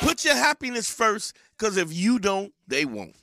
Put 0.00 0.24
your 0.24 0.36
happiness 0.36 0.90
first, 0.90 1.36
because 1.56 1.76
if 1.76 1.92
you 1.92 2.18
don't, 2.18 2.52
they 2.66 2.84
won't. 2.84 3.16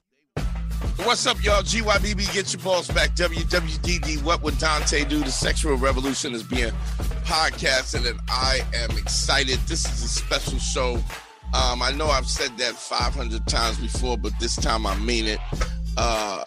What's 0.97 1.25
up, 1.25 1.43
y'all? 1.43 1.63
GYBB, 1.63 2.33
get 2.33 2.53
your 2.53 2.61
balls 2.61 2.87
back. 2.87 3.15
WWDD, 3.15 4.23
what 4.23 4.41
would 4.43 4.57
Dante 4.59 5.03
do? 5.03 5.19
The 5.19 5.31
sexual 5.31 5.75
revolution 5.75 6.33
is 6.33 6.43
being 6.43 6.71
podcasted, 7.25 8.09
and 8.09 8.19
I 8.29 8.61
am 8.75 8.91
excited. 8.97 9.59
This 9.67 9.85
is 9.85 10.03
a 10.03 10.07
special 10.07 10.59
show. 10.59 10.95
Um, 11.53 11.81
I 11.81 11.91
know 11.91 12.07
I've 12.07 12.27
said 12.27 12.57
that 12.57 12.75
500 12.75 13.47
times 13.47 13.79
before, 13.79 14.17
but 14.17 14.33
this 14.39 14.55
time 14.55 14.85
I 14.85 14.95
mean 14.97 15.25
it. 15.25 15.39
Uh, 15.95 16.43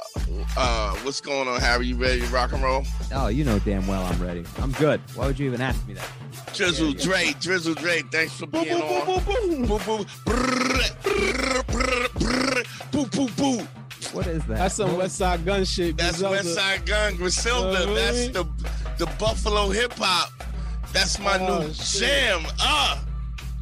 uh, 0.57 0.95
what's 0.97 1.21
going 1.21 1.47
on, 1.49 1.61
Harry? 1.61 1.87
You 1.87 1.97
ready 1.97 2.21
to 2.21 2.27
rock 2.29 2.53
and 2.53 2.63
roll? 2.63 2.85
Oh, 3.15 3.29
you 3.29 3.45
know 3.45 3.59
damn 3.61 3.87
well 3.87 4.03
I'm 4.03 4.21
ready. 4.21 4.45
I'm 4.61 4.73
good. 4.73 5.01
Why 5.15 5.27
would 5.27 5.39
you 5.39 5.47
even 5.47 5.61
ask 5.61 5.87
me 5.87 5.95
that? 5.95 6.09
Drizzle 6.55 6.89
Yeah, 6.89 6.95
yeah. 6.99 7.05
Dre, 7.05 7.35
Drizzle 7.41 7.75
Dre, 7.75 8.03
thanks 8.11 8.33
for 8.35 8.47
being 8.47 8.73
on. 8.73 9.07
Boom, 9.25 9.66
boom, 9.66 9.66
brrr, 9.66 10.05
brrr, 10.25 11.63
brrr, 11.65 12.07
brrr, 12.09 12.91
boo, 12.91 13.07
boo, 13.07 13.29
boo. 13.59 13.69
What 14.13 14.27
is 14.27 14.45
that? 14.47 14.59
That's 14.59 14.75
some 14.75 14.91
Westside 14.91 15.45
Gunn 15.45 15.65
shit. 15.65 15.97
That's 15.97 16.19
Griselda. 16.19 16.37
West 16.37 16.55
Side 16.55 16.87
Gun, 16.87 17.16
Griselda. 17.16 17.91
Uh, 17.91 17.95
That's 17.95 18.29
the 18.29 18.45
the 18.99 19.07
Buffalo 19.19 19.69
hip 19.71 19.93
hop. 19.97 20.31
That's 20.93 21.19
my 21.19 21.38
Oh, 21.38 21.60
new 21.63 21.73
shit. 21.75 22.01
jam. 22.09 22.47
Uh, 22.60 22.99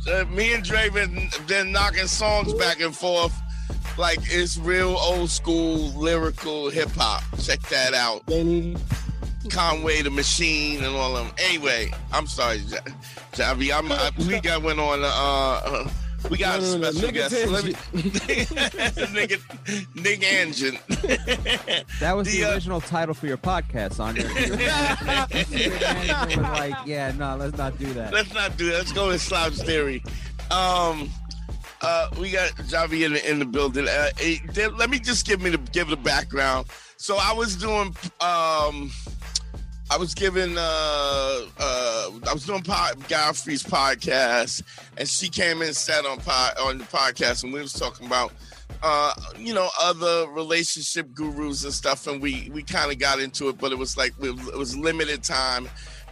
uh, 0.08 0.24
me 0.30 0.52
and 0.54 0.62
Dre 0.62 0.88
been, 0.90 1.28
been 1.48 1.72
knocking 1.72 2.06
songs 2.06 2.52
back 2.54 2.80
and 2.80 2.94
forth. 2.94 3.32
Like 3.96 4.18
it's 4.22 4.56
real 4.58 4.96
old 4.98 5.30
school 5.30 5.90
lyrical 5.92 6.68
hip 6.70 6.90
hop. 6.96 7.22
Check 7.40 7.60
that 7.68 7.94
out. 7.94 8.26
Benny. 8.26 8.76
Conway 9.50 10.02
the 10.02 10.10
Machine 10.10 10.82
and 10.82 10.96
all 10.96 11.16
of 11.16 11.26
them. 11.26 11.34
Anyway, 11.38 11.92
I'm 12.12 12.26
sorry, 12.26 12.58
Javi. 13.32 13.76
I'm, 13.76 13.92
I, 13.92 14.10
we 14.26 14.40
got 14.42 14.62
went 14.62 14.80
on. 14.80 15.02
Uh, 15.02 15.06
uh, 15.06 15.88
we 16.30 16.38
got 16.38 16.62
No, 16.62 16.66
a 16.66 16.78
no, 16.78 16.78
no, 16.78 16.90
special 16.90 17.08
nigga 17.10 17.12
guest. 17.12 17.46
Let 17.50 17.64
me, 17.64 17.72
nigga, 19.12 19.38
nigga 19.94 20.32
engine. 20.32 20.78
that 22.00 22.16
was 22.16 22.26
the, 22.28 22.40
the, 22.40 22.44
uh, 22.44 22.54
original 22.54 22.80
title 22.80 23.12
for 23.14 23.26
your 23.26 23.36
podcast, 23.36 24.00
Andre. 24.00 24.24
Your 26.30 26.42
like, 26.42 26.74
yeah, 26.86 27.12
no, 27.12 27.36
let's 27.36 27.58
not 27.58 27.78
do 27.78 27.92
that. 27.92 28.14
Let's 28.14 28.32
not 28.32 28.56
do 28.56 28.70
that. 28.70 28.78
Let's 28.78 28.92
go 28.92 29.08
with 29.08 29.20
Slouch 29.20 29.52
Theory. 29.54 30.02
Um, 30.50 31.10
uh, 31.84 32.10
we 32.18 32.30
got 32.30 32.50
Javi 32.52 33.04
in 33.04 33.12
the, 33.12 33.30
in 33.30 33.38
the 33.38 33.44
building. 33.44 33.86
Uh, 33.88 34.10
let 34.76 34.90
me 34.90 34.98
just 34.98 35.26
give 35.26 35.40
me 35.42 35.50
the 35.50 35.58
give 35.58 35.88
the 35.88 35.96
background. 35.96 36.66
So 36.96 37.16
I 37.20 37.32
was 37.32 37.56
doing 37.56 37.94
um, 38.20 38.90
I 39.90 39.98
was 39.98 40.14
giving 40.14 40.56
uh 40.56 41.40
uh 41.58 42.10
I 42.28 42.32
was 42.32 42.46
doing 42.46 42.62
pod, 42.62 43.06
Godfrey's 43.08 43.62
podcast, 43.62 44.62
and 44.96 45.08
she 45.08 45.28
came 45.28 45.60
in 45.60 45.68
and 45.68 45.76
sat 45.76 46.06
on 46.06 46.18
pod, 46.18 46.54
on 46.58 46.78
the 46.78 46.84
podcast, 46.84 47.44
and 47.44 47.52
we 47.52 47.60
was 47.60 47.74
talking 47.74 48.06
about 48.06 48.32
uh 48.82 49.12
you 49.38 49.52
know 49.52 49.68
other 49.80 50.26
relationship 50.30 51.12
gurus 51.12 51.64
and 51.64 51.72
stuff, 51.72 52.06
and 52.06 52.22
we 52.22 52.50
we 52.54 52.62
kind 52.62 52.90
of 52.90 52.98
got 52.98 53.20
into 53.20 53.48
it, 53.48 53.58
but 53.58 53.72
it 53.72 53.78
was 53.78 53.96
like 53.96 54.12
it 54.22 54.56
was 54.56 54.76
limited 54.76 55.22
time 55.22 55.68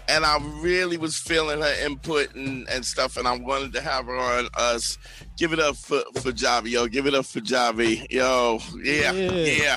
and 0.09 0.25
I 0.25 0.39
really 0.61 0.97
was 0.97 1.17
feeling 1.17 1.61
her 1.61 1.85
input 1.85 2.35
and, 2.35 2.69
and 2.69 2.85
stuff, 2.85 3.17
and 3.17 3.27
I 3.29 3.37
wanted 3.39 3.73
to 3.75 3.81
have 3.81 4.07
her 4.07 4.17
on 4.17 4.49
us. 4.55 4.99
Give 5.39 5.53
it 5.53 5.59
up 5.61 5.77
for 5.77 6.03
for 6.21 6.33
Javi, 6.33 6.71
yo. 6.71 6.87
Give 6.87 7.07
it 7.07 7.15
up 7.15 7.27
for 7.27 7.41
Javi, 7.41 8.07
yo. 8.11 8.59
Yeah, 8.83 9.13
yeah, 9.13 9.31
Yeah. 9.31 9.77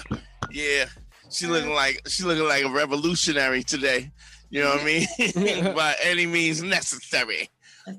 yeah. 0.51 0.85
She 1.31 1.47
looking 1.47 1.71
like 1.73 2.01
she 2.07 2.23
looking 2.23 2.45
like 2.47 2.63
a 2.63 2.69
revolutionary 2.69 3.63
today. 3.63 4.11
You 4.49 4.61
know 4.63 4.69
what 4.69 4.81
I 4.81 4.85
mean? 4.85 5.73
By 5.75 5.95
any 6.03 6.25
means 6.25 6.61
necessary. 6.63 7.49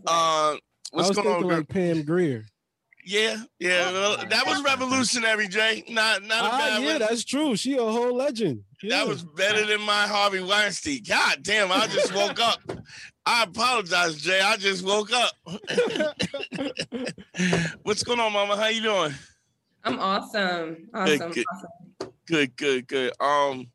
Uh, 0.07 0.57
what's 0.93 1.11
going 1.11 1.45
on? 1.45 1.49
like 1.59 1.69
Pam 1.69 2.03
Grier. 2.03 2.45
yeah, 3.05 3.37
yeah. 3.59 3.91
well, 3.93 4.17
that 4.17 4.47
was 4.47 4.63
revolutionary, 4.65 5.49
Jay. 5.49 5.85
Not 5.89 6.23
not 6.23 6.45
a 6.45 6.49
Ah, 6.49 6.59
bad 6.59 6.83
yeah, 6.83 6.89
one. 6.93 6.99
that's 7.01 7.25
true. 7.25 7.57
She 7.57 7.77
a 7.77 7.83
whole 7.83 8.15
legend. 8.17 8.63
Yeah. 8.83 8.99
That 8.99 9.09
was 9.09 9.23
better 9.25 9.65
than 9.67 9.81
my 9.81 10.07
Harvey 10.07 10.43
Weinstein. 10.43 11.03
God 11.09 11.39
damn, 11.43 11.73
I 11.73 11.87
just 11.87 12.15
woke 12.15 12.39
up. 12.41 12.59
I 13.25 13.45
apologize, 13.45 14.17
Jay. 14.17 14.41
I 14.41 14.57
just 14.57 14.85
woke 14.85 15.11
up. 15.13 15.33
What's 17.83 18.03
going 18.03 18.21
on, 18.21 18.33
Mama? 18.33 18.57
How 18.57 18.67
you 18.69 18.83
doing? 18.83 19.15
I'm 19.85 19.99
awesome. 19.99 20.89
Awesome. 20.95 21.33
good. 21.33 21.45
awesome. 21.53 22.13
Good, 22.27 22.57
good, 22.57 22.89
good. 22.89 23.13
Um, 23.21 23.69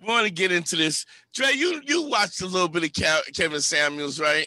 we 0.00 0.06
want 0.06 0.26
to 0.26 0.32
get 0.32 0.52
into 0.52 0.76
this. 0.76 1.06
Dre, 1.32 1.52
you 1.54 1.80
you 1.86 2.08
watched 2.08 2.40
a 2.42 2.46
little 2.46 2.68
bit 2.68 2.84
of 2.84 2.92
Kevin 3.34 3.60
Samuels, 3.60 4.20
right? 4.20 4.46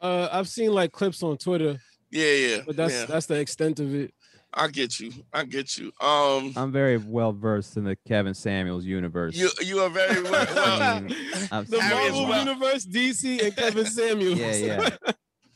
Uh, 0.00 0.28
I've 0.30 0.48
seen 0.48 0.72
like 0.72 0.92
clips 0.92 1.22
on 1.22 1.36
Twitter, 1.38 1.78
Yeah, 2.10 2.32
yeah. 2.32 2.58
but 2.66 2.76
that's 2.76 2.92
yeah. 2.92 3.06
that's 3.06 3.26
the 3.26 3.36
extent 3.38 3.78
of 3.80 3.94
it. 3.94 4.12
I 4.54 4.68
get 4.68 5.00
you. 5.00 5.12
I 5.32 5.44
get 5.44 5.78
you. 5.78 5.92
Um, 6.00 6.52
I'm 6.56 6.72
very 6.72 6.98
well 6.98 7.32
versed 7.32 7.76
in 7.76 7.84
the 7.84 7.96
Kevin 8.06 8.34
Samuels 8.34 8.84
universe. 8.84 9.34
you 9.34 9.48
you 9.62 9.80
are 9.80 9.88
very 9.88 10.22
well. 10.30 10.46
well 10.54 10.82
I 10.82 11.00
mean, 11.00 11.08
The 11.68 11.78
Marvel 11.78 12.26
well. 12.28 12.46
Universe, 12.46 12.84
DC, 12.86 13.42
and 13.42 13.56
Kevin 13.56 13.86
Samuels. 13.98 14.38
yeah, 14.38 14.90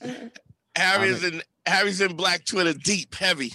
yeah, 0.03 0.29
Harry's 0.75 1.23
in 1.25 1.43
Harry's 1.67 2.01
in 2.01 2.17
Black 2.17 2.45
Twitter 2.45 2.73
deep, 2.73 3.15
heavy. 3.15 3.53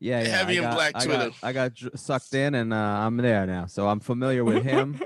yeah, 0.00 0.20
yeah. 0.22 0.28
Heavy 0.28 0.54
I 0.54 0.56
in 0.56 0.62
got, 0.64 0.74
Black 0.74 0.92
I 0.96 1.04
Twitter. 1.04 1.30
Got, 1.30 1.34
I 1.42 1.52
got 1.52 1.72
sucked 1.98 2.34
in, 2.34 2.54
and 2.54 2.72
uh, 2.72 2.76
I'm 2.76 3.16
there 3.16 3.46
now, 3.46 3.66
so 3.66 3.88
I'm 3.88 4.00
familiar 4.00 4.44
with 4.44 4.64
him. 4.64 5.00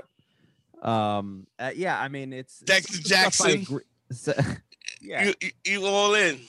um, 0.81 1.47
uh, 1.57 1.71
yeah, 1.75 1.99
I 1.99 2.07
mean, 2.09 2.33
it's 2.33 2.61
it's 2.61 2.71
Dexter 2.71 3.01
stuff 3.01 3.45
I 3.47 3.55
Jackson. 3.55 4.61
yeah, 5.01 5.25
you 5.41 5.51
you 5.65 5.85
all 5.85 6.13
in. 6.15 6.39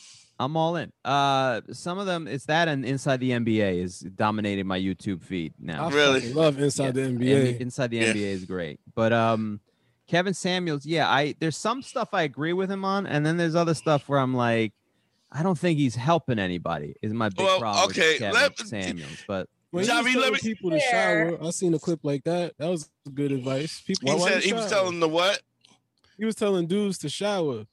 I'm 0.41 0.57
all 0.57 0.77
in. 0.77 0.91
Uh, 1.05 1.61
some 1.73 1.99
of 1.99 2.07
them, 2.07 2.27
it's 2.27 2.47
that 2.47 2.67
and 2.67 2.85
Inside 2.85 3.21
the 3.21 3.31
NBA 3.33 3.83
is 3.83 4.01
dominating 4.01 4.67
my 4.67 4.79
YouTube 4.81 5.23
feed 5.23 5.53
now. 5.59 5.87
I 5.87 5.91
Really? 5.93 6.21
fucking 6.21 6.35
love 6.35 6.59
Inside 6.59 6.85
Yeah, 6.87 6.91
the 6.93 7.03
and 7.05 7.21
NBA. 7.21 7.61
Inside 7.61 7.91
the 7.91 7.99
Yeah. 7.99 8.13
NBA 8.15 8.31
is 8.33 8.45
great, 8.47 8.81
but 8.95 9.13
um, 9.13 9.61
Kevin 10.09 10.33
Samuels, 10.35 10.87
yeah, 10.87 11.09
I 11.11 11.35
there's 11.41 11.57
some 11.59 11.83
stuff 11.83 12.09
I 12.15 12.23
agree 12.23 12.55
with 12.55 12.71
him 12.71 12.85
on, 12.85 13.07
and 13.07 13.25
then 13.27 13.37
there's 13.37 13.55
other 13.55 13.75
stuff 13.75 14.09
where 14.09 14.19
I'm 14.19 14.35
like, 14.35 14.73
I 15.31 15.43
don't 15.43 15.59
think 15.59 15.79
he's 15.79 15.95
helping 15.95 16.39
anybody. 16.39 16.95
Is 17.03 17.13
my 17.13 17.29
big 17.29 17.45
Well, 17.45 17.61
problem. 17.61 17.85
okay, 17.91 18.13
with 18.15 18.19
Kevin 18.21 18.35
let- 18.35 18.59
Samuels, 18.67 19.25
but 19.29 19.49
When 19.73 19.85
he 19.85 19.91
was 19.91 19.99
Javi, 20.07 20.17
let 20.17 20.33
me- 20.33 20.39
people 20.41 20.71
to 20.71 20.81
shower, 20.81 21.39
I 21.47 21.51
seen 21.51 21.75
a 21.75 21.79
clip 21.79 22.01
like 22.03 22.25
that. 22.25 22.55
That 22.59 22.69
was 22.69 22.89
good 23.15 23.31
advice. 23.31 23.83
People, 23.87 24.09
He 24.09 24.15
why- 24.17 24.21
why 24.23 24.31
said 24.31 24.43
he 24.43 24.53
was 24.55 24.69
telling 24.71 24.99
the 25.01 25.09
what? 25.09 25.43
he 26.19 26.25
was 26.25 26.35
telling 26.35 26.67
dudes 26.67 26.99
to 26.99 27.09
shower. 27.09 27.67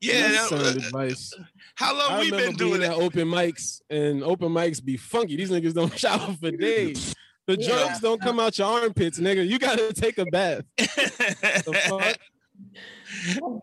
Yeah, 0.00 0.28
That's 0.28 0.50
that- 0.50 0.60
sound 0.60 0.62
uh, 0.62 0.86
advice. 0.86 1.34
how 1.74 1.92
long 1.98 2.10
I 2.12 2.20
we 2.20 2.30
been 2.30 2.54
doing 2.54 2.78
being 2.78 2.80
that? 2.82 2.92
at 2.92 3.02
open 3.02 3.26
mics, 3.28 3.80
and 3.90 4.22
open 4.22 4.48
mics 4.50 4.84
be 4.84 4.96
funky. 4.96 5.36
These 5.36 5.50
niggas 5.50 5.74
don't 5.74 5.96
shower 5.98 6.34
for 6.40 6.50
days. 6.52 7.14
The 7.46 7.56
Yeah. 7.58 7.68
drugs 7.68 8.00
don't 8.00 8.20
come 8.20 8.38
out 8.38 8.58
your 8.58 8.68
armpits, 8.68 9.18
nigga. 9.18 9.46
You 9.48 9.58
gotta 9.58 9.92
take 9.92 10.18
a 10.18 10.26
bath. 10.26 10.64
The 10.78 11.80
fuck? 11.88 12.18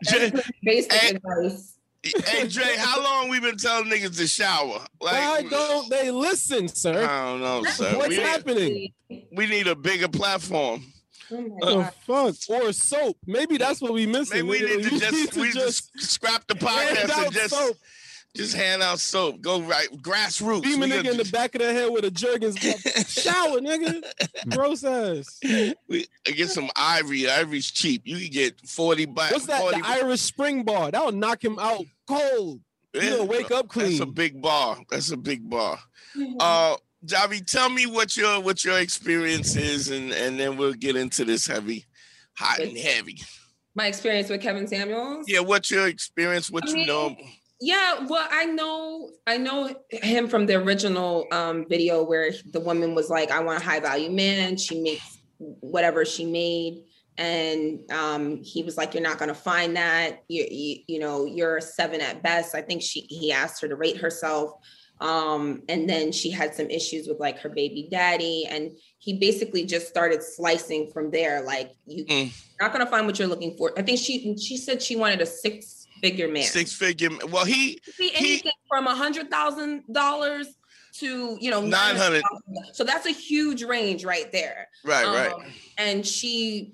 Dre- 0.03 0.41
basic 0.63 0.91
Hey. 0.93 1.15
advice. 1.15 1.77
hey 2.03 2.47
Dre, 2.47 2.75
how 2.77 3.01
long 3.03 3.29
we 3.29 3.39
been 3.39 3.57
telling 3.57 3.89
niggas 3.89 4.17
to 4.17 4.27
shower? 4.27 4.85
Like, 5.01 5.13
Why 5.13 5.41
don't 5.49 5.89
they 5.89 6.11
listen, 6.11 6.67
sir? 6.67 7.03
I 7.05 7.25
don't 7.31 7.41
know, 7.41 7.63
sir. 7.65 7.97
What's 7.97 8.09
We 8.09 8.17
need, 8.17 8.23
happening? 8.23 8.93
we 9.31 9.47
need 9.47 9.67
a 9.67 9.75
bigger 9.75 10.07
platform. 10.07 10.83
Oh 11.31 11.41
my 11.41 11.57
The 11.59 11.75
God. 11.75 11.93
fuck? 12.05 12.35
Or 12.61 12.71
soap. 12.73 13.17
Maybe 13.25 13.57
that's 13.57 13.81
what 13.81 13.93
we 13.93 14.05
missing. 14.05 14.47
Maybe 14.47 14.65
we 14.65 14.83
nigga. 14.83 14.91
need 14.91 14.99
to 15.01 15.11
We 15.11 15.21
just 15.23 15.35
we 15.37 15.51
just 15.51 15.99
scrap 15.99 16.45
the 16.47 16.55
podcast 16.55 17.23
and 17.25 17.33
just 17.33 17.49
soap. 17.55 17.77
just 18.35 18.55
hand 18.55 18.83
out 18.83 18.99
soap. 18.99 19.41
Go 19.41 19.61
right 19.61 19.87
grassroots. 20.01 20.63
Beam 20.63 20.83
a 20.83 20.85
nigga 20.85 21.11
in 21.11 21.17
the 21.17 21.29
back 21.31 21.55
of 21.55 21.61
the 21.61 21.73
head 21.73 21.89
with 21.91 22.05
a 22.05 22.11
Jergens. 22.11 22.57
Shower, 23.07 23.59
nigga. 23.59 24.03
Gross 24.49 24.83
ass. 24.83 25.39
we 25.87 26.05
get 26.25 26.49
some 26.49 26.69
ivory. 26.75 27.29
Ivory's 27.29 27.71
cheap. 27.71 28.03
You 28.05 28.17
can 28.19 28.29
get 28.29 28.61
40 28.67 29.05
bucks. 29.07 29.31
What's 29.31 29.45
that? 29.47 29.61
40 29.61 29.81
The 29.81 29.87
Irish 29.87 30.21
Spring 30.21 30.63
Bar. 30.63 30.91
That'll 30.91 31.11
knock 31.11 31.43
him 31.43 31.57
out 31.59 31.85
cold. 32.07 32.61
Yeah, 32.93 33.01
He'll 33.01 33.27
wake 33.27 33.51
up 33.51 33.73
That's 33.73 33.99
a 33.99 34.05
big 34.05 34.41
bar. 34.41 34.77
That's 34.89 35.11
a 35.11 35.17
big 35.17 35.49
bar. 35.49 35.79
Uh 36.39 36.75
Javi, 37.05 37.45
tell 37.45 37.69
me 37.69 37.85
what 37.85 38.17
your 38.17 38.41
what 38.41 38.63
your 38.63 38.79
experience 38.79 39.55
is 39.55 39.89
and 39.89 40.11
and 40.11 40.39
then 40.39 40.57
we'll 40.57 40.73
get 40.73 40.95
into 40.95 41.25
this 41.25 41.47
heavy, 41.47 41.85
hot 42.37 42.59
and 42.59 42.77
heavy. 42.77 43.21
My 43.75 43.87
experience 43.87 44.29
with 44.29 44.41
Kevin 44.41 44.67
Samuels. 44.67 45.25
Yeah, 45.27 45.41
what's 45.41 45.69
your 45.69 45.87
experience? 45.87 46.49
What 46.49 46.65
I 46.67 46.69
you 46.69 46.75
mean, 46.77 46.87
know? 46.87 47.15
Yeah, 47.61 48.05
well, 48.07 48.27
I 48.31 48.45
know 48.45 49.11
I 49.27 49.37
know 49.37 49.75
him 49.89 50.27
from 50.27 50.45
the 50.45 50.55
original 50.55 51.27
um, 51.31 51.65
video 51.69 52.03
where 52.03 52.31
the 52.51 52.59
woman 52.59 52.95
was 52.95 53.09
like, 53.09 53.31
"I 53.31 53.41
want 53.41 53.61
a 53.61 53.65
high 53.65 53.79
value 53.79 54.11
man." 54.11 54.57
She 54.57 54.81
makes 54.81 55.17
whatever 55.37 56.05
she 56.05 56.25
made, 56.25 56.83
and 57.17 57.79
um, 57.91 58.43
he 58.43 58.63
was 58.63 58.77
like, 58.77 58.93
"You're 58.93 59.03
not 59.03 59.19
going 59.19 59.29
to 59.29 59.35
find 59.35 59.77
that. 59.77 60.23
You, 60.27 60.45
you 60.49 60.77
you 60.87 60.99
know 60.99 61.25
you're 61.25 61.57
a 61.57 61.61
seven 61.61 62.01
at 62.01 62.21
best." 62.21 62.55
I 62.55 62.61
think 62.61 62.81
she 62.81 63.01
he 63.09 63.31
asked 63.31 63.61
her 63.61 63.67
to 63.67 63.75
rate 63.75 63.97
herself, 63.97 64.51
um, 65.01 65.61
and 65.67 65.89
then 65.89 66.11
she 66.11 66.31
had 66.31 66.55
some 66.55 66.69
issues 66.69 67.07
with 67.07 67.19
like 67.19 67.39
her 67.39 67.49
baby 67.49 67.87
daddy, 67.91 68.45
and 68.49 68.71
he 68.99 69.19
basically 69.19 69.65
just 69.65 69.87
started 69.87 70.23
slicing 70.23 70.89
from 70.91 71.11
there. 71.11 71.41
Like 71.41 71.71
you, 71.85 72.05
Mm. 72.05 72.31
not 72.61 72.71
going 72.73 72.83
to 72.85 72.89
find 72.89 73.05
what 73.05 73.19
you're 73.19 73.27
looking 73.27 73.57
for. 73.57 73.73
I 73.77 73.81
think 73.81 73.99
she 73.99 74.37
she 74.37 74.57
said 74.57 74.81
she 74.81 74.95
wanted 74.95 75.21
a 75.21 75.25
six 75.25 75.87
figure 76.01 76.27
man 76.27 76.43
Six 76.43 76.73
figure. 76.73 77.09
Well, 77.29 77.45
he 77.45 77.79
be 77.97 78.11
anything 78.15 78.51
from 78.69 78.87
a 78.87 78.95
hundred 78.95 79.29
thousand 79.29 79.83
dollars 79.91 80.47
to 80.99 81.37
you 81.39 81.49
know 81.51 81.61
900. 81.61 82.23
So 82.73 82.83
that's 82.83 83.05
a 83.05 83.11
huge 83.11 83.63
range 83.63 84.05
right 84.05 84.31
there. 84.31 84.67
right, 84.83 85.05
right. 85.05 85.33
Um, 85.33 85.43
and 85.77 86.05
she, 86.05 86.73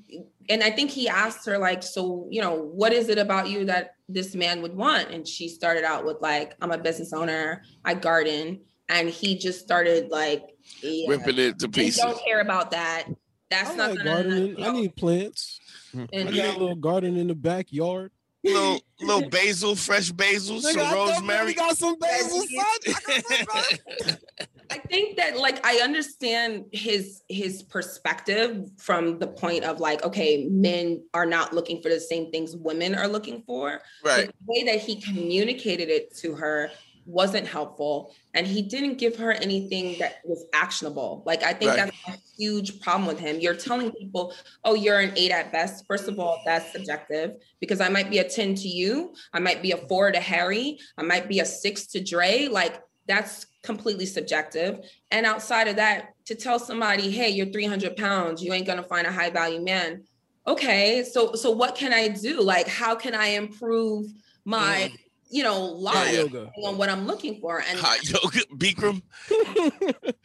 and 0.49 0.63
I 0.63 0.69
think 0.71 0.91
he 0.91 1.07
asked 1.09 1.45
her 1.47 1.57
like, 1.57 1.81
so 1.83 2.27
you 2.29 2.41
know, 2.41 2.53
what 2.55 2.93
is 2.93 3.09
it 3.09 3.17
about 3.17 3.49
you 3.49 3.65
that 3.65 3.95
this 4.09 4.35
man 4.35 4.61
would 4.61 4.75
want? 4.75 5.09
And 5.11 5.27
she 5.27 5.47
started 5.47 5.83
out 5.83 6.05
with 6.05 6.17
like, 6.21 6.55
I'm 6.61 6.71
a 6.71 6.77
business 6.77 7.13
owner, 7.13 7.63
I 7.85 7.93
garden, 7.95 8.61
and 8.89 9.09
he 9.09 9.37
just 9.37 9.59
started 9.61 10.09
like, 10.09 10.43
yeah, 10.81 11.09
Ripping 11.09 11.39
it 11.39 11.59
to 11.59 11.67
we 11.67 11.71
pieces. 11.73 12.01
don't 12.01 12.23
care 12.23 12.41
about 12.41 12.71
that. 12.71 13.05
That's 13.49 13.71
I 13.71 13.75
not 13.75 13.89
like 13.89 13.97
gonna. 13.99 14.09
gardening. 14.11 14.57
you 14.59 14.65
I 14.65 14.71
need 14.71 14.95
plants. 14.95 15.59
and- 15.93 16.07
I 16.29 16.35
got 16.35 16.55
a 16.55 16.59
little 16.59 16.75
garden 16.75 17.17
in 17.17 17.27
the 17.27 17.35
backyard. 17.35 18.11
Little 18.43 18.81
little 19.01 19.29
basil, 19.29 19.75
fresh 19.75 20.11
basil, 20.11 20.57
Nigga, 20.57 20.73
some 20.73 20.79
I 20.81 20.93
rosemary. 20.93 21.53
got 21.53 21.77
some 21.77 21.97
basil, 21.99 22.41
son. 22.41 22.47
I 22.49 22.91
got 23.03 23.23
some 23.23 23.45
basil. 23.53 24.17
I 24.71 24.77
think 24.77 25.17
that 25.17 25.37
like 25.37 25.65
I 25.65 25.77
understand 25.77 26.65
his 26.71 27.23
his 27.27 27.61
perspective 27.61 28.69
from 28.77 29.19
the 29.19 29.27
point 29.27 29.65
of 29.65 29.79
like, 29.81 30.03
okay, 30.05 30.47
men 30.49 31.03
are 31.13 31.25
not 31.25 31.53
looking 31.53 31.81
for 31.81 31.89
the 31.89 31.99
same 31.99 32.31
things 32.31 32.55
women 32.55 32.95
are 32.95 33.07
looking 33.07 33.43
for. 33.45 33.81
right. 34.03 34.27
But 34.27 34.35
the 34.39 34.45
way 34.45 34.63
that 34.71 34.81
he 34.81 35.01
communicated 35.01 35.89
it 35.89 36.15
to 36.17 36.35
her 36.35 36.71
wasn't 37.05 37.47
helpful. 37.47 38.13
And 38.33 38.45
he 38.45 38.61
didn't 38.61 38.97
give 38.97 39.15
her 39.17 39.31
anything 39.31 39.97
that 39.99 40.17
was 40.23 40.45
actionable. 40.53 41.23
Like 41.25 41.43
I 41.43 41.53
think 41.53 41.71
Right. 41.71 41.91
that's 42.05 42.17
a 42.17 42.21
huge 42.37 42.79
problem 42.81 43.07
with 43.07 43.19
him. 43.19 43.39
You're 43.39 43.55
telling 43.55 43.91
people, 43.91 44.33
oh, 44.63 44.73
you're 44.73 44.99
an 44.99 45.13
eight 45.15 45.31
at 45.31 45.51
best. 45.51 45.85
First 45.87 46.07
of 46.07 46.19
all, 46.19 46.41
that's 46.45 46.71
subjective 46.71 47.35
because 47.59 47.81
I 47.81 47.89
might 47.89 48.09
be 48.09 48.19
a 48.19 48.27
10 48.27 48.55
to 48.55 48.67
you, 48.67 49.13
I 49.33 49.39
might 49.39 49.61
be 49.61 49.71
a 49.71 49.77
four 49.77 50.11
to 50.11 50.19
Harry, 50.19 50.79
I 50.97 51.03
might 51.03 51.27
be 51.27 51.39
a 51.39 51.45
six 51.45 51.87
to 51.87 52.03
Dre. 52.03 52.47
Like 52.47 52.81
that's 53.07 53.45
completely 53.63 54.05
subjective. 54.05 54.79
And 55.11 55.25
outside 55.25 55.67
of 55.67 55.75
that, 55.75 56.13
to 56.25 56.35
tell 56.35 56.59
somebody, 56.59 57.11
hey, 57.11 57.29
you're 57.29 57.47
300 57.47 57.97
pounds, 57.97 58.43
you 58.43 58.53
ain't 58.53 58.67
gonna 58.67 58.83
find 58.83 59.05
a 59.05 59.11
high 59.11 59.29
value 59.29 59.61
man. 59.61 60.03
Okay, 60.47 61.03
so 61.03 61.33
so 61.33 61.51
what 61.51 61.75
can 61.75 61.93
I 61.93 62.07
do? 62.07 62.41
Like, 62.41 62.67
how 62.67 62.95
can 62.95 63.13
I 63.13 63.27
improve 63.27 64.07
my, 64.45 64.91
mm. 64.91 64.97
You 65.31 65.43
know, 65.43 65.63
life 65.63 66.13
Yoga. 66.13 66.51
on 66.63 66.77
what 66.77 66.89
I'm 66.89 67.07
looking 67.07 67.39
for? 67.39 67.63
And 67.67 67.79
Hot 67.79 68.03
yoga, 68.03 68.39
Bikram, 68.55 69.01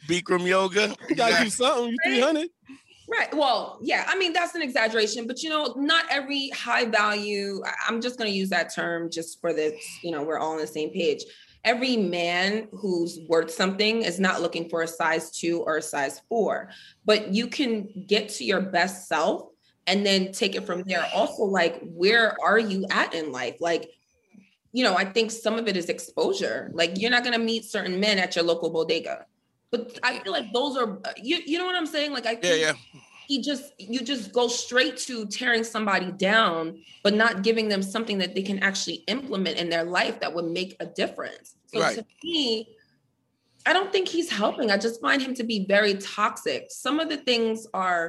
Bikram 0.07 0.45
yoga. 0.47 0.95
You 1.09 1.15
gotta 1.15 1.43
do 1.43 1.49
something. 1.49 1.91
You 1.91 1.97
300. 2.05 2.49
Right. 3.09 3.33
Well, 3.33 3.79
yeah. 3.81 4.03
I 4.07 4.17
mean, 4.17 4.33
that's 4.33 4.53
an 4.53 4.61
exaggeration, 4.61 5.27
but 5.27 5.41
you 5.41 5.49
know, 5.49 5.73
not 5.77 6.05
every 6.11 6.49
high 6.49 6.85
value, 6.85 7.61
I- 7.65 7.73
I'm 7.87 8.01
just 8.01 8.17
going 8.17 8.29
to 8.29 8.35
use 8.37 8.49
that 8.49 8.73
term 8.75 9.09
just 9.09 9.39
for 9.39 9.53
this, 9.53 9.73
you 10.03 10.11
know, 10.11 10.23
we're 10.23 10.37
all 10.37 10.51
on 10.51 10.57
the 10.57 10.67
same 10.67 10.89
page. 10.89 11.23
Every 11.63 11.95
man 11.95 12.67
who's 12.73 13.19
worth 13.29 13.49
something 13.49 14.01
is 14.01 14.19
not 14.19 14.41
looking 14.41 14.67
for 14.69 14.81
a 14.81 14.87
size 14.87 15.31
two 15.31 15.61
or 15.61 15.77
a 15.77 15.81
size 15.81 16.21
four, 16.27 16.69
but 17.05 17.33
you 17.33 17.47
can 17.47 17.87
get 18.07 18.27
to 18.29 18.43
your 18.43 18.61
best 18.61 19.07
self 19.07 19.51
and 19.85 20.05
then 20.05 20.33
take 20.33 20.55
it 20.55 20.65
from 20.65 20.83
there. 20.83 21.07
Also, 21.15 21.43
like, 21.43 21.79
where 21.83 22.35
are 22.43 22.59
you 22.59 22.85
at 22.91 23.13
in 23.13 23.31
life? 23.31 23.55
Like, 23.61 23.89
you 24.77 24.83
know, 24.85 24.95
I 25.03 25.05
think 25.15 25.27
some 25.31 25.55
of 25.61 25.65
it 25.71 25.75
is 25.81 25.87
exposure. 25.95 26.69
Like, 26.79 26.91
you're 26.99 27.09
not 27.15 27.23
going 27.25 27.37
to 27.39 27.43
meet 27.51 27.63
certain 27.65 27.95
men 28.05 28.15
at 28.19 28.35
your 28.35 28.45
local 28.51 28.69
bodega. 28.69 29.25
But 29.71 29.99
I 30.03 30.19
feel 30.19 30.31
like 30.31 30.53
those 30.53 30.77
are 30.77 30.89
you. 31.29 31.37
You 31.51 31.57
know 31.59 31.65
what 31.69 31.75
I'm 31.75 31.87
saying? 31.95 32.11
Like 32.17 32.27
I 32.33 32.33
Yeah, 32.33 32.39
think 32.41 32.61
yeah. 32.65 32.73
he 33.27 33.41
just 33.41 33.65
you 33.79 33.99
just 34.13 34.31
go 34.39 34.47
straight 34.47 34.95
to 35.07 35.25
tearing 35.25 35.63
somebody 35.75 36.09
down 36.11 36.59
but 37.03 37.13
not 37.23 37.33
giving 37.47 37.67
them 37.73 37.81
something 37.81 38.17
that 38.19 38.31
they 38.35 38.41
can 38.49 38.59
actually 38.69 38.97
implement 39.15 39.55
in 39.57 39.67
their 39.73 39.83
life 39.99 40.15
that 40.21 40.31
would 40.35 40.49
make 40.59 40.71
a 40.79 40.85
difference 41.01 41.47
so 41.73 41.79
Right. 41.81 41.95
to 41.97 42.05
me 42.23 42.69
i 43.65 43.71
don't 43.73 43.91
think 43.91 44.05
he's 44.15 44.29
helping 44.41 44.67
i 44.71 44.77
just 44.87 44.97
find 45.01 45.19
him 45.21 45.33
to 45.39 45.43
be 45.53 45.57
very 45.75 45.95
toxic 46.17 46.61
some 46.69 46.97
of 47.03 47.07
the 47.13 47.17
things 47.29 47.67
are 47.73 48.03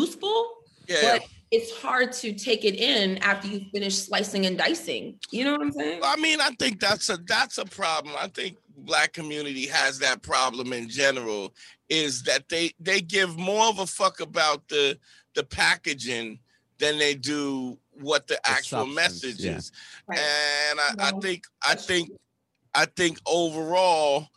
useful 0.00 0.38
Yeah, 0.86 0.96
yeah. 1.02 1.18
but 1.18 1.20
it's 1.52 1.70
hard 1.80 2.12
to 2.12 2.32
take 2.32 2.64
it 2.64 2.74
in 2.74 3.18
after 3.18 3.46
you 3.46 3.60
finish 3.72 3.96
slicing 3.96 4.46
and 4.46 4.58
dicing 4.58 5.14
you 5.30 5.44
know 5.44 5.52
what 5.52 5.60
i'm 5.60 5.72
saying 5.72 5.92
I 6.02 6.16
mean, 6.16 6.40
I 6.40 6.50
think 6.58 6.80
that's 6.80 7.08
a 7.08 7.18
that's 7.26 7.58
a 7.58 7.64
problem. 7.64 8.14
I 8.18 8.28
think 8.28 8.56
black 8.76 9.12
community 9.12 9.66
has 9.66 9.98
that 10.00 10.22
problem 10.22 10.72
in 10.72 10.88
general. 10.88 11.54
Is 11.88 12.22
that 12.24 12.48
they 12.48 12.72
they 12.80 13.00
give 13.00 13.38
more 13.38 13.66
of 13.66 13.78
a 13.78 13.86
fuck 13.86 14.20
about 14.20 14.68
the 14.68 14.98
the 15.34 15.44
packaging 15.44 16.38
than 16.78 16.98
they 16.98 17.14
do 17.14 17.78
what 18.00 18.26
the, 18.26 18.38
actual 18.44 18.86
message 18.86 19.38
yeah. 19.38 19.56
is. 19.56 19.70
Right. 20.06 20.18
And 20.18 20.80
I, 20.80 21.08
I 21.08 21.10
think 21.20 21.44
I 21.66 21.74
think 21.74 22.10
I 22.74 22.86
think 22.86 23.18
overall 23.26 24.28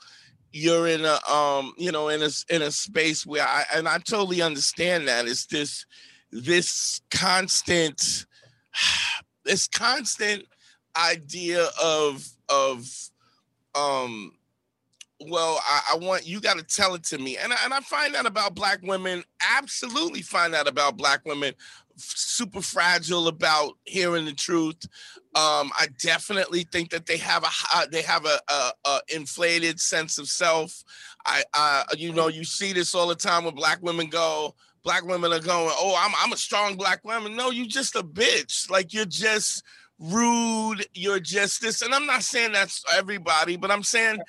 you're 0.51 0.87
in 0.87 1.03
a 1.03 1.19
um 1.29 1.73
you 1.77 1.91
know 1.91 2.09
in 2.09 2.21
a 2.21 2.25
s- 2.25 2.45
in 2.49 2.61
a 2.61 2.71
space 2.71 3.25
where 3.25 3.45
I 3.45 3.65
and 3.75 3.87
I 3.87 3.97
totally 3.97 4.41
understand 4.41 5.07
that 5.07 5.27
it's 5.27 5.45
this 5.47 5.85
this 6.43 7.01
constant 7.11 8.25
this 9.45 9.67
constant 9.67 10.45
idea 10.97 11.67
of 11.81 12.27
of 12.49 12.89
um 13.75 14.33
well 15.27 15.59
I, 15.67 15.93
I 15.93 15.97
want 15.97 16.27
you 16.27 16.39
got 16.39 16.57
to 16.57 16.63
tell 16.63 16.95
it 16.95 17.03
to 17.05 17.17
me. 17.17 17.37
And 17.37 17.53
I, 17.53 17.57
and 17.63 17.73
I 17.73 17.79
find 17.81 18.13
that 18.15 18.25
about 18.25 18.55
black 18.55 18.81
women 18.81 19.23
absolutely 19.57 20.21
find 20.21 20.53
that 20.53 20.67
about 20.67 20.97
black 20.97 21.25
women 21.25 21.53
super 21.97 22.61
fragile 22.61 23.29
about 23.29 23.73
hearing 23.85 24.25
the 24.25 24.33
truth. 24.33 24.83
Um 25.35 25.71
I 25.77 25.87
definitely 26.01 26.63
think 26.63 26.89
that 26.89 27.05
they 27.05 27.17
have 27.17 27.43
a 27.43 27.49
hi- 27.49 27.87
they 27.91 28.01
have 28.01 28.25
a, 28.25 28.39
a, 28.49 28.71
a 28.85 29.01
inflated 29.13 29.79
sense 29.79 30.17
of 30.17 30.27
self. 30.27 30.83
I 31.25 31.43
uh 31.53 31.83
you 31.97 32.13
know 32.13 32.27
you 32.27 32.43
see 32.43 32.73
this 32.73 32.95
all 32.95 33.07
the 33.07 33.15
time 33.15 33.45
when 33.45 33.55
black 33.55 33.81
women 33.81 34.07
go 34.07 34.55
black 34.85 35.03
women 35.03 35.33
are 35.33 35.39
going 35.39 35.75
oh 35.77 35.99
I'm 35.99 36.13
I'm 36.17 36.31
a 36.31 36.37
strong 36.37 36.77
black 36.77 37.03
woman. 37.03 37.35
No 37.35 37.49
you 37.49 37.67
just 37.67 37.95
a 37.97 38.03
bitch. 38.03 38.69
Like 38.69 38.93
you're 38.93 39.03
just 39.03 39.63
rude. 39.99 40.85
You're 40.93 41.19
just 41.19 41.61
this. 41.61 41.81
And 41.81 41.93
i'm 41.93 42.05
not 42.05 42.23
saying 42.23 42.53
that's 42.53 42.83
everybody 42.95 43.57
but 43.57 43.71
i'm 43.71 43.83
saying 43.83 44.19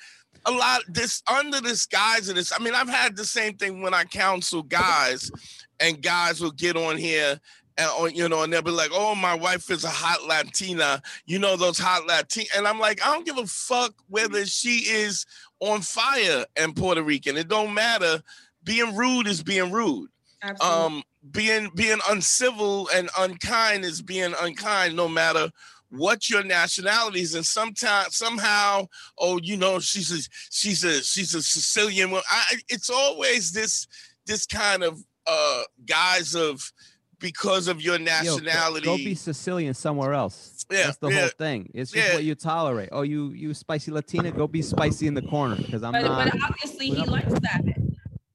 a 0.45 0.51
lot 0.51 0.81
this 0.89 1.23
under 1.31 1.61
this 1.61 1.85
guise 1.85 2.29
of 2.29 2.35
this 2.35 2.51
i 2.53 2.61
mean 2.63 2.73
i've 2.73 2.89
had 2.89 3.15
the 3.15 3.25
same 3.25 3.53
thing 3.55 3.81
when 3.81 3.93
i 3.93 4.03
counsel 4.03 4.63
guys 4.63 5.31
and 5.79 6.01
guys 6.01 6.41
will 6.41 6.51
get 6.51 6.77
on 6.77 6.97
here 6.97 7.39
and 7.77 8.15
you 8.15 8.27
know 8.29 8.43
and 8.43 8.51
they'll 8.51 8.61
be 8.61 8.71
like 8.71 8.91
oh 8.93 9.13
my 9.13 9.33
wife 9.33 9.69
is 9.69 9.83
a 9.83 9.89
hot 9.89 10.23
latina. 10.25 11.01
You 11.25 11.39
know 11.39 11.55
those 11.55 11.77
hot 11.77 12.07
latina 12.07 12.47
and 12.55 12.67
i'm 12.67 12.79
like 12.79 13.05
i 13.05 13.13
don't 13.13 13.25
give 13.25 13.37
a 13.37 13.45
fuck 13.45 13.93
whether 14.09 14.45
she 14.45 14.79
is 14.89 15.25
on 15.59 15.81
fire 15.81 16.45
and 16.55 16.75
puerto 16.75 17.03
rican. 17.03 17.37
It 17.37 17.47
don't 17.47 17.73
matter. 17.73 18.21
Being 18.63 18.95
rude 18.95 19.27
is 19.27 19.43
being 19.43 19.71
rude 19.71 20.09
Absolutely. 20.43 20.85
um 20.85 21.03
being 21.31 21.69
being 21.75 21.99
uncivil 22.09 22.87
and 22.93 23.09
unkind 23.17 23.83
is 23.83 24.01
being 24.01 24.33
unkind 24.41 24.95
no 24.95 25.07
matter 25.07 25.49
what 25.89 26.29
your 26.29 26.43
nationality 26.43 27.21
is 27.21 27.33
and 27.33 27.45
sometimes 27.45 28.15
somehow 28.15 28.85
oh 29.17 29.39
you 29.41 29.57
know 29.57 29.79
she's 29.79 30.11
a 30.11 30.19
she's 30.51 30.83
a 30.83 31.01
she's 31.01 31.33
a 31.33 31.41
sicilian 31.41 32.11
wo- 32.11 32.21
I, 32.29 32.55
it's 32.69 32.89
always 32.89 33.51
this 33.51 33.87
this 34.25 34.45
kind 34.45 34.83
of 34.83 34.99
uh 35.25 35.63
guise 35.85 36.35
of 36.35 36.71
because 37.19 37.67
of 37.67 37.81
your 37.81 37.95
Yo, 37.95 37.99
go- 37.99 38.03
nationality 38.05 38.85
Go, 38.85 38.97
be 38.97 39.15
Sicilian 39.15 39.73
somewhere 39.73 40.13
else. 40.13 40.65
Yeah, 40.71 40.83
That's 40.83 40.97
the 40.97 41.09
yeah. 41.09 41.19
whole 41.21 41.29
thing. 41.29 41.71
It's 41.73 41.91
just 41.91 42.07
Yeah. 42.09 42.13
what 42.13 42.23
you 42.23 42.35
tolerate. 42.35 42.89
Oh, 42.91 43.01
you 43.01 43.29
you 43.31 43.55
spicy 43.55 43.89
Latina, 43.89 44.29
go 44.31 44.45
be 44.47 44.61
spicy 44.61 45.07
in 45.07 45.15
the 45.15 45.23
corner 45.23 45.55
because 45.55 45.81
I'm 45.81 45.93
but, 45.93 46.03
not. 46.03 46.31
but 46.31 46.43
obviously 46.43 46.91
we're 46.91 46.97
he 46.97 47.03
likes 47.05 47.33
that 47.39 47.61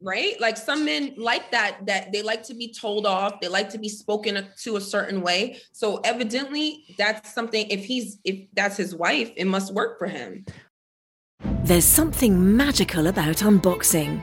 right? 0.03 0.41
Like 0.41 0.57
some 0.57 0.85
men 0.85 1.15
like 1.17 1.51
that 1.51 1.87
that 1.87 2.13
they 2.13 2.23
like 2.23 2.43
to 2.45 2.55
be 2.55 2.73
told 2.73 3.07
off 3.07 3.41
they 3.41 3.49
like 3.49 3.71
to 3.71 3.79
be 3.79 3.89
spoken 3.89 4.47
to 4.63 4.77
a 4.77 4.81
certain 4.81 5.23
way. 5.23 5.61
So 5.73 5.99
evidently 5.99 6.85
that's 6.99 7.33
something 7.33 7.67
if 7.69 7.85
he's 7.85 8.19
if 8.25 8.47
that's 8.53 8.77
his 8.77 8.95
wife 8.95 9.31
it 9.37 9.47
must 9.47 9.73
work 9.73 9.99
for 9.99 10.07
him. 10.07 10.45
There's 11.65 11.85
something 11.85 12.57
magical 12.57 13.07
about 13.07 13.37
unboxing. 13.37 14.23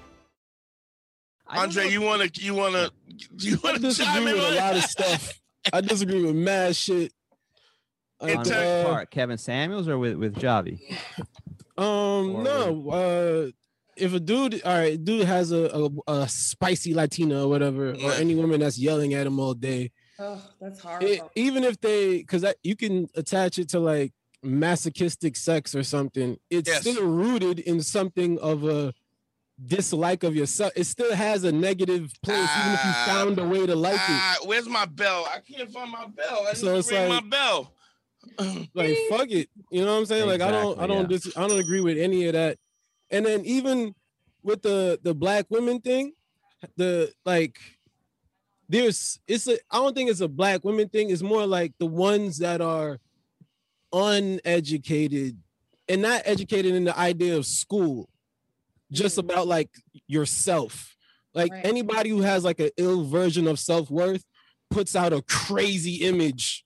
I 1.51 1.55
don't 1.55 1.63
Andre, 1.65 1.89
you 1.91 2.01
wanna 2.01 2.29
you 2.35 2.55
wanna 2.55 2.89
you 3.39 3.57
wanna 3.63 3.79
disagree 3.79 4.23
with 4.33 4.43
a 4.43 4.55
lot 4.55 4.75
of 4.77 4.83
stuff. 4.83 5.33
I 5.73 5.81
disagree 5.81 6.23
with 6.23 6.35
mad 6.35 6.75
shit. 6.75 7.11
Like, 8.21 8.37
on 8.37 8.47
In 8.47 8.53
uh, 8.53 8.83
part? 8.85 9.11
Kevin 9.11 9.37
Samuels 9.37 9.87
or 9.87 9.97
with 9.97 10.15
with 10.15 10.35
Javi? 10.35 10.79
Um, 11.77 12.35
Or 12.35 12.43
no. 12.43 12.89
Uh, 12.89 13.51
if 13.97 14.13
a 14.13 14.19
dude, 14.19 14.61
all 14.63 14.77
right, 14.77 15.03
dude 15.03 15.25
has 15.25 15.51
a, 15.51 15.89
a, 16.07 16.11
a 16.11 16.29
spicy 16.29 16.93
Latina 16.93 17.43
or 17.43 17.49
whatever, 17.49 17.91
or 17.91 18.11
any 18.13 18.35
woman 18.35 18.59
that's 18.61 18.77
yelling 18.79 19.13
at 19.13 19.27
him 19.27 19.39
all 19.39 19.53
day, 19.53 19.91
Oh, 20.19 20.41
that's 20.61 20.79
horrible. 20.79 21.07
it, 21.07 21.21
even 21.35 21.63
if 21.63 21.79
they, 21.81 22.17
because 22.19 22.45
you 22.63 22.75
can 22.75 23.07
attach 23.15 23.59
it 23.59 23.69
to 23.69 23.79
like 23.79 24.13
masochistic 24.43 25.35
sex 25.35 25.75
or 25.75 25.83
something, 25.83 26.37
it's 26.49 26.69
Yes. 26.69 26.81
still 26.81 27.05
rooted 27.05 27.59
in 27.59 27.81
something 27.81 28.39
of 28.39 28.63
a 28.63 28.93
dislike 29.67 30.23
of 30.23 30.35
yourself. 30.35 30.71
It 30.75 30.85
still 30.85 31.13
has 31.15 31.43
a 31.43 31.51
negative 31.51 32.11
place, 32.23 32.49
even 32.59 32.73
if 32.73 32.83
you 32.83 32.91
Ah, 32.93 33.05
found 33.07 33.39
a 33.39 33.47
way 33.47 33.65
to 33.65 33.75
like 33.75 33.95
it. 33.95 33.99
Ah, 34.07 34.37
where's 34.45 34.67
my 34.67 34.85
bell? 34.85 35.27
I 35.31 35.39
can't 35.39 35.69
find 35.71 35.91
my 35.91 36.07
bell. 36.07 36.45
I 36.49 36.53
So 36.53 36.75
it's 36.77 36.91
like- 36.91 37.09
my 37.09 37.19
bell. 37.21 37.73
like 38.75 38.95
fuck 39.09 39.31
it 39.31 39.49
you 39.71 39.83
know 39.83 39.93
what 39.93 39.97
i'm 39.97 40.05
saying 40.05 40.27
like 40.27 40.41
i 40.41 40.51
don't 40.51 40.79
i 40.79 40.85
don't 40.85 41.09
dis- 41.09 41.35
i 41.35 41.45
don't 41.47 41.57
agree 41.59 41.81
with 41.81 41.97
any 41.97 42.27
of 42.27 42.33
that 42.33 42.55
and 43.09 43.25
then 43.25 43.43
even 43.45 43.95
with 44.43 44.61
the 44.61 44.99
the 45.01 45.11
black 45.15 45.47
women 45.49 45.79
thing 45.81 46.13
the 46.77 47.11
like 47.25 47.57
there's 48.69 49.19
it's 49.27 49.47
a 49.47 49.53
i 49.71 49.77
don't 49.77 49.95
think 49.95 50.07
it's 50.07 50.21
a 50.21 50.27
black 50.27 50.63
women 50.63 50.87
thing 50.87 51.09
it's 51.09 51.23
more 51.23 51.47
like 51.47 51.73
the 51.79 51.85
ones 51.87 52.37
that 52.37 52.61
are 52.61 52.99
uneducated 53.91 55.37
and 55.89 56.01
not 56.03 56.21
educated 56.25 56.75
in 56.75 56.83
the 56.83 56.97
idea 56.97 57.35
of 57.35 57.45
school 57.45 58.07
just 58.91 59.15
Mm. 59.17 59.19
about 59.19 59.47
like 59.47 59.69
yourself 60.07 60.95
like 61.33 61.51
Right. 61.51 61.65
anybody 61.65 62.09
who 62.09 62.21
has 62.21 62.43
like 62.43 62.59
an 62.59 62.71
ill 62.77 63.05
version 63.05 63.47
of 63.47 63.57
self-worth 63.59 64.23
puts 64.69 64.95
out 64.95 65.13
a 65.13 65.21
crazy 65.23 65.95
image 66.05 66.63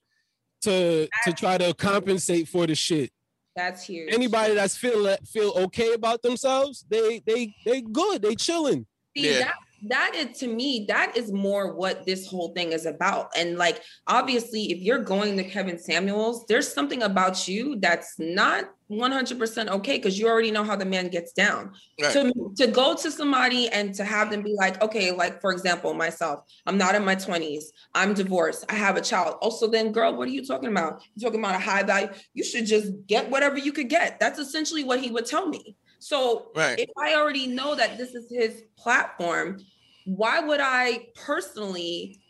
to 0.61 1.07
to 1.23 1.33
try 1.33 1.57
to 1.57 1.73
compensate 1.75 2.47
for 2.47 2.65
the 2.65 2.75
shit 2.75 3.11
that's 3.55 3.83
huge. 3.85 4.11
anybody 4.13 4.53
that's 4.55 4.75
feel 4.75 5.15
feel 5.25 5.51
okay 5.51 5.93
about 5.93 6.21
themselves 6.23 6.83
they 6.89 7.19
they 7.25 7.53
they 7.65 7.81
good 7.81 8.21
they 8.21 8.35
chilling 8.35 8.85
See, 9.15 9.29
Yeah. 9.31 9.39
that 9.45 9.55
that 9.83 10.13
is 10.15 10.37
to 10.39 10.47
me, 10.47 10.85
that 10.87 11.15
is 11.15 11.31
more 11.31 11.75
what 11.75 12.05
this 12.05 12.27
whole 12.27 12.53
thing 12.53 12.71
is 12.71 12.85
about. 12.85 13.31
And 13.37 13.57
like 13.57 13.81
obviously, 14.07 14.71
if 14.71 14.79
you're 14.81 15.03
going 15.03 15.37
to 15.37 15.43
Kevin 15.43 15.77
Samuels, 15.77 16.45
there's 16.47 16.71
something 16.71 17.03
about 17.03 17.47
you 17.47 17.77
that's 17.79 18.15
not 18.17 18.65
100% 18.89 19.67
okay 19.67 19.97
because 19.97 20.17
you 20.19 20.27
already 20.27 20.51
know 20.51 20.63
how 20.63 20.75
the 20.75 20.85
man 20.85 21.07
gets 21.09 21.33
down. 21.33 21.71
Right. 22.01 22.13
To 22.13 22.53
to 22.57 22.67
go 22.67 22.95
to 22.95 23.11
somebody 23.11 23.67
and 23.69 23.93
to 23.95 24.03
have 24.03 24.29
them 24.29 24.43
be 24.43 24.55
like, 24.57 24.81
okay, 24.81 25.11
like 25.11 25.41
for 25.41 25.51
example, 25.51 25.93
myself, 25.93 26.41
I'm 26.65 26.77
not 26.77 26.95
in 26.95 27.03
my 27.03 27.15
20s, 27.15 27.63
I'm 27.93 28.13
divorced, 28.13 28.65
I 28.69 28.75
have 28.75 28.97
a 28.97 29.01
child. 29.01 29.37
Also, 29.41 29.67
then, 29.67 29.91
girl, 29.91 30.15
what 30.15 30.27
are 30.27 30.31
you 30.31 30.45
talking 30.45 30.69
about? 30.69 31.01
You're 31.15 31.29
talking 31.29 31.43
about 31.43 31.55
a 31.55 31.59
high 31.63 31.83
value. 31.83 32.09
You 32.33 32.43
should 32.43 32.65
just 32.65 32.91
get 33.07 33.29
whatever 33.29 33.57
you 33.57 33.71
could 33.71 33.89
get. 33.89 34.19
That's 34.19 34.39
essentially 34.39 34.83
what 34.83 34.99
he 34.99 35.11
would 35.11 35.25
tell 35.25 35.47
me. 35.47 35.75
So 36.05 36.51
Right. 36.55 36.77
if 36.77 36.89
I 36.99 37.15
already 37.15 37.47
know 37.47 37.73
that 37.73 37.97
this 37.97 38.13
is 38.13 38.29
his 38.29 38.63
platform, 38.77 39.65
why 40.05 40.39
would 40.39 40.59
I 40.61 41.07
personally 41.15 42.21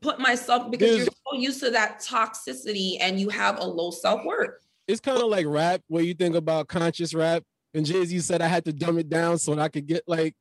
put 0.00 0.18
myself 0.18 0.72
because 0.72 0.96
you're 0.96 1.06
so 1.06 1.38
used 1.38 1.60
to 1.60 1.70
that 1.70 2.00
toxicity 2.00 2.96
and 3.00 3.20
you 3.20 3.28
have 3.28 3.60
a 3.60 3.64
low 3.64 3.92
self-worth. 3.92 4.50
it's 4.88 5.00
kind 5.00 5.22
of 5.22 5.28
like 5.28 5.46
rap 5.46 5.80
where 5.86 6.02
you 6.02 6.14
think 6.14 6.34
about 6.34 6.66
conscious 6.66 7.14
rap 7.14 7.44
and 7.72 7.86
jay-z 7.86 8.18
said 8.18 8.42
i 8.42 8.48
had 8.48 8.64
to 8.64 8.72
dumb 8.72 8.98
it 8.98 9.08
down 9.08 9.38
so 9.38 9.54
that 9.54 9.62
i 9.62 9.68
could 9.68 9.86
get 9.86 10.02
like 10.06 10.34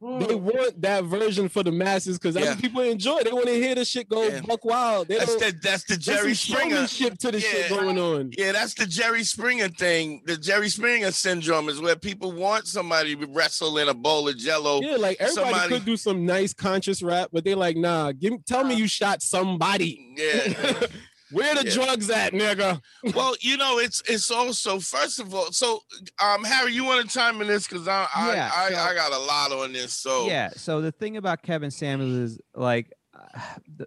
they 0.00 0.06
mm. 0.34 0.40
want 0.40 0.82
that 0.82 1.04
version 1.04 1.48
for 1.48 1.62
the 1.62 1.72
masses 1.72 2.18
because 2.18 2.36
Yeah. 2.36 2.54
people 2.56 2.82
enjoy 2.82 3.18
It. 3.18 3.24
they 3.24 3.32
want 3.32 3.46
to 3.46 3.54
hear 3.54 3.74
the 3.74 3.84
shit 3.84 4.08
go 4.08 4.22
Yeah. 4.22 4.40
buck 4.40 4.64
wild 4.64 5.08
they 5.08 5.18
That's 5.18 5.36
the 5.36 5.54
that's 5.62 5.84
the 5.84 5.96
Jerry 5.96 6.34
Springer. 6.34 6.74
showmanship 6.74 7.18
to 7.18 7.30
the 7.30 7.40
shit 7.40 7.70
going 7.70 7.98
on 7.98 8.30
Yeah, 8.36 8.52
that's 8.52 8.74
the 8.74 8.86
Jerry 8.86 9.24
Springer 9.24 9.68
thing. 9.68 10.22
The 10.26 10.36
Jerry 10.36 10.68
Springer 10.68 11.10
syndrome 11.12 11.68
is 11.68 11.80
where 11.80 11.96
people 11.96 12.32
want 12.32 12.66
somebody 12.66 13.16
to 13.16 13.26
wrestle 13.26 13.78
in 13.78 13.88
a 13.88 13.94
bowl 13.94 14.28
of 14.28 14.36
jello. 14.36 14.80
Yeah, 14.82 14.96
like 14.96 15.16
everybody 15.20 15.50
Somebody- 15.52 15.74
could 15.74 15.84
do 15.84 15.96
some 15.96 16.26
nice 16.26 16.52
conscious 16.52 17.02
rap, 17.02 17.30
but 17.32 17.44
they 17.44 17.54
like, 17.54 17.76
nah, 17.76 18.12
give 18.12 18.44
tell 18.44 18.64
me 18.64 18.74
you 18.74 18.86
shot 18.88 19.22
somebody. 19.22 20.14
Yeah. 20.16 20.80
Where 21.34 21.54
the 21.54 21.64
Yeah. 21.66 21.74
drugs 21.74 22.08
at, 22.10 22.32
nigga? 22.32 22.80
well, 23.14 23.34
you 23.40 23.56
know, 23.56 23.78
it's 23.78 24.02
it's 24.08 24.30
also 24.30 24.78
first 24.80 25.20
of 25.20 25.34
all, 25.34 25.52
so 25.52 25.80
um, 26.22 26.44
Harry, 26.44 26.72
you 26.72 26.84
want 26.84 27.08
to 27.08 27.12
chime 27.12 27.40
in 27.40 27.48
this 27.48 27.66
because 27.68 27.86
I 27.88 28.06
I, 28.14 28.34
Yeah, 28.34 28.50
I, 28.54 28.70
so- 28.70 28.78
I 28.78 28.94
got 28.94 29.12
a 29.12 29.18
lot 29.18 29.52
on 29.52 29.72
this. 29.72 29.92
So 29.92 30.26
Yeah. 30.26 30.50
So 30.56 30.80
the 30.80 30.92
thing 30.92 31.16
about 31.16 31.42
Kevin 31.42 31.70
Samuels 31.70 32.12
is 32.32 32.38
like, 32.54 32.92
uh, 33.14 33.40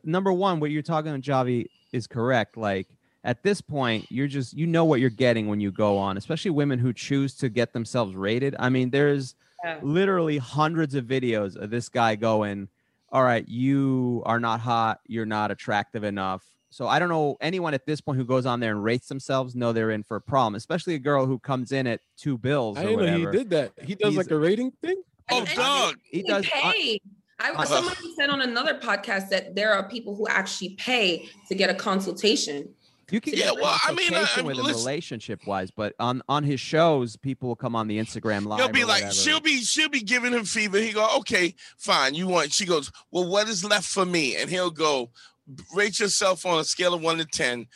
number 0.04 0.32
one, 0.32 0.60
what 0.60 0.72
you're 0.72 0.82
talking 0.82 1.20
to 1.20 1.32
Javi 1.32 1.66
is 1.92 2.06
correct. 2.08 2.58
Like 2.58 2.88
at 3.24 3.44
this 3.44 3.62
point, 3.62 4.06
you're 4.10 4.28
just 4.28 4.54
you 4.54 4.68
know 4.68 4.86
what 4.86 5.00
you're 5.00 5.10
getting 5.10 5.48
when 5.48 5.60
you 5.60 5.72
go 5.72 5.98
on, 5.98 6.18
especially 6.18 6.52
women 6.52 6.80
who 6.80 6.94
choose 6.94 7.34
to 7.36 7.50
get 7.50 7.74
themselves 7.74 8.16
rated. 8.16 8.56
I 8.60 8.70
mean, 8.70 8.90
there's 8.90 9.36
Yeah. 9.64 9.80
literally 9.82 10.38
hundreds 10.38 10.94
of 10.96 11.06
videos 11.06 11.56
of 11.56 11.70
this 11.72 11.90
guy 11.90 12.16
going, 12.16 12.68
"All 13.12 13.24
right, 13.24 13.48
you 13.48 14.22
are 14.26 14.40
not 14.40 14.60
hot, 14.60 15.00
you're 15.08 15.26
not 15.26 15.50
attractive 15.52 16.04
enough." 16.04 16.44
So 16.70 16.88
I 16.88 17.00
don't 17.00 17.10
know 17.10 17.38
anyone 17.42 17.74
at 17.74 17.86
this 17.86 18.02
point 18.02 18.18
who 18.18 18.26
goes 18.26 18.46
on 18.46 18.60
there 18.60 18.72
and 18.72 18.84
rates 18.84 19.08
themselves 19.08 19.56
know 19.56 19.72
they're 19.74 19.92
in 19.92 20.04
for 20.04 20.18
a 20.18 20.22
problem, 20.22 20.56
especially 20.56 20.96
a 20.96 21.00
girl 21.00 21.26
who 21.26 21.40
comes 21.40 21.72
in 21.72 21.88
at 21.88 22.02
two 22.18 22.38
bills 22.38 22.78
I 22.78 22.84
or 22.86 22.90
didn't 23.00 23.24
know 23.24 23.32
he 23.32 23.38
did 23.38 23.50
that. 23.52 23.72
He 23.82 23.96
does 23.96 24.14
He's- 24.14 24.18
like 24.26 24.32
a 24.32 24.38
rating 24.38 24.72
thing. 24.82 25.02
Oh, 25.30 25.40
And- 25.40 25.48
and 25.50 25.58
dog. 25.58 25.96
He 26.04 26.22
they 26.22 26.28
does. 26.28 26.46
uh, 26.46 26.72
pay. 26.72 27.02
I, 27.40 27.52
uh, 27.52 27.66
somebody 27.66 28.14
said 28.18 28.30
on 28.30 28.42
another 28.42 28.80
podcast 28.80 29.30
that 29.30 29.56
there 29.56 29.74
are 29.74 29.88
people 29.88 30.16
who 30.16 30.28
actually 30.28 30.70
pay 30.70 31.30
to 31.50 31.56
get 31.56 31.70
a 31.70 31.74
consultation. 31.76 32.70
You 33.10 33.22
can 33.22 33.34
Yeah, 33.36 33.46
get 33.46 33.56
well, 33.56 33.78
I 33.86 33.94
mean, 33.94 34.10
consultation 34.10 34.44
uh, 34.44 34.48
with 34.48 34.58
him 34.58 34.66
relationship 34.66 35.48
wise, 35.48 35.72
but 35.72 35.94
on 36.00 36.22
on 36.28 36.44
his 36.44 36.60
shows, 36.60 37.16
people 37.16 37.48
will 37.48 37.56
come 37.56 37.74
on 37.76 37.88
the 37.88 37.98
Instagram 38.00 38.46
live. 38.46 38.60
He'll 38.60 38.70
be 38.70 38.84
like, 38.84 39.04
whatever. 39.04 39.14
she'll 39.14 39.40
be, 39.40 39.62
she'll 39.62 39.88
be 39.88 40.02
giving 40.02 40.34
him 40.34 40.44
fever. 40.44 40.78
He 40.80 40.92
go, 40.92 41.08
okay, 41.20 41.56
fine. 41.78 42.16
You 42.16 42.28
want? 42.28 42.52
She 42.52 42.66
goes, 42.66 42.92
well, 43.12 43.26
what 43.30 43.48
is 43.48 43.64
left 43.64 43.86
for 43.88 44.06
me? 44.06 44.36
And 44.36 44.50
he'll 44.50 44.72
go, 44.72 45.12
rate 45.76 46.00
yourself 46.00 46.46
on 46.46 46.60
a 46.60 46.64
scale 46.64 46.94
of 46.94 47.02
one 47.02 47.18
to 47.18 47.26
ten. 47.26 47.68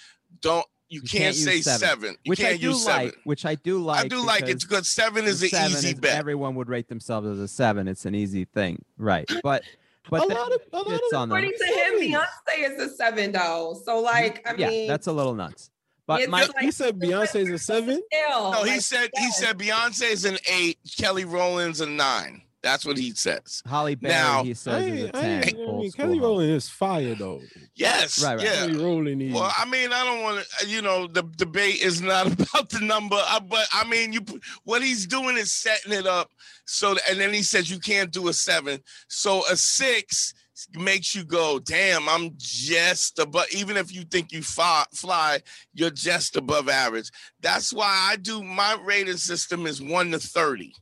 Don't 0.42 0.66
you, 0.90 0.98
You 0.98 1.02
can't, 1.04 1.24
can't 1.24 1.36
say 1.36 1.62
seven. 1.62 1.80
seven. 1.80 2.16
You 2.24 2.30
which 2.32 2.40
can't 2.40 2.54
I 2.56 2.58
do 2.58 2.68
use 2.70 2.86
like. 2.86 3.08
seven. 3.10 3.22
Which 3.24 3.46
I 3.46 3.56
do 3.56 3.78
like. 3.80 4.06
I 4.06 4.08
do 4.08 4.26
like 4.26 4.42
it 4.44 4.46
because 4.48 4.64
because 4.66 4.90
seven 4.90 5.26
is 5.26 5.40
the 5.40 5.48
an 5.48 5.52
seven 5.52 5.72
easy 5.72 5.88
is- 5.90 5.94
bet. 6.00 6.18
Everyone 6.18 6.56
would 6.56 6.68
rate 6.70 6.88
themselves 6.90 7.28
as 7.28 7.40
a 7.40 7.48
seven. 7.48 7.88
It's 7.88 8.06
an 8.06 8.16
easy 8.16 8.46
thing, 8.46 8.84
right? 8.98 9.30
But 9.44 9.64
but 10.10 10.26
a 10.26 10.28
then 10.28 10.38
lot 10.38 10.52
of, 10.52 10.62
a 10.74 10.78
lot 10.78 10.88
of 10.88 11.02
on 11.16 11.30
them. 11.30 11.38
According 11.38 11.54
to 11.58 11.66
him, 11.66 11.94
Beyonce 12.02 12.72
is 12.72 12.80
a 12.92 12.96
seven 12.96 13.32
though. 13.32 13.80
So 13.86 14.00
like, 14.02 14.46
I 14.48 14.56
yeah, 14.58 14.70
mean, 14.70 14.88
that's 14.88 15.08
a 15.08 15.12
little 15.14 15.34
nuts. 15.36 15.70
But 16.08 16.28
my 16.30 16.42
like- 16.42 16.58
he 16.60 16.72
said 16.72 17.00
Beyonce 17.00 17.36
is 17.48 17.50
a 17.50 17.58
seven. 17.60 18.02
Still, 18.12 18.52
No, 18.52 18.64
he 18.64 18.72
like, 18.72 18.82
said 18.82 19.10
he 19.18 19.32
said 19.32 19.58
Beyonce 19.58 20.12
is 20.12 20.26
an 20.26 20.38
eight, 20.52 20.78
Kelly 20.98 21.24
Rowland's 21.24 21.80
a 21.80 21.86
nine. 21.86 22.42
That's 22.64 22.86
what 22.86 22.98
he 22.98 23.12
says. 23.12 23.64
Halle 23.68 23.96
Berry, 23.96 24.14
Now- 24.14 24.44
he 24.44 24.50
I 24.50 24.52
is 24.52 24.68
ain't, 24.68 25.00
a 25.16 25.18
I 25.18 25.22
ten. 25.22 25.44
ain't, 25.48 25.58
I 25.60 25.62
old 25.64 25.82
mean, 25.82 25.92
Kelly. 25.94 26.20
Rowland 26.20 26.52
is 26.52 26.70
fire 26.70 27.16
though. 27.16 27.42
Yes. 27.74 28.24
Right, 28.24 28.36
right. 28.38 28.46
Yeah. 28.46 28.56
Kelly 28.68 28.78
Rowland 28.78 29.22
is. 29.22 29.34
Well, 29.34 29.52
I 29.58 29.66
mean, 29.66 29.92
I 29.92 30.04
don't 30.06 30.22
want 30.22 30.46
to. 30.60 30.68
You 30.68 30.82
know, 30.84 31.08
the 31.08 31.24
debate 31.38 31.82
is 31.82 32.02
not 32.02 32.28
about 32.32 32.70
the 32.70 32.82
number, 32.82 33.18
uh, 33.20 33.40
but 33.40 33.66
I 33.74 33.88
mean, 33.88 34.14
you. 34.14 34.22
What 34.66 34.84
he's 34.84 35.08
doing 35.08 35.38
is 35.38 35.52
setting 35.52 35.92
it 35.94 36.06
up 36.06 36.30
so, 36.66 36.96
and 37.10 37.20
then 37.20 37.34
he 37.34 37.42
says 37.42 37.72
you 37.72 37.80
can't 37.80 38.12
do 38.12 38.28
a 38.28 38.34
seven. 38.34 38.80
So 39.08 39.42
a 39.50 39.56
six 39.58 40.34
makes 40.78 41.16
you 41.16 41.24
go, 41.24 41.58
damn, 41.60 42.08
I'm 42.08 42.32
just 42.38 43.18
above. 43.18 43.48
Even 43.52 43.78
if 43.78 43.92
you 43.94 44.04
think 44.04 44.32
you 44.32 44.44
fly, 44.44 44.84
fly, 44.94 45.40
you're 45.74 45.90
just 45.90 46.36
above 46.38 46.70
average. 46.70 47.10
That's 47.40 47.74
why 47.74 48.10
I 48.12 48.18
do 48.18 48.44
my 48.44 48.78
rating 48.84 49.18
system 49.18 49.66
is 49.66 49.82
one 49.82 50.12
to 50.12 50.20
thirty. 50.20 50.76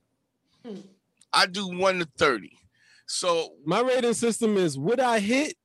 Hmm. 0.65 0.79
I 1.33 1.45
do 1.45 1.67
one 1.77 1.99
to 1.99 2.07
thirty. 2.17 2.51
So 3.07 3.49
My 3.65 3.81
rating 3.81 4.13
system 4.13 4.57
is 4.57 4.77
would 4.77 4.99
I 4.99 5.19
hit, 5.19 5.55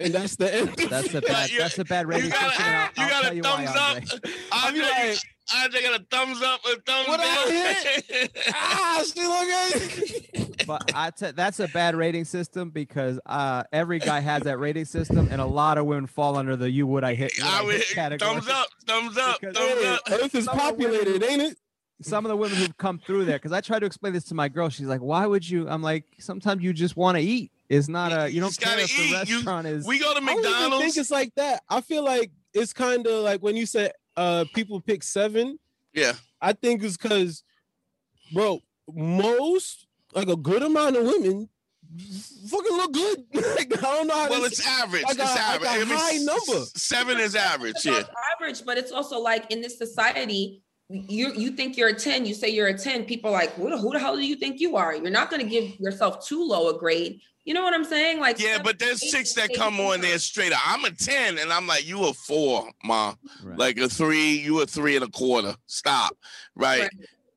and 0.00 0.12
that's 0.14 0.36
the 0.36 0.54
end. 0.54 0.68
That's 0.90 1.12
a 1.14 1.20
bad. 1.22 1.50
You- 1.50 1.58
That's 1.58 1.78
a 1.78 1.84
bad 1.84 2.02
you 2.02 2.08
rating 2.08 2.30
got 2.30 2.50
system. 2.52 2.64
and 2.66 2.76
I'll- 2.96 3.04
you 3.04 3.10
got 3.10 3.32
a 3.32 3.36
you 3.36 3.42
why, 3.42 3.66
thumbs 3.66 3.76
up. 3.76 3.96
Andre. 3.96 4.32
I'll 4.52 4.72
be 4.72 4.80
like, 4.82 5.18
I 5.50 5.68
got 5.68 6.00
a 6.00 6.04
thumbs 6.10 6.42
up, 6.42 6.60
a 6.66 6.80
thumbs 6.82 7.08
What 7.08 7.16
down. 7.20 7.26
I 7.26 7.74
hit? 8.06 8.38
ah, 8.54 9.02
she 9.14 9.22
look 9.22 10.48
at. 10.52 10.66
but 10.66 10.92
I 10.94 11.10
t- 11.10 11.30
that's 11.30 11.58
a 11.60 11.68
bad 11.68 11.96
rating 11.96 12.26
system 12.26 12.68
because 12.70 13.18
uh, 13.24 13.64
every 13.72 13.98
guy 13.98 14.20
has 14.20 14.42
that 14.42 14.58
rating 14.58 14.84
system, 14.84 15.28
and 15.30 15.40
a 15.40 15.46
lot 15.46 15.78
of 15.78 15.86
women 15.86 16.06
fall 16.06 16.36
under 16.36 16.54
the 16.54 16.70
"you 16.70 16.86
would 16.86 17.02
I 17.02 17.14
hit." 17.14 17.32
would 17.38 17.46
I 17.46 17.60
I 17.60 17.62
would 17.64 17.74
hit 17.76 17.88
category. 17.88 18.30
thumbs 18.34 18.48
up, 18.48 18.68
thumbs 18.86 19.16
up, 19.18 19.40
Because- 19.40 19.56
thumbs 19.56 19.80
Hey, 19.82 19.88
up. 19.94 20.00
Earth 20.10 20.34
is 20.34 20.44
Some 20.44 20.56
women- 20.58 20.70
populated, 20.70 21.22
ain't 21.22 21.42
it? 21.42 21.58
Some 22.00 22.24
of 22.24 22.28
the 22.28 22.36
women 22.36 22.56
who've 22.58 22.76
come 22.76 22.98
through 22.98 23.24
there, 23.24 23.36
because 23.38 23.50
I 23.52 23.60
try 23.60 23.78
to 23.80 23.86
explain 23.86 24.12
this 24.12 24.24
to 24.24 24.34
my 24.34 24.48
girl. 24.48 24.68
She's 24.68 24.86
like, 24.86 25.00
"Why 25.00 25.26
would 25.26 25.48
you?" 25.48 25.68
I'm 25.68 25.82
like, 25.82 26.04
"Sometimes 26.20 26.62
you 26.62 26.72
just 26.72 26.96
want 26.96 27.16
to 27.16 27.22
eat. 27.22 27.50
It's 27.68 27.88
not 27.88 28.12
a 28.12 28.28
you 28.28 28.36
You 28.36 28.40
don't 28.42 28.50
just 28.50 28.60
care 28.60 28.72
gotta 28.74 28.82
if 28.84 28.96
the 28.96 29.02
eat. 29.02 29.28
You- 29.28 29.36
restaurant 29.36 29.66
is." 29.66 29.84
We 29.86 29.98
go 29.98 30.14
to 30.14 30.20
McDonald's. 30.20 30.46
I 30.46 30.60
don't 30.60 30.72
even 30.74 30.80
think 30.80 30.96
it's 30.96 31.10
like 31.10 31.34
that. 31.34 31.62
I 31.68 31.80
feel 31.80 32.04
like 32.04 32.30
it's 32.54 32.72
kind 32.72 33.04
of 33.06 33.24
like 33.24 33.40
when 33.42 33.56
you 33.56 33.66
said 33.66 33.92
uh 34.16 34.44
people 34.54 34.80
pick 34.80 35.02
seven. 35.02 35.58
Yeah. 35.92 36.12
I 36.40 36.52
think 36.52 36.84
it's 36.84 36.96
because, 36.96 37.42
bro, 38.32 38.60
most 38.94 39.86
like 40.14 40.28
a 40.28 40.36
good 40.36 40.62
amount 40.62 40.96
of 40.96 41.04
women 41.04 41.48
fucking 42.48 42.76
look 42.76 42.92
good. 42.92 43.24
like 43.34 43.76
I 43.76 43.80
don't 43.80 44.06
know 44.06 44.14
how. 44.14 44.30
Well, 44.30 44.40
to 44.40 44.46
it's 44.46 44.62
say- 44.62 44.70
average. 44.70 45.02
like 45.02 45.18
it's 45.18 45.18
like 45.18 45.40
average. 45.40 45.68
a 45.68 45.72
I 45.72 45.78
mean, 45.78 45.88
high 45.88 46.16
number. 46.18 46.64
Seven 46.76 47.18
is 47.18 47.34
average. 47.34 47.74
It's 47.76 47.84
Yeah. 47.86 48.02
average, 48.38 48.64
but 48.64 48.78
it's 48.78 48.92
also 48.92 49.18
like 49.18 49.50
in 49.50 49.60
this 49.62 49.76
society, 49.78 50.62
you 50.90 51.32
you 51.34 51.50
think 51.50 51.76
you're 51.76 51.88
a 51.88 51.94
10, 51.94 52.24
you 52.24 52.34
say 52.34 52.48
you're 52.48 52.68
a 52.68 52.78
10, 52.78 53.04
people 53.04 53.30
are 53.30 53.34
like, 53.34 53.52
who, 53.54 53.68
the- 53.70 53.78
who 53.78 53.92
the 53.92 53.98
hell 53.98 54.16
do 54.16 54.26
you 54.26 54.36
think 54.36 54.60
you 54.60 54.76
are? 54.76 54.94
You're 54.94 55.10
not 55.10 55.30
going 55.30 55.42
to 55.42 55.48
give 55.48 55.78
yourself 55.78 56.26
too 56.26 56.42
low 56.42 56.68
a 56.74 56.78
grade. 56.78 57.20
You 57.44 57.54
know 57.54 57.62
what 57.62 57.72
I'm 57.72 57.84
saying? 57.84 58.20
Like 58.20 58.38
Yeah, 58.38 58.52
seven, 58.52 58.64
but 58.64 58.78
there's 58.78 59.02
eight, 59.02 59.10
chicks 59.10 59.32
that 59.34 59.50
eight, 59.50 59.56
come 59.56 59.80
on 59.80 60.00
there 60.02 60.18
straight 60.18 60.52
up. 60.52 60.60
I'm 60.66 60.84
a 60.84 60.90
10 60.90 61.38
and 61.38 61.50
I'm 61.52 61.66
like, 61.66 61.86
you 61.86 62.04
a 62.06 62.12
four, 62.12 62.70
ma. 62.84 63.14
Right. 63.42 63.58
Like 63.58 63.78
a 63.78 63.88
three, 63.88 64.32
you 64.38 64.60
a 64.60 64.66
three 64.66 64.96
and 64.96 65.04
a 65.04 65.08
quarter. 65.08 65.54
Stop. 65.66 66.16
Right. 66.54 66.82
Right. 66.82 66.90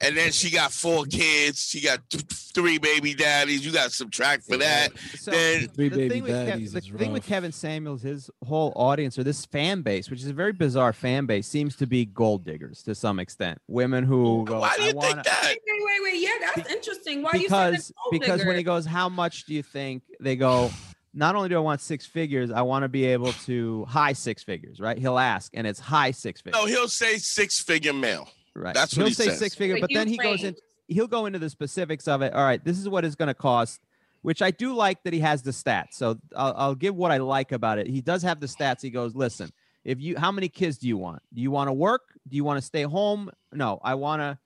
And 0.04 0.18
then 0.18 0.32
she 0.32 0.50
got 0.50 0.72
four 0.72 1.06
kids. 1.06 1.60
She 1.70 1.80
got 1.82 2.00
th- 2.10 2.24
three 2.24 2.80
baby 2.80 3.14
daddies. 3.14 3.64
You 3.66 3.72
got 3.72 3.86
to 3.86 3.90
subtract 3.92 4.44
for 4.44 4.58
that. 4.58 4.92
So 5.16 5.32
then- 5.32 5.68
Three 5.70 5.90
the 5.90 5.96
baby 5.98 6.10
thing 6.10 6.24
with 6.24 6.32
Kev- 6.32 6.46
daddies 6.48 6.72
the 6.74 6.80
is 6.80 6.88
thing 6.88 7.12
with. 7.14 7.24
Kevin 7.26 7.52
Samuels, 7.52 8.02
his 8.02 8.30
whole 8.46 8.74
audience 8.76 9.18
or 9.20 9.24
this 9.24 9.46
fan 9.46 9.82
base, 9.84 10.10
which 10.10 10.22
is 10.22 10.28
a 10.28 10.34
very 10.34 10.54
bizarre 10.54 10.92
fan 10.94 11.26
base, 11.28 11.48
seems 11.48 11.76
to 11.78 11.86
be 11.88 12.06
gold 12.06 12.44
diggers 12.44 12.82
to 12.84 12.96
some 12.96 13.20
extent. 13.20 13.60
Women 13.68 14.04
who 14.04 14.44
go, 14.46 14.60
Why 14.62 14.76
do 14.78 14.84
"I 14.84 14.88
you 14.88 14.96
wanna, 14.96 15.08
think 15.14 15.26
that? 15.26 15.44
Wait, 15.46 15.60
wait, 15.68 15.82
wait, 15.86 16.14
wait. 16.14 16.22
Yeah, 16.22 16.52
that's 16.56 16.72
interesting. 16.72 17.22
Why 17.22 17.32
you 17.36 17.42
because 17.44 17.86
saying 17.88 17.94
because 18.12 18.46
when 18.46 18.58
he 18.58 18.64
goes, 18.64 18.86
how 18.86 19.08
much 19.08 19.46
do 19.46 19.54
you 19.54 19.64
think 19.64 20.04
they 20.20 20.36
go? 20.36 20.72
Not 21.14 21.36
only 21.36 21.50
do 21.50 21.56
I 21.58 21.60
want 21.60 21.82
six 21.82 22.06
figures, 22.06 22.52
I 22.52 22.62
want 22.62 22.84
to 22.84 22.90
be 22.90 23.04
able 23.06 23.34
to 23.34 23.84
high 23.86 24.14
six 24.14 24.44
figures, 24.44 24.80
right? 24.80 24.98
He'll 24.98 25.20
ask, 25.20 25.52
and 25.54 25.68
it's 25.68 25.80
high 25.80 26.12
six 26.12 26.40
figures, 26.42 26.60
No, 26.62 26.66
he'll 26.68 26.88
say 26.88 27.18
six 27.18 27.60
figure 27.62 27.92
male. 27.94 28.30
Right? 28.56 28.74
that's 28.74 28.94
he'll 28.94 29.04
what 29.04 29.10
he 29.10 29.14
say 29.14 29.26
says. 29.26 29.40
six 29.40 29.56
figure, 29.56 29.76
But 29.76 29.90
but 29.90 29.92
then 29.94 30.08
he 30.08 30.18
goes 30.18 30.44
in. 30.44 30.56
He'll 30.88 31.08
go 31.08 31.26
into 31.26 31.40
the 31.40 31.50
specifics 31.50 32.08
of 32.08 32.22
it. 32.22 32.34
All 32.34 32.44
right, 32.44 32.64
this 32.64 32.78
is 32.78 32.90
what 32.90 33.06
it's 33.06 33.16
going 33.16 33.28
to 33.28 33.34
cost, 33.34 33.80
which 34.24 34.42
I 34.42 34.52
do 34.52 34.74
like 34.76 35.02
that 35.04 35.14
he 35.14 35.20
has 35.22 35.42
the 35.42 35.52
stats. 35.52 35.94
So 35.94 36.18
I'll, 36.36 36.54
I'll 36.58 36.76
give 36.76 36.96
what 36.96 37.12
I 37.12 37.18
like 37.18 37.54
about 37.54 37.80
it. 37.80 37.88
He 37.88 38.02
does 38.02 38.24
have 38.24 38.40
the 38.40 38.48
stats. 38.48 38.82
He 38.82 38.90
goes, 38.90 39.16
listen, 39.16 39.52
if 39.86 40.02
you, 40.02 40.18
how 40.18 40.32
many 40.32 40.50
kids 40.50 40.78
do 40.78 40.88
you 40.88 40.98
want? 40.98 41.22
Do 41.34 41.42
you 41.42 41.50
want 41.50 41.70
to 41.70 41.74
work? 41.74 42.02
Do 42.28 42.36
you 42.36 42.44
want 42.44 42.58
to 42.58 42.62
stay 42.66 42.84
home? 42.84 43.30
No, 43.54 43.80
I 43.84 43.96
want 43.96 44.22
to. 44.22 44.38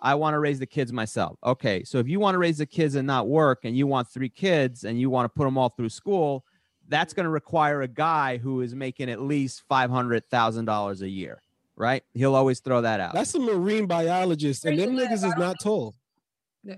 I 0.00 0.14
want 0.16 0.34
to 0.34 0.38
raise 0.38 0.58
the 0.58 0.66
kids 0.66 0.92
myself. 0.92 1.38
Okay, 1.42 1.82
so 1.84 1.96
if 1.98 2.06
you 2.06 2.20
want 2.20 2.34
to 2.34 2.38
raise 2.38 2.58
the 2.58 2.66
kids 2.66 2.94
and 2.94 3.06
not 3.06 3.26
work, 3.26 3.60
and 3.64 3.74
you 3.74 3.86
want 3.86 4.06
three 4.10 4.28
kids 4.28 4.84
and 4.84 5.00
you 5.00 5.08
want 5.08 5.24
to 5.24 5.34
put 5.34 5.44
them 5.44 5.56
all 5.56 5.70
through 5.70 5.88
school, 5.88 6.44
that's 6.88 7.14
going 7.14 7.24
to 7.24 7.30
require 7.30 7.80
a 7.80 7.88
guy 7.88 8.36
who 8.36 8.60
is 8.60 8.74
making 8.74 9.08
at 9.08 9.22
least 9.22 9.62
five 9.66 9.88
hundred 9.88 10.28
thousand 10.30 10.66
dollars 10.66 11.00
a 11.00 11.08
year, 11.08 11.40
right? 11.76 12.02
He'll 12.14 12.34
always 12.34 12.60
throw 12.60 12.80
that 12.82 13.00
out. 13.00 13.14
That's 13.14 13.34
a 13.34 13.38
marine 13.40 13.86
biologist, 13.86 14.64
and 14.64 14.78
them 14.78 14.96
niggas 14.96 15.24
is 15.24 15.36
not 15.36 15.56
tall. 15.62 15.94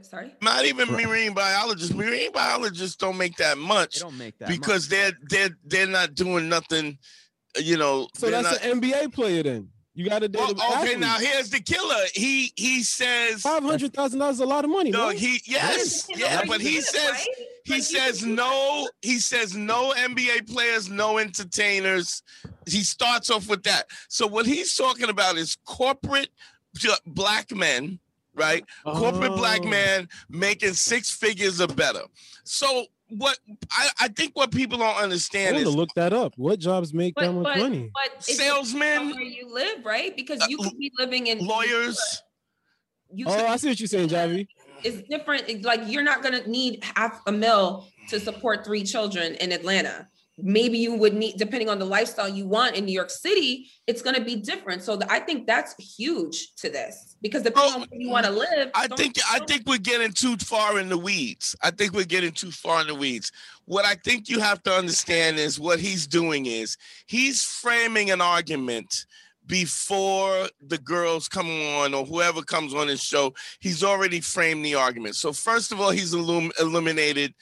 Sorry. 0.03 0.35
Not 0.43 0.65
even 0.65 0.89
Right. 0.93 1.07
marine 1.07 1.33
biologists. 1.33 1.95
Marine 1.95 2.33
biologists 2.33 2.97
don't 2.97 3.17
make 3.17 3.37
that 3.37 3.55
they 3.57 3.61
much 3.63 4.01
don't 4.01 4.19
make 4.19 4.37
that 4.39 4.49
much. 4.49 4.59
because 4.59 4.89
they're 4.89 5.13
they're 5.31 5.51
they're 5.65 5.87
not 5.87 6.15
doing 6.15 6.49
nothing. 6.49 6.99
You 7.61 7.77
know. 7.77 8.09
So 8.17 8.29
that's 8.31 8.51
not, 8.51 8.65
an 8.65 8.81
NBA 8.81 9.13
player 9.13 9.43
then. 9.45 9.69
You 9.95 10.09
got 10.09 10.19
to 10.19 10.29
date 10.29 10.41
Well, 10.41 10.51
okay, 10.51 10.75
athlete. 10.75 10.99
now 10.99 11.19
here's 11.19 11.51
the 11.51 11.61
killer. 11.61 12.03
He 12.13 12.53
he 12.57 12.83
says 12.83 13.43
Five 13.43 13.63
hundred 13.63 13.95
thousand 13.95 14.19
dollars 14.19 14.37
is 14.37 14.41
a 14.41 14.47
lot 14.47 14.65
of 14.65 14.71
money. 14.71 14.91
no. 14.91 15.07
man. 15.07 15.17
He 15.17 15.41
yes, 15.47 16.09
yeah, 16.15 16.43
but 16.49 16.61
he 16.61 16.81
says 16.81 17.11
right? 17.13 17.27
He 17.67 17.75
Like, 17.75 17.83
says 17.83 18.25
no. 18.25 18.89
He 19.03 19.19
says 19.19 19.57
no 19.57 19.93
NBA 19.97 20.51
players, 20.53 20.89
no 20.89 21.19
entertainers. 21.19 22.23
He 22.67 22.83
starts 22.83 23.29
off 23.29 23.49
with 23.49 23.63
that. 23.65 23.87
So 24.09 24.27
what 24.27 24.47
he's 24.47 24.75
talking 24.75 25.09
about 25.11 25.37
is 25.37 25.57
corporate 25.67 26.29
black 27.07 27.51
men, 27.55 27.99
right? 28.35 28.65
Corporate 28.85 29.35
black 29.37 29.61
Oh. 29.65 29.69
man 29.69 30.09
making 30.29 30.75
six 30.75 31.11
figures 31.11 31.61
or 31.61 31.67
better. 31.69 32.03
So 32.45 32.87
what 33.09 33.39
I, 33.71 33.89
I 34.01 34.09
think 34.09 34.37
what 34.37 34.51
people 34.53 34.79
don't 34.79 34.97
I 34.97 35.03
understand 35.03 35.55
want 35.55 35.65
to 35.65 35.71
is 35.71 35.77
look 35.77 35.89
that 35.97 36.13
up. 36.13 36.35
What 36.37 36.59
jobs 36.61 36.93
make 36.95 37.15
that 37.17 37.27
But, 37.27 37.33
much 37.33 37.45
but, 37.45 37.59
money? 37.59 37.91
but 37.95 38.23
salesmen, 38.23 39.11
where 39.11 39.23
you 39.23 39.49
live, 39.53 39.85
right? 39.85 40.15
Because 40.17 40.41
Uh, 40.41 40.47
you 40.49 40.59
could 40.59 40.79
be 40.79 40.93
living 40.99 41.27
in 41.29 41.39
lawyers. 41.45 41.99
You 43.13 43.27
Oh, 43.29 43.47
I 43.47 43.57
see 43.57 43.69
what 43.69 43.79
you're 43.81 43.87
saying, 43.87 44.09
Javi. 44.09 44.47
It's 44.87 45.09
different. 45.09 45.45
It's 45.49 45.65
like 45.65 45.81
you're 45.87 46.03
not 46.03 46.23
gonna 46.23 46.47
need 46.47 46.85
half 46.95 47.21
a 47.27 47.33
mil 47.33 47.89
to 48.09 48.21
support 48.21 48.65
three 48.65 48.85
children 48.85 49.35
in 49.37 49.53
Atlanta. 49.53 50.09
Maybe 50.39 50.77
you 50.77 50.95
would 50.95 51.15
need, 51.15 51.39
depending 51.39 51.71
on 51.71 51.79
the 51.79 51.87
lifestyle 51.87 52.29
you 52.29 52.47
want 52.47 52.77
in 52.77 52.85
New 52.85 52.93
York 52.93 53.09
City, 53.09 53.71
it's 53.87 54.03
gonna 54.03 54.23
be 54.23 54.37
different. 54.37 54.83
So 54.83 54.97
the, 54.97 55.11
I 55.11 55.19
think 55.19 55.47
that's 55.47 55.75
huge 55.97 56.55
to 56.57 56.69
this 56.69 57.17
because 57.23 57.43
depending 57.43 57.73
Well, 57.73 57.83
on 57.83 57.89
where 57.91 58.01
you 58.01 58.11
want 58.11 58.27
to 58.27 58.33
live. 58.33 58.71
I 58.75 58.87
think 58.87 59.17
I 59.29 59.41
think 59.41 59.63
we're 59.67 59.79
getting 59.79 60.13
too 60.13 60.37
far 60.37 60.79
in 60.79 60.89
the 60.89 60.99
weeds. 60.99 61.57
I 61.63 61.71
think 61.71 61.95
we're 61.95 62.05
getting 62.05 62.33
too 62.33 62.51
far 62.51 62.81
in 62.83 62.87
the 62.87 62.95
weeds. 62.95 63.33
What 63.65 63.85
I 63.85 63.95
think 63.95 64.29
you 64.29 64.39
have 64.41 64.63
to 64.65 64.73
understand 64.73 65.39
is 65.39 65.59
what 65.59 65.81
he's 65.81 66.07
doing 66.07 66.47
is 66.47 66.77
he's 67.07 67.43
framing 67.43 68.11
an 68.11 68.21
argument 68.21 69.07
before 69.47 70.49
the 70.67 70.79
girls 70.79 71.29
come 71.29 71.49
on 71.49 71.95
or 71.95 72.05
whoever 72.05 72.43
comes 72.43 72.75
on 72.75 72.89
his 72.89 73.03
show. 73.03 73.35
He's 73.61 73.85
already 73.85 74.21
framed 74.21 74.65
the 74.65 74.75
argument. 74.75 75.17
So 75.17 75.33
first 75.33 75.73
of 75.73 75.81
all, 75.81 75.91
he's 75.91 76.15
eliminated 76.15 77.35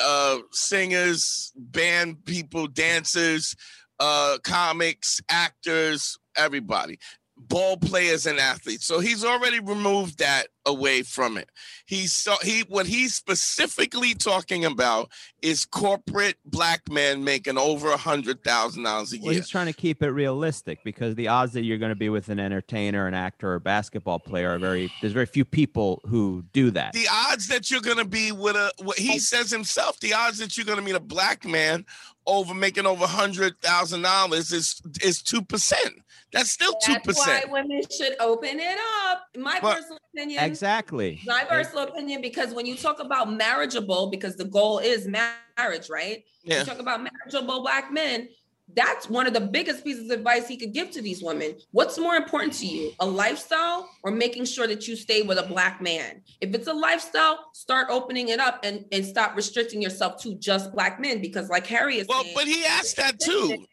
uh, 0.00 0.38
singers, 0.52 1.52
band 1.56 2.24
people, 2.24 2.66
dancers, 2.66 3.54
uh, 3.98 4.38
comics, 4.44 5.20
actors, 5.30 6.18
everybody 6.36 6.98
ball 7.36 7.76
players 7.76 8.26
and 8.26 8.38
athletes. 8.38 8.86
So 8.86 9.00
he's 9.00 9.24
already 9.24 9.60
removed 9.60 10.18
that 10.18 10.48
away 10.64 11.02
from 11.02 11.36
it. 11.36 11.48
He 11.86 12.06
so 12.06 12.34
he 12.42 12.62
what 12.68 12.86
he's 12.86 13.14
specifically 13.14 14.14
talking 14.14 14.64
about 14.64 15.10
is 15.42 15.64
corporate 15.64 16.36
black 16.44 16.82
men 16.90 17.22
making 17.22 17.56
over 17.56 17.90
a 17.92 17.96
hundred 17.96 18.42
thousand 18.42 18.82
dollars 18.82 19.12
a 19.12 19.18
Well, 19.18 19.32
year. 19.32 19.40
he's 19.40 19.48
trying 19.48 19.66
to 19.66 19.72
keep 19.72 20.02
it 20.02 20.10
realistic 20.10 20.80
because 20.82 21.14
the 21.14 21.28
odds 21.28 21.52
that 21.52 21.62
you're 21.62 21.78
going 21.78 21.90
to 21.90 21.94
be 21.96 22.08
with 22.08 22.28
an 22.28 22.40
entertainer, 22.40 23.06
an 23.06 23.14
actor, 23.14 23.52
or 23.52 23.60
basketball 23.60 24.18
player 24.18 24.50
are 24.50 24.58
very. 24.58 24.90
There's 25.00 25.12
very 25.12 25.26
few 25.26 25.44
people 25.44 26.00
who 26.06 26.44
do 26.52 26.70
that. 26.72 26.94
The 26.94 27.08
odds 27.10 27.48
that 27.48 27.70
you're 27.70 27.80
gonna 27.80 28.04
be 28.04 28.32
with 28.32 28.56
a 28.56 28.72
what 28.82 28.98
he 28.98 29.14
oh. 29.14 29.18
says 29.18 29.50
himself, 29.50 30.00
the 30.00 30.14
odds 30.14 30.38
that 30.38 30.56
you're 30.56 30.66
gonna 30.66 30.82
meet 30.82 30.96
a 30.96 31.00
black 31.00 31.44
man 31.44 31.84
over 32.26 32.54
making 32.54 32.86
over 32.86 33.04
a 33.04 33.08
hundred 33.08 33.60
thousand 33.60 34.02
dollars 34.02 34.52
is 34.52 34.80
is 35.02 35.22
two 35.22 35.42
percent. 35.42 35.94
That's 36.32 36.50
still 36.50 36.72
two 36.84 36.94
That's 37.04 37.26
why 37.26 37.44
women 37.48 37.80
should 37.96 38.16
open 38.20 38.58
it 38.60 38.78
up. 39.08 39.22
My 39.36 39.58
But- 39.60 39.76
personal 39.76 39.98
opinion. 40.12 40.44
exactly. 40.44 41.20
My 41.24 41.44
personal 41.44 41.84
opinion, 41.84 42.20
because 42.20 42.52
when 42.52 42.66
you 42.66 42.76
talk 42.76 42.98
about 43.00 43.32
marriageable, 43.32 44.10
because 44.10 44.36
the 44.36 44.44
goal 44.44 44.78
is 44.80 45.06
marriage, 45.06 45.88
right? 45.88 46.24
Yeah. 46.42 46.60
You 46.60 46.64
talk 46.64 46.78
about 46.80 47.00
marriageable 47.02 47.62
black 47.62 47.92
men. 47.92 48.28
That's 48.76 49.08
one 49.08 49.26
of 49.26 49.32
the 49.32 49.40
biggest 49.40 49.84
pieces 49.84 50.10
of 50.10 50.18
advice 50.18 50.46
he 50.46 50.58
could 50.58 50.74
give 50.74 50.90
to 50.92 51.02
these 51.02 51.22
women. 51.22 51.54
What's 51.72 51.98
more 51.98 52.14
important 52.14 52.52
to 52.54 52.66
you, 52.66 52.92
a 53.00 53.06
lifestyle 53.06 53.88
or 54.02 54.10
making 54.10 54.44
sure 54.44 54.66
that 54.66 54.86
you 54.86 54.96
stay 54.96 55.22
with 55.22 55.38
a 55.38 55.42
black 55.42 55.80
man? 55.80 56.20
If 56.42 56.54
it's 56.54 56.68
a 56.68 56.74
lifestyle, 56.74 57.46
start 57.54 57.88
opening 57.90 58.28
it 58.28 58.38
up 58.38 58.60
and, 58.64 58.84
and 58.92 59.04
stop 59.04 59.34
restricting 59.34 59.80
yourself 59.80 60.22
to 60.22 60.34
just 60.34 60.72
black 60.72 61.00
men. 61.00 61.22
Because, 61.22 61.48
like 61.48 61.66
Harry 61.66 61.96
is 61.98 62.06
Well, 62.06 62.22
saying, 62.22 62.34
but 62.36 62.46
he 62.46 62.64
asked 62.66 62.96
that 62.96 63.18
too. 63.18 63.64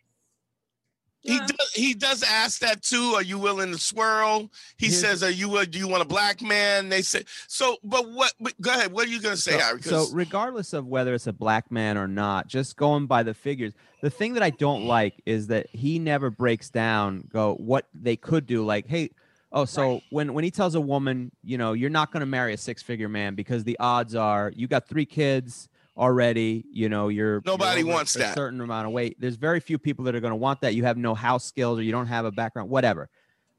He 1.24 1.40
does, 1.40 1.72
he 1.74 1.94
does 1.94 2.22
ask 2.22 2.60
that 2.60 2.82
too. 2.84 3.14
Are 3.16 3.22
you 3.24 3.38
willing 3.40 3.72
to 3.72 3.78
swirl? 3.78 4.52
He 4.78 4.88
Here's- 4.88 5.00
says, 5.02 5.24
"Are 5.24 5.30
you 5.32 5.58
a, 5.58 5.66
do 5.66 5.80
you 5.80 5.88
want 5.88 6.02
a 6.02 6.06
black 6.06 6.42
man?" 6.42 6.90
They 6.90 7.02
say 7.02 7.24
so. 7.48 7.78
But 7.84 8.12
what? 8.12 8.34
But 8.42 8.60
go 8.60 8.72
ahead. 8.72 8.92
What 8.92 9.08
are 9.08 9.10
you 9.10 9.22
gonna 9.22 9.38
say, 9.38 9.52
so, 9.54 9.60
Harry? 9.60 9.82
so 9.82 9.90
'Cause- 9.92 10.14
regardless 10.14 10.74
of 10.74 10.86
whether 10.86 11.14
it's 11.14 11.28
a 11.28 11.32
black 11.34 11.72
man 11.72 11.98
or 11.98 12.08
not, 12.10 12.48
just 12.48 12.76
going 12.76 13.06
by 13.06 13.24
the 13.24 13.34
figures, 13.34 13.72
the 14.02 14.10
thing 14.10 14.34
that 14.34 14.44
I 14.44 14.50
don't 14.50 14.86
like 14.86 15.22
is 15.26 15.48
that 15.48 15.68
he 15.72 15.98
never 15.98 16.30
breaks 16.30 16.70
down 16.70 17.28
go 17.32 17.54
what 17.56 17.88
they 17.94 18.18
could 18.18 18.46
do. 18.46 18.66
Like, 18.66 18.88
hey, 18.88 19.12
oh, 19.54 19.64
so 19.64 20.02
when 20.10 20.34
when 20.34 20.44
he 20.44 20.52
tells 20.52 20.76
a 20.76 20.82
woman, 20.82 21.32
you 21.42 21.58
know, 21.58 21.72
you're 21.72 21.90
not 21.90 22.12
going 22.12 22.20
to 22.20 22.26
marry 22.26 22.54
a 22.54 22.58
six 22.58 22.82
figure 22.84 23.08
man 23.08 23.34
because 23.36 23.64
the 23.64 23.80
odds 23.80 24.14
are 24.14 24.52
you 24.58 24.68
got 24.68 24.90
three 24.90 25.06
kids 25.06 25.70
already. 25.97 26.65
You 26.71 26.89
know, 26.89 27.08
you're 27.10 27.34
you're 27.36 27.41
Nobody 27.45 27.84
over 27.84 27.91
wants 27.91 28.15
a 28.15 28.19
that. 28.19 28.36
certain 28.36 28.62
amount 28.62 28.88
of 28.88 28.93
weight. 28.93 29.17
There's 29.19 29.36
very 29.36 29.60
few 29.60 29.77
people 29.77 30.06
that 30.06 30.15
are 30.15 30.19
going 30.19 30.32
to 30.32 30.36
want 30.36 30.62
that. 30.62 30.75
You 30.75 30.84
have 30.86 30.97
no 30.97 31.15
house 31.15 31.45
skills 31.45 31.79
or 31.79 31.82
you 31.82 31.91
don't 31.91 32.08
have 32.08 32.25
a 32.25 32.32
background, 32.32 32.69
whatever. 32.69 33.10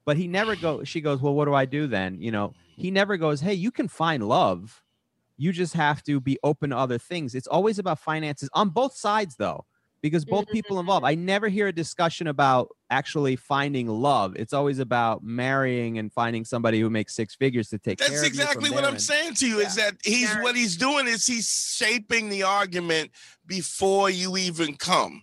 But 0.04 0.16
he 0.16 0.28
never 0.28 0.54
go. 0.54 0.84
She 0.84 1.00
goes, 1.00 1.20
well, 1.20 1.34
what 1.34 1.46
do 1.46 1.54
I 1.54 1.64
do 1.64 1.86
then? 1.86 2.20
You 2.20 2.30
know, 2.30 2.52
he 2.76 2.90
never 2.90 3.16
goes, 3.16 3.40
hey, 3.40 3.54
you 3.54 3.70
can 3.70 3.88
find 3.88 4.26
love 4.26 4.82
you 5.36 5.52
just 5.52 5.74
have 5.74 6.02
to 6.04 6.20
be 6.20 6.38
open 6.42 6.70
to 6.70 6.76
other 6.76 6.98
things. 6.98 7.34
It's 7.34 7.46
always 7.46 7.78
about 7.78 7.98
finances 7.98 8.48
on 8.52 8.70
both 8.70 8.96
sides, 8.96 9.36
though, 9.36 9.64
because 10.04 10.26
both 10.26 10.44
mm-hmm. 10.44 10.52
people 10.52 10.80
involved. 10.80 11.06
I 11.06 11.14
never 11.14 11.48
hear 11.48 11.68
a 11.68 11.72
discussion 11.72 12.26
about 12.26 12.68
actually 12.90 13.36
finding 13.36 13.88
love. 13.88 14.36
It's 14.36 14.52
always 14.52 14.78
about 14.78 15.24
marrying 15.24 15.96
and 15.96 16.12
finding 16.12 16.44
somebody 16.44 16.78
who 16.78 16.90
makes 16.90 17.14
six 17.14 17.34
figures 17.34 17.70
to 17.70 17.78
take 17.78 18.00
care 18.00 18.08
That's 18.08 18.20
of 18.20 18.24
you 18.24 18.28
exactly 18.28 18.66
from 18.66 18.74
what 18.74 18.84
I'm 18.84 18.90
and- 18.90 19.02
saying 19.02 19.32
to 19.36 19.48
you 19.48 19.60
is 19.60 19.76
that 19.76 19.94
he's 20.04 20.28
Yeah. 20.28 20.42
what 20.42 20.56
he's 20.56 20.76
doing 20.76 21.06
is 21.06 21.26
he's 21.26 21.48
shaping 21.48 22.28
the 22.28 22.42
argument 22.42 23.12
before 23.46 24.10
you 24.10 24.36
even 24.36 24.76
come. 24.76 25.22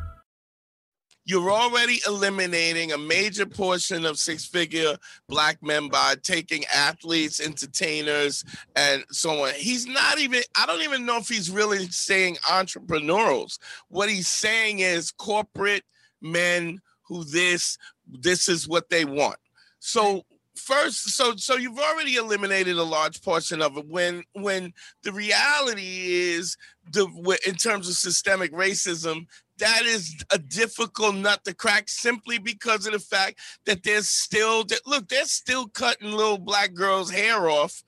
You're 1.31 1.49
already 1.49 2.01
eliminating 2.05 2.91
a 2.91 2.97
major 2.97 3.45
portion 3.45 4.05
of 4.05 4.19
six 4.19 4.43
figure 4.43 4.97
black 5.29 5.63
men 5.63 5.87
by 5.87 6.15
taking 6.21 6.65
athletes, 6.65 7.39
entertainers, 7.39 8.43
and 8.75 9.05
so 9.11 9.45
on. 9.45 9.53
He's 9.53 9.87
not 9.87 10.19
even, 10.19 10.41
I 10.57 10.65
don't 10.65 10.81
even 10.81 11.05
know 11.05 11.15
if 11.15 11.29
he's 11.29 11.49
really 11.49 11.87
saying 11.87 12.35
entrepreneurials. 12.49 13.59
What 13.87 14.09
he's 14.09 14.27
saying 14.27 14.79
is 14.79 15.11
corporate 15.11 15.85
men 16.19 16.81
who 17.03 17.23
this, 17.23 17.77
this 18.05 18.49
is 18.49 18.67
what 18.67 18.89
they 18.89 19.05
want. 19.05 19.37
So 19.79 20.25
first 20.55 21.15
so 21.15 21.35
so 21.37 21.55
you've 21.55 21.79
already 21.79 22.17
eliminated 22.17 22.77
a 22.77 22.83
large 22.83 23.21
portion 23.21 23.61
of 23.61 23.77
it 23.77 23.87
when 23.87 24.21
when 24.33 24.73
the 25.01 25.11
reality 25.11 26.11
is 26.11 26.57
the 26.91 27.07
in 27.47 27.55
terms 27.55 27.87
of 27.87 27.95
systemic 27.95 28.51
racism 28.51 29.25
that 29.59 29.85
is 29.85 30.23
a 30.31 30.37
difficult 30.37 31.15
nut 31.15 31.43
to 31.45 31.53
crack 31.53 31.87
simply 31.87 32.37
because 32.37 32.85
of 32.85 32.93
the 32.93 32.99
fact 32.99 33.39
that 33.65 33.83
there's 33.83 34.09
still 34.09 34.65
look 34.85 35.07
they're 35.07 35.25
still 35.25 35.67
cutting 35.67 36.11
little 36.11 36.37
black 36.37 36.73
girls 36.73 37.11
hair 37.11 37.49
off. 37.49 37.83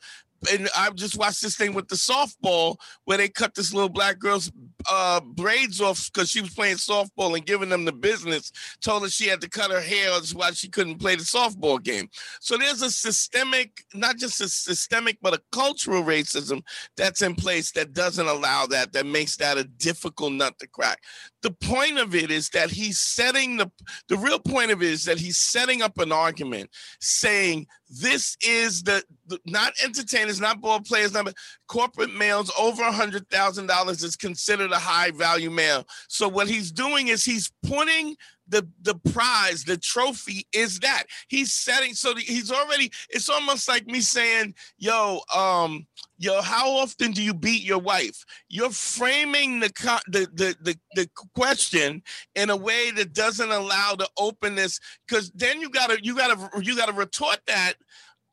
And 0.51 0.69
I 0.75 0.89
just 0.91 1.17
watched 1.17 1.41
this 1.41 1.55
thing 1.55 1.73
with 1.73 1.87
the 1.87 1.95
softball 1.95 2.75
where 3.05 3.17
they 3.17 3.29
cut 3.29 3.55
this 3.55 3.73
little 3.73 3.89
black 3.89 4.19
girl's 4.19 4.51
uh, 4.89 5.21
braids 5.21 5.81
off 5.81 6.11
because 6.11 6.29
she 6.29 6.41
was 6.41 6.53
playing 6.53 6.77
softball 6.77 7.35
and 7.35 7.45
giving 7.45 7.69
them 7.69 7.85
the 7.85 7.91
business. 7.91 8.51
Told 8.81 9.03
her 9.03 9.09
she 9.09 9.27
had 9.27 9.41
to 9.41 9.49
cut 9.49 9.71
her 9.71 9.81
hair, 9.81 10.11
that's 10.11 10.33
why 10.33 10.51
she 10.51 10.69
couldn't 10.69 10.99
play 10.99 11.15
the 11.15 11.23
softball 11.23 11.81
game. 11.81 12.09
So 12.39 12.57
there's 12.57 12.81
a 12.81 12.91
systemic, 12.91 13.83
not 13.93 14.17
just 14.17 14.41
a 14.41 14.49
systemic, 14.49 15.17
but 15.21 15.33
a 15.33 15.41
cultural 15.51 16.03
racism 16.03 16.63
that's 16.97 17.21
in 17.21 17.35
place 17.35 17.71
that 17.71 17.93
doesn't 17.93 18.27
allow 18.27 18.65
that, 18.67 18.93
that 18.93 19.05
makes 19.05 19.37
that 19.37 19.57
a 19.57 19.63
difficult 19.63 20.33
nut 20.33 20.57
to 20.59 20.67
crack. 20.67 20.99
The 21.41 21.51
point 21.51 21.99
of 21.99 22.15
it 22.15 22.31
is 22.31 22.49
that 22.49 22.69
he's 22.69 22.99
setting 22.99 23.57
the 23.57 23.69
the 24.07 24.17
real 24.17 24.39
point 24.39 24.71
of 24.71 24.81
it 24.81 24.89
is 24.89 25.05
that 25.05 25.19
he's 25.19 25.37
setting 25.37 25.81
up 25.81 25.97
an 25.97 26.11
argument 26.11 26.69
saying 26.99 27.67
this 28.01 28.35
is 28.41 28.83
the, 28.83 29.03
the 29.27 29.39
not 29.45 29.73
entertainers, 29.83 30.39
not 30.39 30.61
ball 30.61 30.79
players, 30.79 31.13
not 31.13 31.33
corporate 31.67 32.13
males 32.13 32.51
over 32.59 32.83
a 32.83 32.91
hundred 32.91 33.29
thousand 33.29 33.67
dollars 33.67 34.03
is 34.03 34.15
considered 34.15 34.71
a 34.71 34.79
high 34.79 35.11
value 35.11 35.51
male. 35.51 35.85
So 36.07 36.27
what 36.27 36.47
he's 36.47 36.71
doing 36.71 37.09
is 37.09 37.23
he's 37.23 37.51
putting 37.63 38.15
the 38.47 38.67
the 38.81 38.95
prize, 39.11 39.63
the 39.63 39.77
trophy 39.77 40.47
is 40.53 40.79
that 40.79 41.03
he's 41.27 41.53
setting. 41.53 41.93
So 41.93 42.13
the, 42.13 42.21
he's 42.21 42.51
already. 42.51 42.91
It's 43.09 43.29
almost 43.29 43.67
like 43.67 43.85
me 43.87 44.01
saying, 44.01 44.55
"Yo, 44.77 45.21
um, 45.33 45.87
yo, 46.17 46.41
how 46.41 46.69
often 46.71 47.11
do 47.11 47.23
you 47.23 47.33
beat 47.33 47.63
your 47.63 47.79
wife?" 47.79 48.25
You're 48.49 48.69
framing 48.71 49.59
the 49.59 49.71
the 50.07 50.27
the 50.33 50.55
the, 50.61 50.77
the 50.95 51.09
question 51.35 52.03
in 52.35 52.49
a 52.49 52.57
way 52.57 52.91
that 52.91 53.13
doesn't 53.13 53.51
allow 53.51 53.95
the 53.95 54.09
openness, 54.17 54.79
because 55.07 55.31
then 55.31 55.61
you 55.61 55.69
gotta 55.69 55.99
you 56.03 56.15
gotta 56.15 56.49
you 56.61 56.75
gotta 56.75 56.93
retort 56.93 57.39
that. 57.47 57.73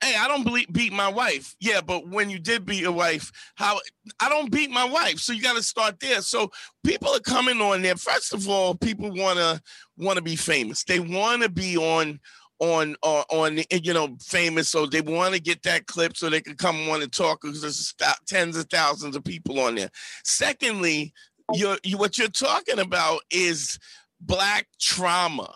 Hey, 0.03 0.15
I 0.19 0.29
don't 0.29 0.45
believe, 0.45 0.73
beat 0.73 0.93
my 0.93 1.09
wife. 1.09 1.55
Yeah, 1.61 1.83
but 1.83 2.09
when 2.09 2.31
you 2.31 2.39
did 2.39 2.65
beat 2.65 2.81
your 2.81 2.93
wife, 2.93 3.31
how 3.57 3.79
I 4.19 4.29
don't 4.29 4.51
beat 4.51 4.71
my 4.71 4.85
wife. 4.85 5.19
So 5.19 5.33
you 5.33 5.43
got 5.43 5.57
to 5.57 5.63
start 5.63 6.01
there. 6.01 6.23
So 6.23 6.51
people 6.85 7.15
are 7.15 7.21
coming 7.21 7.61
on 7.61 7.83
there. 7.83 7.97
First 7.97 8.33
of 8.33 8.49
all, 8.49 8.75
people 8.75 9.13
want 9.13 9.39
to 9.39 9.61
want 9.99 10.17
to 10.17 10.23
be 10.23 10.37
famous. 10.37 10.85
They 10.85 11.01
want 11.01 11.43
to 11.43 11.51
be 11.51 11.77
on 11.77 12.19
on 12.61 12.95
on, 13.03 13.25
on 13.31 13.59
you 13.71 13.93
know 13.93 14.17
famous 14.21 14.69
so 14.69 14.87
they 14.87 15.01
want 15.01 15.35
to 15.35 15.41
get 15.41 15.63
that 15.63 15.87
clip 15.87 16.17
so 16.17 16.29
they 16.29 16.43
can 16.43 16.55
come 16.55 16.89
on 16.91 17.03
and 17.03 17.11
talk 17.11 17.41
because 17.41 17.63
there's 17.63 17.95
tens 18.27 18.57
of 18.57 18.67
thousands 18.69 19.17
of 19.17 19.25
people 19.25 19.59
on 19.59 19.75
there 19.75 19.91
secondly 20.25 21.13
you're 21.55 21.79
you, 21.83 21.97
what 21.97 22.19
you're 22.19 22.29
talking 22.29 22.79
about 22.79 23.23
is 23.31 23.79
black 24.21 24.69
trauma 24.79 25.53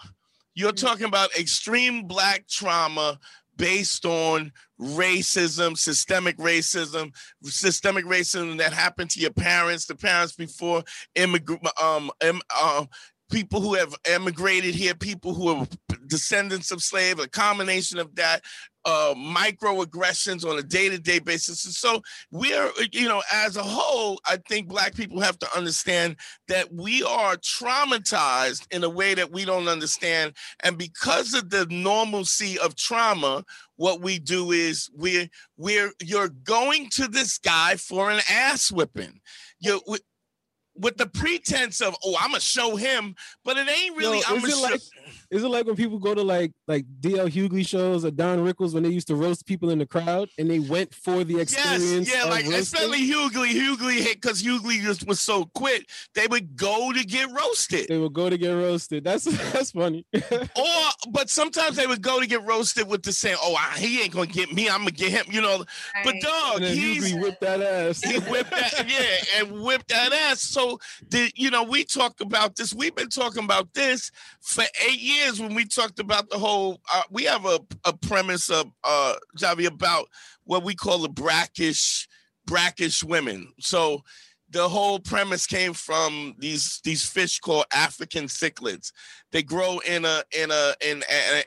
you're 0.54 0.72
mm-hmm. 0.72 0.86
talking 0.86 1.06
about 1.06 1.34
extreme 1.38 2.06
black 2.06 2.48
trauma 2.48 3.18
based 3.56 4.04
on 4.04 4.52
racism, 4.80 5.76
systemic 5.76 6.36
racism, 6.38 7.12
systemic 7.42 8.04
racism 8.04 8.58
that 8.58 8.72
happened 8.72 9.10
to 9.10 9.20
your 9.20 9.32
parents, 9.32 9.86
the 9.86 9.94
parents 9.94 10.34
before 10.34 10.82
immigrant, 11.14 11.66
um, 11.80 12.10
um, 12.22 12.88
people 13.34 13.60
who 13.60 13.74
have 13.74 13.94
immigrated 14.08 14.76
here, 14.76 14.94
people 14.94 15.34
who 15.34 15.48
are 15.48 15.66
descendants 16.06 16.70
of 16.70 16.80
slave, 16.80 17.18
a 17.18 17.26
combination 17.26 17.98
of 17.98 18.14
that, 18.14 18.42
uh, 18.84 19.14
microaggressions 19.16 20.48
on 20.48 20.58
a 20.58 20.62
day-to-day 20.62 21.18
basis. 21.18 21.64
And 21.64 21.74
so 21.74 22.00
we're, 22.30 22.70
you 22.92 23.08
know, 23.08 23.22
as 23.32 23.56
a 23.56 23.62
whole, 23.62 24.20
I 24.26 24.38
think 24.48 24.68
Black 24.68 24.94
people 24.94 25.20
have 25.20 25.38
to 25.40 25.48
understand 25.56 26.16
that 26.46 26.72
we 26.72 27.02
are 27.02 27.36
traumatized 27.36 28.72
in 28.72 28.84
a 28.84 28.88
way 28.88 29.14
that 29.14 29.32
we 29.32 29.44
don't 29.44 29.68
understand. 29.68 30.34
And 30.62 30.78
because 30.78 31.34
of 31.34 31.50
the 31.50 31.66
normalcy 31.70 32.56
of 32.58 32.76
trauma, 32.76 33.44
what 33.76 34.00
we 34.00 34.20
do 34.20 34.52
is 34.52 34.88
we're 34.94 35.28
we're 35.56 35.90
you're 36.00 36.28
going 36.28 36.88
to 36.90 37.08
this 37.08 37.38
guy 37.38 37.74
for 37.74 38.10
an 38.10 38.20
ass 38.30 38.70
whipping. 38.70 39.20
You 39.58 39.80
with, 40.76 40.96
the 40.96 41.06
pretense 41.06 41.80
of 41.80 41.96
oh 42.04 42.16
I'm 42.20 42.30
gonna 42.30 42.40
show 42.40 42.76
him, 42.76 43.14
but 43.44 43.56
it 43.56 43.68
ain't 43.68 43.96
really. 43.96 44.18
Yo, 44.18 44.24
I'm 44.28 44.40
gonna 44.40 44.52
show. 44.52 44.62
like 44.62 44.80
is 45.34 45.42
it 45.42 45.48
like 45.48 45.66
when 45.66 45.74
people 45.74 45.98
go 45.98 46.14
to 46.14 46.22
like 46.22 46.52
like 46.68 46.84
DL 47.00 47.28
Hughley 47.28 47.66
shows 47.66 48.04
or 48.04 48.12
Don 48.12 48.38
Rickles 48.38 48.72
when 48.72 48.84
they 48.84 48.88
used 48.90 49.08
to 49.08 49.16
roast 49.16 49.44
people 49.46 49.70
in 49.70 49.80
the 49.80 49.86
crowd 49.86 50.28
and 50.38 50.48
they 50.48 50.60
went 50.60 50.94
for 50.94 51.24
the 51.24 51.40
experience? 51.40 52.08
Yes, 52.08 52.14
yeah, 52.14 52.22
of 52.22 52.30
like 52.30 52.44
roasting? 52.44 52.60
especially 52.60 53.08
Hughley. 53.08 53.50
Hughley 53.50 54.00
hit 54.00 54.20
because 54.20 54.44
Hughley 54.44 54.80
just 54.80 55.08
was 55.08 55.20
so 55.20 55.46
quick. 55.52 55.88
They 56.14 56.28
would 56.28 56.56
go 56.56 56.92
to 56.92 57.04
get 57.04 57.28
roasted, 57.32 57.88
they 57.88 57.98
would 57.98 58.12
go 58.12 58.30
to 58.30 58.38
get 58.38 58.52
roasted. 58.52 59.02
That's 59.02 59.24
that's 59.52 59.72
funny. 59.72 60.06
or 60.14 61.10
but 61.10 61.28
sometimes 61.28 61.74
they 61.76 61.88
would 61.88 62.00
go 62.02 62.20
to 62.20 62.28
get 62.28 62.44
roasted 62.44 62.88
with 62.88 63.02
the 63.02 63.12
saying, 63.12 63.36
"Oh, 63.42 63.56
I, 63.56 63.76
he 63.76 64.02
ain't 64.02 64.12
gonna 64.12 64.26
get 64.26 64.52
me. 64.52 64.68
I'm 64.68 64.82
gonna 64.82 64.92
get 64.92 65.10
him." 65.10 65.26
You 65.34 65.40
know, 65.40 65.64
but 66.04 66.14
Right. 66.14 66.22
dog, 66.22 66.56
and 66.56 66.64
then 66.64 66.76
he's 66.76 67.12
Hughley 67.12 67.22
whipped 67.22 67.40
that 67.40 67.60
ass. 67.60 68.00
he 68.02 68.20
whipped 68.20 68.50
that, 68.50 68.88
yeah, 68.88 69.40
and 69.40 69.62
whipped 69.62 69.88
that 69.88 70.12
ass. 70.12 70.42
So 70.42 70.78
the 71.10 71.28
you 71.34 71.50
know, 71.50 71.64
we 71.64 71.82
talk 71.84 72.20
about 72.20 72.54
this. 72.54 72.72
We've 72.72 72.94
been 72.94 73.08
talking 73.08 73.42
about 73.42 73.74
this 73.74 74.12
for 74.40 74.62
eight 74.86 75.00
years 75.00 75.23
when 75.32 75.54
we 75.54 75.64
talked 75.64 75.98
about 75.98 76.30
the 76.30 76.38
whole 76.38 76.80
uh, 76.92 77.02
we 77.10 77.24
have 77.24 77.44
a, 77.44 77.60
a 77.84 77.92
premise 77.96 78.50
of 78.50 78.70
uh 78.84 79.14
Javi 79.38 79.66
about 79.66 80.06
what 80.44 80.64
we 80.64 80.74
call 80.74 80.98
the 80.98 81.08
brackish 81.08 82.08
brackish 82.46 83.02
women. 83.02 83.52
So 83.60 84.02
the 84.50 84.68
whole 84.68 85.00
premise 85.00 85.46
came 85.46 85.72
from 85.72 86.34
these 86.38 86.80
these 86.84 87.04
fish 87.04 87.40
called 87.40 87.64
African 87.74 88.26
cichlids. 88.26 88.92
They 89.32 89.42
grow 89.42 89.80
in 89.80 90.04
a 90.04 90.22
in 90.36 90.50
a 90.52 90.74
in 90.80 91.02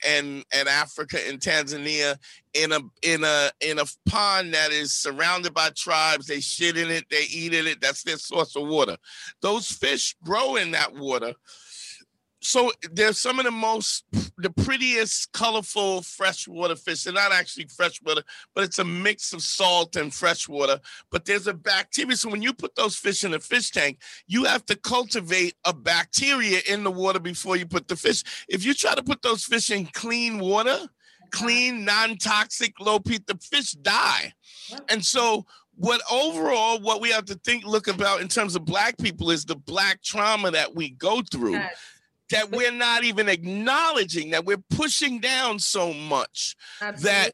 in 0.06 0.44
in 0.54 0.68
Africa 0.68 1.30
in 1.30 1.38
Tanzania 1.38 2.18
in 2.54 2.74
a 2.74 2.80
in 3.04 3.24
a 3.24 3.50
in 3.62 3.80
a 3.80 3.86
pond 4.10 4.54
that 4.54 4.72
is 4.72 4.92
surrounded 4.92 5.54
by 5.54 5.70
tribes. 5.70 6.28
They 6.28 6.42
shit 6.42 6.78
in 6.78 6.90
it, 6.90 7.06
they 7.10 7.24
eat 7.30 7.54
in 7.54 7.68
it. 7.68 7.80
That's 7.80 8.04
their 8.04 8.18
source 8.18 8.56
of 8.58 8.68
water. 8.68 8.98
Those 9.42 9.72
fish 9.72 10.16
grow 10.24 10.58
in 10.58 10.72
that 10.72 10.94
water. 10.94 11.34
So 12.42 12.72
they're 12.92 13.14
some 13.14 13.40
of 13.40 13.46
the 13.46 13.52
most 13.52 14.04
the 14.38 14.52
prettiest, 14.52 15.32
colorful 15.32 16.04
freshwater 16.04 16.76
fish. 16.76 17.04
They're 17.04 17.14
not 17.14 17.32
actually 17.32 17.66
freshwater, 17.66 18.22
but 18.54 18.64
it's 18.64 18.80
a 18.80 18.86
mix 18.86 19.34
of 19.34 19.42
salt 19.42 19.96
and 19.96 20.14
freshwater. 20.14 20.80
But 21.12 21.26
there's 21.26 21.48
a 21.48 21.54
bacteria. 21.54 22.16
So 22.16 22.30
when 22.30 22.44
you 22.44 22.54
put 22.54 22.76
those 22.76 22.96
fish 22.96 23.24
in 23.24 23.34
a 23.34 23.40
fish 23.40 23.72
tank, 23.72 24.00
you 24.28 24.44
have 24.44 24.66
to 24.68 24.76
cultivate 24.76 25.56
a 25.66 25.74
bacteria 25.74 26.60
in 26.70 26.84
the 26.84 26.92
water 26.92 27.20
before 27.20 27.58
you 27.58 27.66
put 27.66 27.88
the 27.88 27.96
fish. 27.96 28.24
If 28.48 28.64
you 28.64 28.74
try 28.74 28.94
to 28.94 29.04
put 29.04 29.24
those 29.24 29.44
fish 29.44 29.72
in 29.72 29.88
clean 29.88 30.40
water, 30.40 30.78
clean, 31.32 31.84
non-toxic, 31.84 32.80
low 32.80 33.00
pH, 33.00 33.24
the 33.26 33.38
fish 33.38 33.72
die. 33.72 34.34
And 34.90 35.04
so 35.04 35.46
what 35.76 36.02
overall 36.12 36.80
what 36.80 37.02
we 37.02 37.10
have 37.12 37.26
to 37.26 37.36
think 37.36 37.64
look 37.64 37.88
about 37.88 38.22
in 38.22 38.28
terms 38.28 38.56
of 38.56 38.66
black 38.66 38.98
people 38.98 39.30
is 39.30 39.46
the 39.46 39.56
black 39.56 40.02
trauma 40.04 40.50
that 40.52 40.74
we 40.76 40.90
go 40.90 41.22
through 41.32 41.54
Yes. 41.54 41.78
That 42.30 42.52
we're 42.52 42.72
not 42.72 43.04
even 43.04 43.30
acknowledging 43.30 44.32
that 44.32 44.46
we're 44.46 44.64
pushing 44.70 45.20
down 45.20 45.60
so 45.60 45.94
much 45.94 46.56
that 47.02 47.32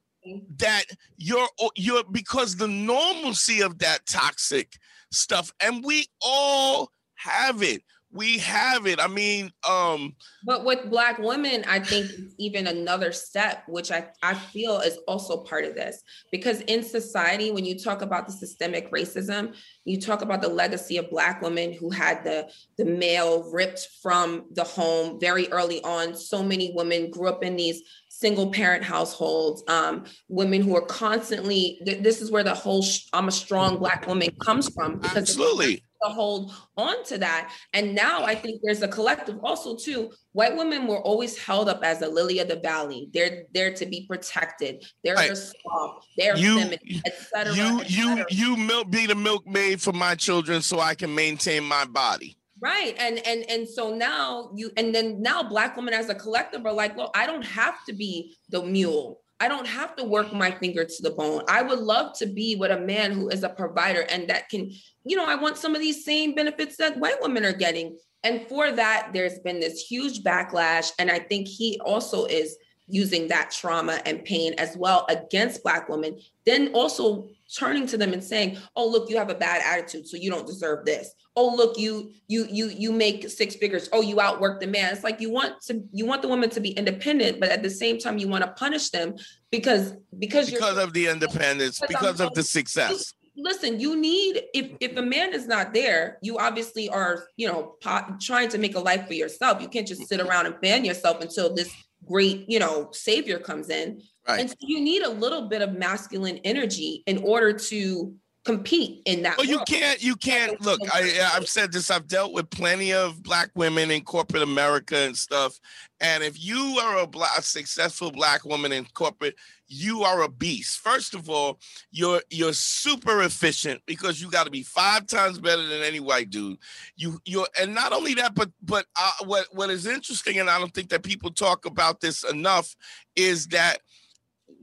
that 0.58 0.84
you're 1.18 1.48
you're 1.76 2.04
because 2.12 2.56
the 2.56 2.68
normalcy 2.68 3.62
of 3.62 3.80
that 3.80 4.06
toxic 4.06 4.78
stuff 5.12 5.52
and 5.60 5.84
we 5.84 6.06
all 6.22 6.92
have 7.16 7.62
it 7.62 7.84
we 8.14 8.38
have 8.38 8.86
it 8.86 9.00
i 9.00 9.08
mean 9.08 9.52
um 9.70 10.16
But 10.46 10.66
with 10.66 10.90
black 10.90 11.20
women, 11.20 11.64
I 11.68 11.80
think 11.80 12.06
it's 12.12 12.36
even 12.38 12.68
another 12.68 13.12
step, 13.14 13.64
which 13.68 13.92
I, 13.92 14.10
I 14.22 14.34
feel 14.34 14.80
is 14.82 14.98
also 15.08 15.38
part 15.38 15.64
of 15.64 15.74
this. 15.74 16.04
Because 16.32 16.60
in 16.74 16.84
society, 16.84 17.50
when 17.52 17.64
you 17.64 17.80
talk 17.80 18.02
about 18.02 18.28
the 18.28 18.34
systemic 18.34 18.92
racism, 18.92 19.56
you 19.86 20.02
talk 20.02 20.22
about 20.22 20.42
the 20.42 20.50
legacy 20.50 20.98
of 20.98 21.10
black 21.10 21.42
women 21.42 21.72
who 21.72 21.90
had 21.90 22.24
the, 22.26 22.50
the 22.78 22.84
male 22.84 23.50
ripped 23.52 23.88
from 24.02 24.46
the 24.52 24.66
home 24.66 25.18
very 25.20 25.48
early 25.52 25.82
on. 25.84 26.14
So 26.14 26.44
many 26.44 26.74
women 26.76 27.10
grew 27.10 27.30
up 27.30 27.42
in 27.44 27.56
these 27.56 27.82
single 28.10 28.52
parent 28.52 28.84
households, 28.84 29.64
um, 29.70 30.04
women 30.28 30.62
who 30.62 30.76
are 30.76 30.86
constantly, 30.86 31.80
th- 31.86 32.04
this 32.04 32.22
is 32.22 32.32
where 32.32 32.44
the 32.44 32.54
whole 32.54 32.84
sh- 32.84 33.08
I'm 33.14 33.28
a 33.30 33.32
strong 33.32 33.78
black 33.78 34.08
woman 34.08 34.30
comes 34.42 34.68
from. 34.76 35.00
because 35.00 35.18
absolutely 35.18 35.84
to 36.04 36.10
hold 36.10 36.54
on 36.78 37.04
to 37.06 37.18
that. 37.20 37.54
And 37.74 37.96
now 37.96 38.24
I 38.24 38.36
think 38.36 38.62
there's 38.64 38.82
a 38.82 38.88
collective 38.88 39.40
also 39.44 39.76
too. 39.76 40.12
White 40.34 40.56
women 40.56 40.88
were 40.88 41.02
always 41.02 41.38
held 41.38 41.70
up 41.70 41.84
as 41.84 42.02
a 42.02 42.08
lily 42.08 42.40
of 42.40 42.48
the 42.48 42.58
valley. 42.58 43.10
They're 43.14 43.44
there 43.54 43.74
to 43.74 43.86
be 43.86 44.06
protected. 44.08 44.84
They're 45.04 45.16
Right. 45.16 45.36
soft. 45.38 46.08
They're 46.18 46.38
You- 46.38 46.60
feminine, 46.60 47.02
et 47.06 47.16
cetera, 47.32 47.54
you 47.54 47.82
et 47.82 47.90
you 47.92 48.26
you 48.30 48.56
milk 48.58 48.90
be 48.90 49.06
the 49.06 49.16
milkmaid 49.16 49.82
for 49.82 49.94
my 49.94 50.16
children 50.16 50.62
so 50.62 50.80
i 50.80 50.96
can 50.96 51.14
maintain 51.14 51.64
my 51.64 51.86
body 51.86 52.38
Right. 52.62 52.96
And 52.98 53.20
and 53.28 53.44
and 53.50 53.68
so 53.68 53.94
now 53.94 54.52
you 54.56 54.72
and 54.78 54.96
then 54.96 55.22
now 55.22 55.44
black 55.44 55.76
women 55.76 55.94
as 55.94 56.08
a 56.08 56.16
collective 56.16 56.66
are 56.66 56.72
like, 56.72 56.96
well, 56.96 57.12
I 57.14 57.26
don't 57.26 57.46
have 57.46 57.84
to 57.88 57.94
be 57.94 58.38
the 58.48 58.64
mule. 58.64 59.20
I 59.42 59.50
don't 59.50 59.68
have 59.68 59.98
to 59.98 60.06
work 60.06 60.32
my 60.32 60.50
finger 60.52 60.86
to 60.86 61.04
the 61.04 61.10
bone. 61.12 61.44
I 61.50 61.62
would 61.62 61.80
love 61.80 62.18
to 62.20 62.26
be 62.26 62.56
with 62.56 62.72
a 62.72 62.80
man 62.80 63.12
who 63.12 63.28
is 63.28 63.44
a 63.44 63.50
provider 63.50 64.02
and 64.10 64.30
that 64.30 64.48
can, 64.48 64.72
you 65.06 65.16
know, 65.16 65.26
I 65.26 65.36
want 65.36 65.58
some 65.58 65.76
of 65.76 65.82
these 65.82 66.06
same 66.06 66.34
benefits 66.34 66.78
that 66.78 66.98
white 66.98 67.22
women 67.22 67.46
are 67.46 67.54
getting. 67.54 67.98
And 68.24 68.48
for 68.48 68.72
that, 68.72 69.10
there's 69.14 69.40
been 69.40 69.60
this 69.60 69.82
huge 69.82 70.24
backlash. 70.24 70.92
And 70.98 71.12
I 71.12 71.20
think 71.20 71.48
he 71.48 71.80
also 71.84 72.26
is 72.26 72.58
using 72.88 73.28
that 73.30 73.52
trauma 73.52 74.02
and 74.06 74.24
pain 74.24 74.54
as 74.58 74.78
well 74.78 75.06
against 75.10 75.64
black 75.64 75.90
women, 75.90 76.20
then 76.46 76.70
also 76.74 77.28
turning 77.58 77.88
to 77.88 77.98
them 77.98 78.14
and 78.14 78.24
saying, 78.24 78.58
oh, 78.76 78.88
look, 78.88 79.10
you 79.10 79.18
have 79.18 79.30
a 79.30 79.36
bad 79.36 79.62
attitude, 79.66 80.08
so 80.08 80.18
you 80.18 80.30
don't 80.30 80.48
deserve 80.48 80.86
this 80.86 81.14
oh 81.36 81.56
look 81.56 81.78
you 81.78 82.12
you 82.28 82.48
you 82.50 82.68
you 82.68 82.92
make 82.92 83.28
six 83.30 83.56
figures 83.56 83.90
oh 83.92 84.02
you 84.02 84.20
outwork 84.20 84.60
the 84.60 84.68
man 84.68 84.94
it's 84.94 85.04
like 85.04 85.20
you 85.20 85.30
want 85.30 85.60
to 85.62 85.84
you 85.92 86.06
want 86.06 86.22
the 86.22 86.28
woman 86.28 86.50
to 86.50 86.60
be 86.60 86.70
independent 86.72 87.40
but 87.40 87.50
at 87.50 87.64
the 87.64 87.70
same 87.70 87.98
time 87.98 88.18
you 88.18 88.28
want 88.28 88.44
to 88.44 88.52
punish 88.52 88.90
them 88.90 89.16
because 89.52 89.96
because 90.20 90.52
you're 90.52 90.60
because 90.60 90.78
of 90.78 90.94
the 90.94 91.08
independence 91.08 91.80
Because 91.80 91.96
because 91.96 92.20
of 92.22 92.34
the 92.34 92.44
success 92.44 93.14
listen 93.36 93.80
you 93.80 93.96
need 93.96 94.42
if 94.54 94.72
if 94.80 94.96
a 94.98 95.02
man 95.02 95.34
is 95.34 95.48
not 95.48 95.74
there 95.74 96.18
you 96.22 96.38
obviously 96.38 96.88
are 96.90 97.26
you 97.36 97.48
know 97.48 97.76
po- 97.82 98.16
trying 98.22 98.50
to 98.50 98.58
make 98.58 98.76
a 98.76 98.80
life 98.80 99.08
for 99.08 99.14
yourself. 99.14 99.62
You 99.62 99.68
can't 99.68 99.88
just 99.88 100.08
sit 100.08 100.20
mm-hmm. 100.20 100.30
around 100.30 100.46
and 100.46 100.56
fan 100.62 100.86
yourself 100.86 101.22
until 101.22 101.54
this 101.54 101.74
great 102.06 102.46
you 102.48 102.60
know 102.60 102.90
savior 102.92 103.40
comes 103.40 103.70
in. 103.70 104.02
Right. 104.28 104.40
and 104.40 104.50
so 104.50 104.56
you 104.62 104.80
need 104.80 105.02
a 105.02 105.10
little 105.10 105.50
bit 105.50 105.62
of 105.62 105.74
masculine 105.74 106.38
energy 106.46 107.04
in 107.08 107.18
order 107.24 107.52
to 107.52 108.16
compete 108.44 109.02
in 109.06 109.22
that 109.24 109.38
Well, 109.38 109.48
you 109.48 109.60
can't. 109.68 110.04
You 110.04 110.16
can't. 110.16 110.60
Look, 110.62 110.80
I, 110.94 111.32
I've 111.34 111.48
said 111.48 111.72
this. 111.72 111.90
I've 111.90 112.08
dealt 112.08 112.34
with 112.34 112.50
plenty 112.50 112.94
of 112.94 113.24
black 113.24 113.50
women 113.56 113.90
in 113.90 114.04
corporate 114.04 114.44
America 114.44 114.98
and 114.98 115.18
stuff. 115.18 115.60
And 116.02 116.24
if 116.24 116.44
you 116.44 116.78
are 116.82 117.00
a, 117.00 117.08
black, 117.08 117.38
a 117.38 117.42
successful 117.42 118.12
black 118.12 118.44
woman 118.44 118.74
in 118.74 118.86
corporate, 118.94 119.36
you 119.68 120.04
are 120.04 120.24
a 120.24 120.30
beast. 120.30 120.80
First 120.80 121.16
of 121.16 121.30
all, 121.30 121.60
you're 121.92 122.22
you're 122.30 122.54
super 122.54 123.24
efficient 123.24 123.82
because 123.86 124.22
you 124.22 124.30
got 124.30 124.44
to 124.44 124.52
be 124.52 124.64
five 124.64 125.08
times 125.08 125.40
better 125.40 125.66
than 125.66 125.82
any 125.82 126.02
white 126.02 126.30
dude. 126.30 126.58
You 126.96 127.20
you're 127.26 127.48
and 127.60 127.74
not 127.74 127.94
only 127.94 128.14
that, 128.16 128.36
but 128.36 128.52
but 128.62 128.86
uh, 129.00 129.12
what 129.26 129.48
what 129.52 129.70
is 129.70 129.86
interesting, 129.86 130.40
and 130.40 130.50
I 130.50 130.60
don't 130.60 130.74
think 130.74 130.90
that 130.90 131.04
people 131.04 131.32
talk 131.32 131.66
about 131.66 132.02
this 132.02 132.24
enough, 132.24 132.76
is 133.16 133.48
that 133.48 133.78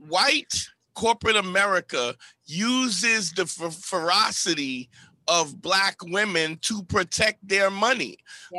white 0.07 0.67
corporate 0.93 1.35
America 1.35 2.15
uses 2.45 3.31
the 3.31 3.45
fer- 3.45 3.69
ferocity 3.69 4.89
of 5.27 5.61
black 5.61 5.95
women 6.03 6.57
to 6.61 6.83
protect 6.83 7.47
their 7.47 7.69
money. 7.69 8.17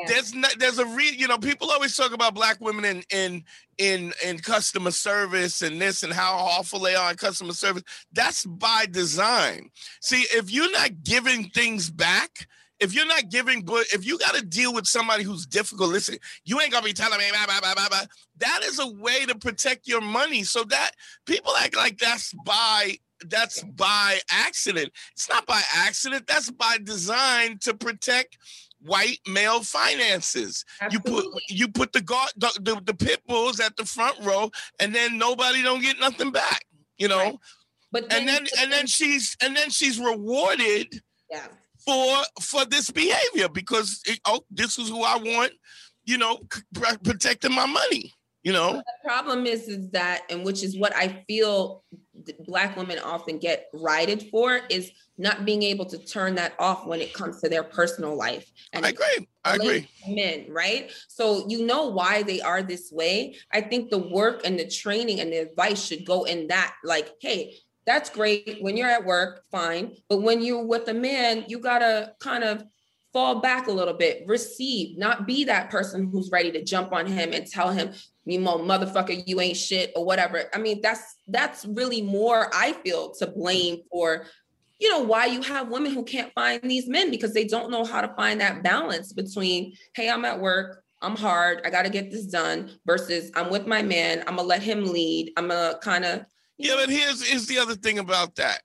There's 0.09 0.35
not, 0.35 0.59
there's 0.59 0.79
a 0.79 0.87
real 0.87 1.13
you 1.13 1.29
know 1.29 1.39
people 1.39 1.71
always 1.71 1.97
talk 1.97 2.13
about 2.13 2.35
black 2.35 2.61
women 2.61 2.85
in 2.85 3.03
in 3.11 3.45
in 3.79 4.13
in 4.25 4.39
customer 4.39 4.91
service 4.91 5.63
and 5.63 5.81
this 5.81 6.03
and 6.03 6.13
how 6.13 6.35
awful 6.35 6.79
they 6.79 6.95
are 6.95 7.11
in 7.11 7.17
customer 7.17 7.53
service. 7.53 7.83
That's 8.13 8.47
by 8.47 8.87
design. 8.91 9.71
See, 10.01 10.25
if 10.35 10.51
you're 10.51 10.73
not 10.73 11.03
giving 11.03 11.51
things 11.51 11.91
back, 11.91 12.47
if 12.83 12.95
you're 12.95 13.07
not 13.07 13.31
giving, 13.31 13.63
but 13.63 13.87
if 13.93 14.05
you 14.05 14.19
got 14.19 14.35
to 14.35 14.45
deal 14.45 14.75
with 14.75 14.87
somebody 14.87 15.23
who's 15.23 15.47
difficult, 15.47 15.91
listen, 15.91 16.17
you 16.45 16.61
ain't 16.61 16.73
gonna 16.73 16.85
be 16.85 16.93
telling 16.93 17.19
me 17.19 17.25
blah, 17.31 17.47
blah, 17.47 17.61
blah, 17.61 17.75
blah, 17.75 17.89
blah. 17.89 18.05
That 18.39 18.61
is 18.65 18.79
a 18.81 18.89
way 18.89 19.25
to 19.27 19.35
protect 19.37 19.87
your 19.87 20.01
money. 20.01 20.43
So 20.43 20.65
that 20.65 20.91
people 21.25 21.53
act 21.57 21.77
like 21.77 21.99
that's 21.99 22.33
by 22.45 22.97
that's 23.29 23.63
by 23.63 24.19
accident. 24.31 24.91
It's 25.13 25.29
not 25.29 25.47
by 25.47 25.63
accident. 25.77 26.27
That's 26.27 26.51
by 26.51 26.79
design 26.83 27.59
to 27.61 27.73
protect 27.73 28.37
white 28.81 29.21
male 29.29 29.63
finances. 29.63 30.65
You 30.91 30.99
put 30.99 31.25
you 31.49 31.69
put 31.69 31.93
the 31.93 32.01
guard 32.01 32.31
the, 32.37 32.51
the, 32.61 32.81
the 32.85 32.95
pit 32.95 33.21
bulls 33.29 33.61
at 33.61 33.77
the 33.77 33.85
front 33.85 34.19
row, 34.23 34.51
and 34.81 34.93
then 34.93 35.19
nobody 35.19 35.63
don't 35.63 35.81
get 35.83 36.01
nothing 36.01 36.33
back. 36.33 36.65
You 36.99 37.09
know, 37.09 37.17
Right. 37.17 37.37
but 37.93 38.13
and 38.13 38.27
then 38.29 38.47
and 38.59 38.73
then 38.73 38.87
she's 38.89 39.37
and 39.41 39.57
then 39.57 39.71
she's 39.71 40.01
rewarded 40.01 41.01
yeah 41.31 41.47
for 41.85 42.17
for 42.41 42.65
this 42.65 42.91
behavior 42.91 43.49
because 43.49 44.01
it- 44.07 44.21
oh 44.27 44.41
this 44.51 44.79
is 44.79 44.89
who 44.89 45.03
I 45.03 45.17
want, 45.17 45.53
you 46.05 46.19
know, 46.19 46.41
c- 46.53 46.63
pr- 46.75 46.99
protecting 47.03 47.55
my 47.55 47.67
money. 47.67 48.13
You 48.45 48.53
know, 48.53 48.73
the 48.73 48.85
problem 49.05 49.47
is 49.47 49.69
is 49.69 49.89
that 49.91 50.23
and 50.29 50.45
which 50.45 50.65
is 50.65 50.77
what 50.77 50.93
i 50.97 51.25
feel 51.29 51.85
black 52.45 52.77
women 52.77 52.99
often 52.99 53.39
get 53.39 53.67
righted 53.73 54.29
for 54.33 54.61
is 54.69 54.91
not 55.17 55.45
being 55.45 55.63
able 55.63 55.85
to 55.87 55.99
turn 55.99 56.35
that 56.35 56.55
off 56.59 56.85
when 56.85 57.01
it 57.01 57.13
comes 57.15 57.41
to 57.41 57.49
their 57.49 57.63
personal 57.63 58.17
life 58.17 58.51
and 58.73 58.85
I 58.85 58.89
agree. 58.91 59.29
I 59.45 59.55
agree. 59.57 59.89
men 60.09 60.47
right 60.49 60.91
so 61.09 61.45
you 61.49 61.65
know 61.67 61.87
why 61.89 62.25
they 62.25 62.41
are 62.41 62.63
this 62.65 62.91
way 62.91 63.37
i 63.53 63.61
think 63.61 63.91
the 63.91 63.99
work 63.99 64.43
and 64.45 64.59
the 64.59 64.67
training 64.69 65.21
and 65.21 65.33
the 65.33 65.39
advice 65.39 65.85
should 65.85 66.05
go 66.05 66.25
in 66.25 66.49
that 66.49 66.75
like 66.85 67.11
hey 67.21 67.55
that's 67.87 68.11
great 68.11 68.59
when 68.61 68.77
you're 68.77 68.89
at 68.89 69.05
work 69.05 69.45
fine 69.51 69.95
but 70.09 70.23
when 70.23 70.43
you're 70.43 70.67
with 70.67 70.89
a 70.89 70.95
man 70.95 71.45
you 71.49 71.59
gotta 71.59 72.13
kind 72.21 72.45
of 72.45 72.65
fall 73.13 73.41
back 73.41 73.67
a 73.67 73.73
little 73.73 73.95
bit 73.95 74.23
receive 74.27 74.97
not 74.97 75.27
be 75.27 75.45
that 75.45 75.71
person 75.71 76.09
who's 76.11 76.31
ready 76.31 76.51
to 76.51 76.65
jump 76.65 76.93
on 76.93 77.07
him 77.07 77.33
and 77.33 77.47
tell 77.47 77.71
him 77.71 77.93
you 78.25 78.41
know, 78.41 78.59
motherfucker, 78.59 79.23
you 79.27 79.41
ain't 79.41 79.57
shit 79.57 79.93
or 79.97 80.05
whatever. 80.05 80.45
I 80.55 80.59
mean, 80.59 80.81
that's 80.81 81.17
that's 81.29 81.65
really 81.65 82.03
more 82.03 82.51
I 82.55 82.73
feel 82.73 83.13
to 83.15 83.27
blame 83.27 83.81
for, 83.91 84.27
you 84.79 84.91
know, 84.91 85.01
why 85.01 85.27
you 85.27 85.43
have 85.43 85.69
women 85.69 85.93
who 85.93 86.05
can't 86.05 86.33
find 86.35 86.63
these 86.63 86.89
men 86.89 87.11
because 87.11 87.35
they 87.35 87.45
don't 87.45 87.71
know 87.71 87.85
how 87.85 88.01
to 88.01 88.15
find 88.15 88.41
that 88.41 88.63
balance 88.63 89.13
between, 89.13 89.75
hey, 89.95 90.09
I'm 90.09 90.25
at 90.25 90.41
work, 90.41 90.85
I'm 91.01 91.17
hard, 91.17 91.63
I 91.65 91.71
got 91.71 91.83
to 91.83 91.91
get 91.91 92.11
this 92.11 92.27
done, 92.27 92.71
versus 92.87 93.31
I'm 93.35 93.51
with 93.51 93.67
my 93.67 93.83
man, 93.83 94.21
I'm 94.21 94.37
gonna 94.37 94.43
let 94.43 94.63
him 94.63 94.85
lead, 94.85 95.33
I'm 95.37 95.49
gonna 95.49 95.79
kind 95.83 96.05
of. 96.05 96.25
Yeah, 96.63 96.77
but 96.77 96.91
here's 96.91 97.27
here's 97.27 97.47
the 97.49 97.59
other 97.59 97.75
thing 97.75 97.99
about 97.99 98.37
that 98.37 98.61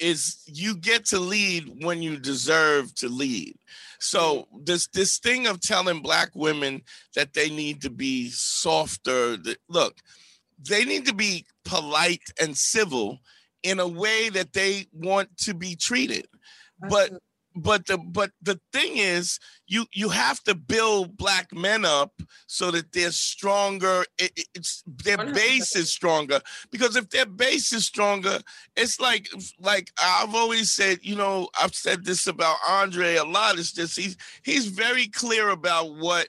is 0.00 0.42
you 0.46 0.74
get 0.74 1.04
to 1.06 1.18
lead 1.18 1.84
when 1.84 2.00
you 2.00 2.16
deserve 2.18 2.94
to 2.94 3.10
lead. 3.10 3.58
So 4.00 4.48
this 4.64 4.86
this 4.88 5.18
thing 5.18 5.46
of 5.46 5.60
telling 5.60 6.00
black 6.00 6.30
women 6.34 6.80
that 7.14 7.34
they 7.34 7.50
need 7.50 7.82
to 7.82 7.90
be 7.90 8.30
softer, 8.30 9.36
look, 9.68 9.98
they 10.66 10.86
need 10.86 11.04
to 11.08 11.14
be 11.14 11.44
polite 11.66 12.24
and 12.40 12.56
civil 12.56 13.18
in 13.62 13.80
a 13.80 13.88
way 13.88 14.30
that 14.30 14.54
they 14.54 14.86
want 14.94 15.36
to 15.40 15.52
be 15.52 15.76
treated. 15.76 16.26
But 16.88 17.10
but 17.56 17.86
the 17.86 17.98
but 17.98 18.30
the 18.42 18.60
thing 18.72 18.98
is 18.98 19.38
you 19.66 19.86
you 19.92 20.10
have 20.10 20.42
to 20.44 20.54
build 20.54 21.16
black 21.16 21.52
men 21.54 21.84
up 21.84 22.12
so 22.46 22.70
that 22.70 22.92
they're 22.92 23.10
stronger. 23.10 24.04
It, 24.18 24.32
it- 24.36 24.48
it's 24.54 24.82
their 24.86 25.18
100%. 25.18 25.34
base 25.34 25.76
is 25.76 25.90
stronger. 25.90 26.40
Because 26.70 26.96
if 26.96 27.10
their 27.10 27.26
base 27.26 27.72
is 27.72 27.86
stronger 27.86 28.40
it's 28.76 29.00
like 29.00 29.28
like 29.60 29.90
i've 30.02 30.34
always 30.34 30.70
said 30.70 30.98
you 31.02 31.16
know 31.16 31.48
i've 31.60 31.74
said 31.74 32.04
this 32.04 32.26
about 32.26 32.56
andre 32.68 33.16
a 33.16 33.24
lot 33.24 33.58
it's 33.58 33.72
just 33.72 33.98
he's 33.98 34.16
he's 34.42 34.66
very 34.66 35.06
clear 35.08 35.48
about 35.50 35.94
what 35.96 36.28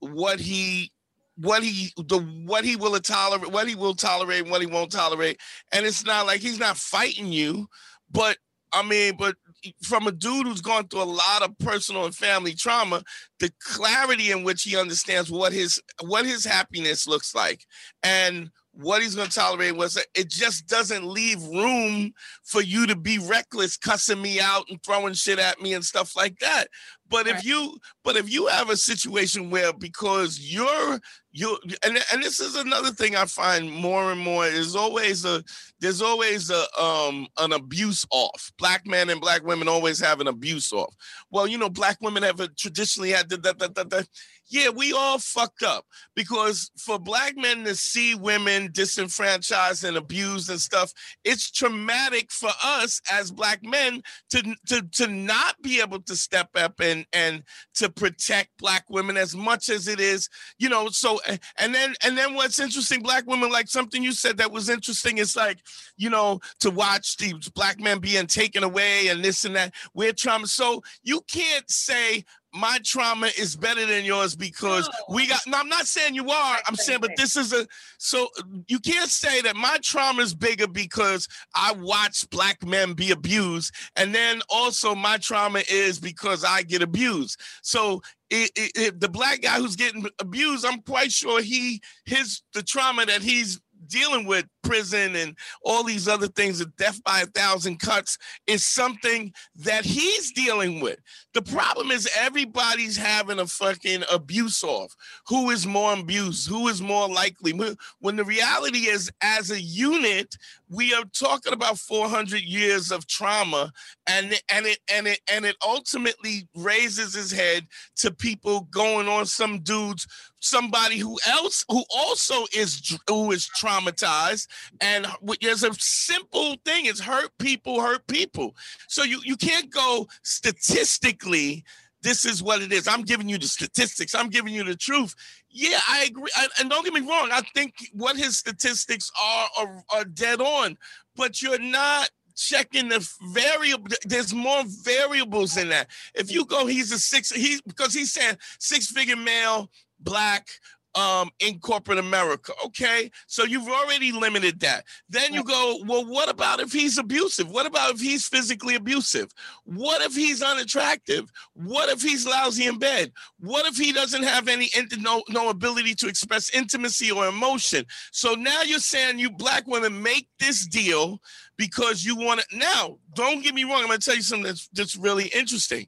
what 0.00 0.40
he 0.40 0.92
what 1.36 1.62
he 1.62 1.92
the 1.96 2.18
what 2.44 2.64
he 2.64 2.76
will 2.76 2.98
tolerate 3.00 3.50
what 3.52 3.68
he 3.68 3.74
will 3.74 3.94
tolerate 3.94 4.42
and 4.42 4.50
what 4.50 4.60
he 4.60 4.66
won't 4.66 4.90
tolerate. 4.90 5.38
And 5.72 5.86
it's 5.86 6.04
not 6.04 6.26
like 6.26 6.40
he's 6.40 6.58
not 6.58 6.76
fighting 6.76 7.32
you 7.32 7.68
but 8.10 8.38
I 8.72 8.82
mean, 8.82 9.16
but 9.18 9.36
from 9.82 10.06
a 10.06 10.12
dude 10.12 10.46
who's 10.46 10.60
gone 10.60 10.88
through 10.88 11.02
a 11.02 11.04
lot 11.04 11.42
of 11.42 11.56
personal 11.58 12.04
and 12.04 12.14
family 12.14 12.54
trauma, 12.54 13.02
the 13.40 13.50
clarity 13.60 14.30
in 14.30 14.44
which 14.44 14.62
he 14.62 14.76
understands 14.76 15.30
what 15.30 15.52
his 15.52 15.80
what 16.02 16.26
his 16.26 16.44
happiness 16.44 17.06
looks 17.06 17.34
like 17.34 17.64
and 18.02 18.50
what 18.72 19.02
he's 19.02 19.16
going 19.16 19.28
to 19.28 19.34
tolerate 19.34 19.76
was 19.76 19.98
it 20.14 20.30
just 20.30 20.68
doesn't 20.68 21.04
leave 21.04 21.42
room 21.42 22.12
for 22.44 22.62
you 22.62 22.86
to 22.86 22.94
be 22.94 23.18
reckless 23.18 23.76
cussing 23.76 24.22
me 24.22 24.38
out 24.38 24.66
and 24.68 24.80
throwing 24.84 25.14
shit 25.14 25.40
at 25.40 25.60
me 25.60 25.74
and 25.74 25.84
stuff 25.84 26.14
like 26.14 26.38
that 26.38 26.68
but 27.08 27.26
right. 27.26 27.36
if 27.36 27.44
you 27.44 27.78
but 28.04 28.16
if 28.16 28.32
you 28.32 28.46
have 28.46 28.70
a 28.70 28.76
situation 28.76 29.50
where 29.50 29.72
because 29.72 30.38
you're 30.40 31.00
you 31.32 31.58
and, 31.84 31.98
and 32.12 32.22
this 32.22 32.40
is 32.40 32.56
another 32.56 32.90
thing 32.90 33.16
I 33.16 33.24
find 33.24 33.70
more 33.70 34.10
and 34.12 34.20
more 34.20 34.46
is 34.46 34.74
always 34.74 35.24
a 35.24 35.42
there's 35.80 36.02
always 36.02 36.50
a 36.50 36.64
um 36.80 37.26
an 37.38 37.52
abuse 37.52 38.04
off. 38.10 38.52
Black 38.58 38.86
men 38.86 39.10
and 39.10 39.20
black 39.20 39.44
women 39.44 39.68
always 39.68 40.00
have 40.00 40.20
an 40.20 40.28
abuse 40.28 40.72
off. 40.72 40.94
Well, 41.30 41.46
you 41.46 41.58
know, 41.58 41.70
black 41.70 41.98
women 42.00 42.22
have 42.22 42.40
a, 42.40 42.48
traditionally 42.48 43.10
had 43.10 43.28
that 43.30 43.42
that 43.42 43.58
that 43.74 43.90
that 43.90 44.08
yeah, 44.48 44.70
we 44.70 44.92
all 44.92 45.18
fucked 45.18 45.62
up 45.62 45.84
because 46.14 46.70
for 46.78 46.98
black 46.98 47.36
men 47.36 47.64
to 47.64 47.74
see 47.74 48.14
women 48.14 48.70
disenfranchised 48.72 49.84
and 49.84 49.96
abused 49.96 50.50
and 50.50 50.60
stuff, 50.60 50.92
it's 51.24 51.50
traumatic 51.50 52.30
for 52.30 52.50
us 52.64 53.00
as 53.10 53.30
black 53.30 53.62
men 53.62 54.02
to 54.30 54.54
to 54.66 54.82
to 54.92 55.06
not 55.06 55.60
be 55.62 55.80
able 55.80 56.00
to 56.02 56.16
step 56.16 56.48
up 56.54 56.80
and 56.80 57.06
and 57.12 57.42
to 57.74 57.90
protect 57.90 58.50
black 58.58 58.84
women 58.88 59.16
as 59.16 59.36
much 59.36 59.68
as 59.68 59.88
it 59.88 60.00
is, 60.00 60.28
you 60.58 60.68
know. 60.68 60.88
So 60.88 61.20
and 61.58 61.74
then 61.74 61.94
and 62.02 62.16
then 62.16 62.34
what's 62.34 62.58
interesting, 62.58 63.02
black 63.02 63.26
women 63.26 63.50
like 63.50 63.68
something 63.68 64.02
you 64.02 64.12
said 64.12 64.38
that 64.38 64.52
was 64.52 64.68
interesting 64.68 65.18
is 65.18 65.36
like, 65.36 65.58
you 65.96 66.10
know, 66.10 66.40
to 66.60 66.70
watch 66.70 67.16
these 67.18 67.48
black 67.50 67.80
men 67.80 67.98
being 67.98 68.26
taken 68.26 68.62
away 68.62 69.08
and 69.08 69.22
this 69.22 69.44
and 69.44 69.56
that. 69.56 69.74
We're 69.94 70.12
trauma. 70.12 70.46
So 70.46 70.82
you 71.02 71.20
can't 71.28 71.70
say 71.70 72.24
my 72.58 72.78
trauma 72.84 73.28
is 73.38 73.56
better 73.56 73.86
than 73.86 74.04
yours 74.04 74.34
because 74.34 74.88
no. 74.88 75.14
we 75.14 75.26
got 75.26 75.40
no 75.46 75.58
i'm 75.58 75.68
not 75.68 75.86
saying 75.86 76.14
you 76.14 76.28
are 76.28 76.58
i'm 76.66 76.74
saying 76.76 77.00
but 77.00 77.10
this 77.16 77.36
is 77.36 77.52
a 77.52 77.66
so 77.98 78.28
you 78.66 78.78
can't 78.80 79.10
say 79.10 79.40
that 79.40 79.56
my 79.56 79.78
trauma 79.82 80.22
is 80.22 80.34
bigger 80.34 80.66
because 80.66 81.28
i 81.54 81.72
watch 81.72 82.28
black 82.30 82.64
men 82.66 82.92
be 82.92 83.12
abused 83.12 83.74
and 83.96 84.14
then 84.14 84.40
also 84.48 84.94
my 84.94 85.16
trauma 85.18 85.62
is 85.70 85.98
because 86.00 86.44
i 86.44 86.62
get 86.62 86.82
abused 86.82 87.40
so 87.62 88.00
it, 88.30 88.50
it, 88.56 88.72
it, 88.74 89.00
the 89.00 89.08
black 89.08 89.40
guy 89.40 89.56
who's 89.58 89.76
getting 89.76 90.04
abused 90.18 90.66
i'm 90.66 90.82
quite 90.82 91.12
sure 91.12 91.40
he 91.40 91.80
his 92.04 92.42
the 92.54 92.62
trauma 92.62 93.06
that 93.06 93.22
he's 93.22 93.60
dealing 93.88 94.26
with 94.26 94.46
prison 94.62 95.16
and 95.16 95.36
all 95.62 95.82
these 95.82 96.08
other 96.08 96.28
things, 96.28 96.60
of 96.60 96.76
death 96.76 97.02
by 97.04 97.20
a 97.20 97.26
thousand 97.26 97.80
cuts, 97.80 98.18
is 98.46 98.64
something 98.64 99.32
that 99.56 99.84
he's 99.84 100.32
dealing 100.32 100.80
with. 100.80 100.98
The 101.34 101.42
problem 101.42 101.90
is 101.90 102.08
everybody's 102.18 102.96
having 102.96 103.38
a 103.38 103.46
fucking 103.46 104.04
abuse 104.12 104.62
off. 104.62 104.94
Who 105.28 105.50
is 105.50 105.66
more 105.66 105.94
abused? 105.94 106.48
Who 106.48 106.68
is 106.68 106.82
more 106.82 107.08
likely? 107.08 107.52
When 108.00 108.16
the 108.16 108.24
reality 108.24 108.88
is, 108.88 109.10
as 109.22 109.50
a 109.50 109.60
unit, 109.60 110.36
we 110.68 110.92
are 110.94 111.04
talking 111.18 111.52
about 111.52 111.78
400 111.78 112.42
years 112.42 112.90
of 112.90 113.06
trauma, 113.06 113.72
and 114.06 114.38
and 114.48 114.66
it 114.66 114.78
and 114.92 115.06
it 115.06 115.20
and 115.30 115.44
it 115.44 115.56
ultimately 115.64 116.48
raises 116.54 117.14
his 117.14 117.30
head 117.30 117.66
to 117.96 118.10
people 118.12 118.68
going 118.70 119.08
on 119.08 119.26
some 119.26 119.60
dudes 119.60 120.06
somebody 120.40 120.98
who 120.98 121.18
else 121.26 121.64
who 121.68 121.84
also 121.94 122.44
is 122.54 122.96
who 123.08 123.32
is 123.32 123.48
traumatized 123.60 124.46
and 124.80 125.06
there's 125.40 125.64
a 125.64 125.72
simple 125.74 126.56
thing 126.64 126.86
it's 126.86 127.00
hurt 127.00 127.30
people 127.38 127.80
hurt 127.80 128.06
people 128.06 128.54
so 128.88 129.02
you 129.02 129.20
you 129.24 129.36
can't 129.36 129.70
go 129.70 130.06
statistically 130.22 131.64
this 132.02 132.24
is 132.24 132.42
what 132.42 132.62
it 132.62 132.72
is 132.72 132.86
i'm 132.86 133.02
giving 133.02 133.28
you 133.28 133.38
the 133.38 133.46
statistics 133.46 134.14
i'm 134.14 134.28
giving 134.28 134.54
you 134.54 134.62
the 134.62 134.76
truth 134.76 135.14
yeah 135.50 135.80
i 135.88 136.04
agree 136.04 136.30
I, 136.36 136.46
and 136.60 136.70
don't 136.70 136.84
get 136.84 136.94
me 136.94 137.00
wrong 137.00 137.30
i 137.32 137.40
think 137.54 137.74
what 137.92 138.16
his 138.16 138.38
statistics 138.38 139.10
are, 139.20 139.48
are 139.58 139.82
are 139.92 140.04
dead 140.04 140.40
on 140.40 140.76
but 141.16 141.42
you're 141.42 141.58
not 141.58 142.10
checking 142.38 142.88
the 142.88 143.06
variable. 143.32 143.88
There's 144.04 144.32
more 144.32 144.62
variables 144.64 145.56
in 145.56 145.68
that. 145.70 145.88
If 146.14 146.32
you 146.32 146.44
go, 146.46 146.66
he's 146.66 146.92
a 146.92 146.98
six. 146.98 147.30
He's 147.30 147.60
because 147.60 147.92
he's 147.92 148.12
saying 148.12 148.36
six 148.60 148.86
figure 148.90 149.16
male, 149.16 149.68
black, 150.00 150.48
um, 150.94 151.30
in 151.38 151.58
corporate 151.60 151.98
America. 151.98 152.52
Okay, 152.66 153.10
so 153.26 153.44
you've 153.44 153.68
already 153.68 154.10
limited 154.10 154.60
that. 154.60 154.84
Then 155.08 155.32
you 155.32 155.44
go, 155.44 155.78
well, 155.86 156.04
what 156.04 156.28
about 156.28 156.60
if 156.60 156.72
he's 156.72 156.98
abusive? 156.98 157.50
What 157.50 157.66
about 157.66 157.94
if 157.94 158.00
he's 158.00 158.26
physically 158.26 158.74
abusive? 158.74 159.28
What 159.64 160.02
if 160.02 160.14
he's 160.14 160.42
unattractive? 160.42 161.30
What 161.54 161.88
if 161.88 162.02
he's 162.02 162.26
lousy 162.26 162.66
in 162.66 162.78
bed? 162.78 163.12
What 163.38 163.66
if 163.66 163.76
he 163.76 163.92
doesn't 163.92 164.24
have 164.24 164.48
any 164.48 164.70
no 164.98 165.22
no 165.28 165.50
ability 165.50 165.94
to 165.96 166.08
express 166.08 166.50
intimacy 166.50 167.10
or 167.10 167.28
emotion? 167.28 167.84
So 168.10 168.34
now 168.34 168.62
you're 168.62 168.78
saying 168.78 169.18
you 169.18 169.30
black 169.30 169.66
women 169.66 170.02
make 170.02 170.28
this 170.40 170.66
deal 170.66 171.20
because 171.56 172.04
you 172.04 172.16
want 172.16 172.40
to. 172.40 172.58
Now, 172.58 172.98
don't 173.14 173.42
get 173.42 173.54
me 173.54 173.64
wrong. 173.64 173.80
I'm 173.80 173.86
going 173.86 173.98
to 174.00 174.04
tell 174.04 174.16
you 174.16 174.22
something 174.22 174.46
that's 174.46 174.68
that's 174.72 174.96
really 174.96 175.26
interesting. 175.26 175.86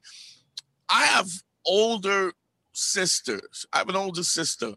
I 0.89 1.05
have 1.05 1.29
older 1.65 2.33
sisters. 2.73 3.65
I 3.73 3.79
have 3.79 3.89
an 3.89 3.95
older 3.95 4.23
sister 4.23 4.73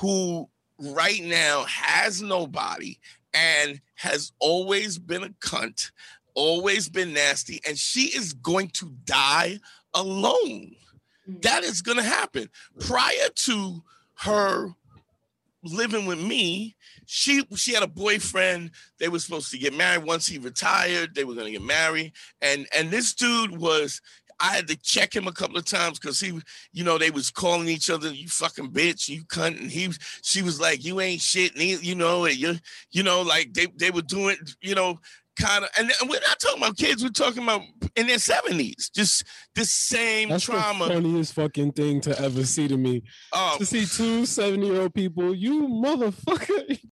who 0.00 0.48
right 0.78 1.22
now 1.22 1.64
has 1.64 2.22
nobody 2.22 2.98
and 3.32 3.80
has 3.96 4.32
always 4.38 4.98
been 4.98 5.24
a 5.24 5.28
cunt, 5.28 5.90
always 6.34 6.88
been 6.88 7.12
nasty, 7.12 7.60
and 7.66 7.76
she 7.76 8.16
is 8.16 8.32
going 8.32 8.68
to 8.68 8.94
die 9.04 9.58
alone. 9.92 10.76
Mm. 11.28 11.42
That 11.42 11.64
is 11.64 11.82
going 11.82 11.98
to 11.98 12.04
happen. 12.04 12.48
Prior 12.80 13.28
to 13.34 13.82
her 14.18 14.70
living 15.64 16.06
with 16.06 16.20
me, 16.20 16.76
she 17.06 17.44
she 17.56 17.74
had 17.74 17.82
a 17.82 17.88
boyfriend. 17.88 18.70
They 18.98 19.08
were 19.08 19.18
supposed 19.18 19.50
to 19.50 19.58
get 19.58 19.74
married. 19.74 20.04
Once 20.04 20.26
he 20.26 20.38
retired, 20.38 21.14
they 21.14 21.24
were 21.24 21.34
going 21.34 21.46
to 21.46 21.58
get 21.58 21.62
married. 21.62 22.12
And 22.40 22.66
and 22.76 22.90
this 22.90 23.14
dude 23.14 23.58
was 23.58 24.00
I 24.40 24.54
had 24.56 24.68
to 24.68 24.76
check 24.76 25.14
him 25.14 25.26
a 25.26 25.32
couple 25.32 25.56
of 25.56 25.64
times 25.64 25.98
because 25.98 26.20
he, 26.20 26.40
you 26.72 26.84
know, 26.84 26.98
they 26.98 27.10
was 27.10 27.30
calling 27.30 27.68
each 27.68 27.90
other, 27.90 28.12
"You 28.12 28.28
fucking 28.28 28.70
bitch, 28.70 29.08
you 29.08 29.24
cunt," 29.24 29.60
and 29.60 29.70
he, 29.70 29.92
she 30.22 30.42
was 30.42 30.60
like, 30.60 30.84
"You 30.84 31.00
ain't 31.00 31.20
shit," 31.20 31.52
and 31.52 31.62
he, 31.62 31.76
you 31.76 31.94
know, 31.94 32.24
and 32.24 32.36
you, 32.36 32.56
you 32.90 33.02
know, 33.02 33.22
like 33.22 33.52
they 33.54 33.66
they 33.76 33.90
were 33.90 34.02
doing, 34.02 34.36
you 34.60 34.74
know, 34.74 35.00
kind 35.38 35.64
of, 35.64 35.70
and 35.78 35.90
we're 36.08 36.20
not 36.20 36.38
talking 36.38 36.62
about 36.62 36.76
kids, 36.76 37.02
we're 37.02 37.10
talking 37.10 37.42
about 37.42 37.62
in 37.96 38.06
their 38.06 38.18
seventies, 38.18 38.90
just 38.94 39.24
the 39.54 39.64
same 39.64 40.28
That's 40.28 40.44
trauma. 40.44 40.86
The 40.86 40.94
funniest 40.94 41.34
fucking 41.34 41.72
thing 41.72 42.00
to 42.02 42.18
ever 42.20 42.44
see 42.44 42.68
to 42.68 42.76
me. 42.76 43.02
Oh. 43.32 43.56
To 43.58 43.66
see 43.66 43.86
two 43.86 44.26
70 44.26 44.66
year 44.66 44.82
old 44.82 44.94
people, 44.94 45.34
you 45.34 45.68
motherfucker. 45.68 46.78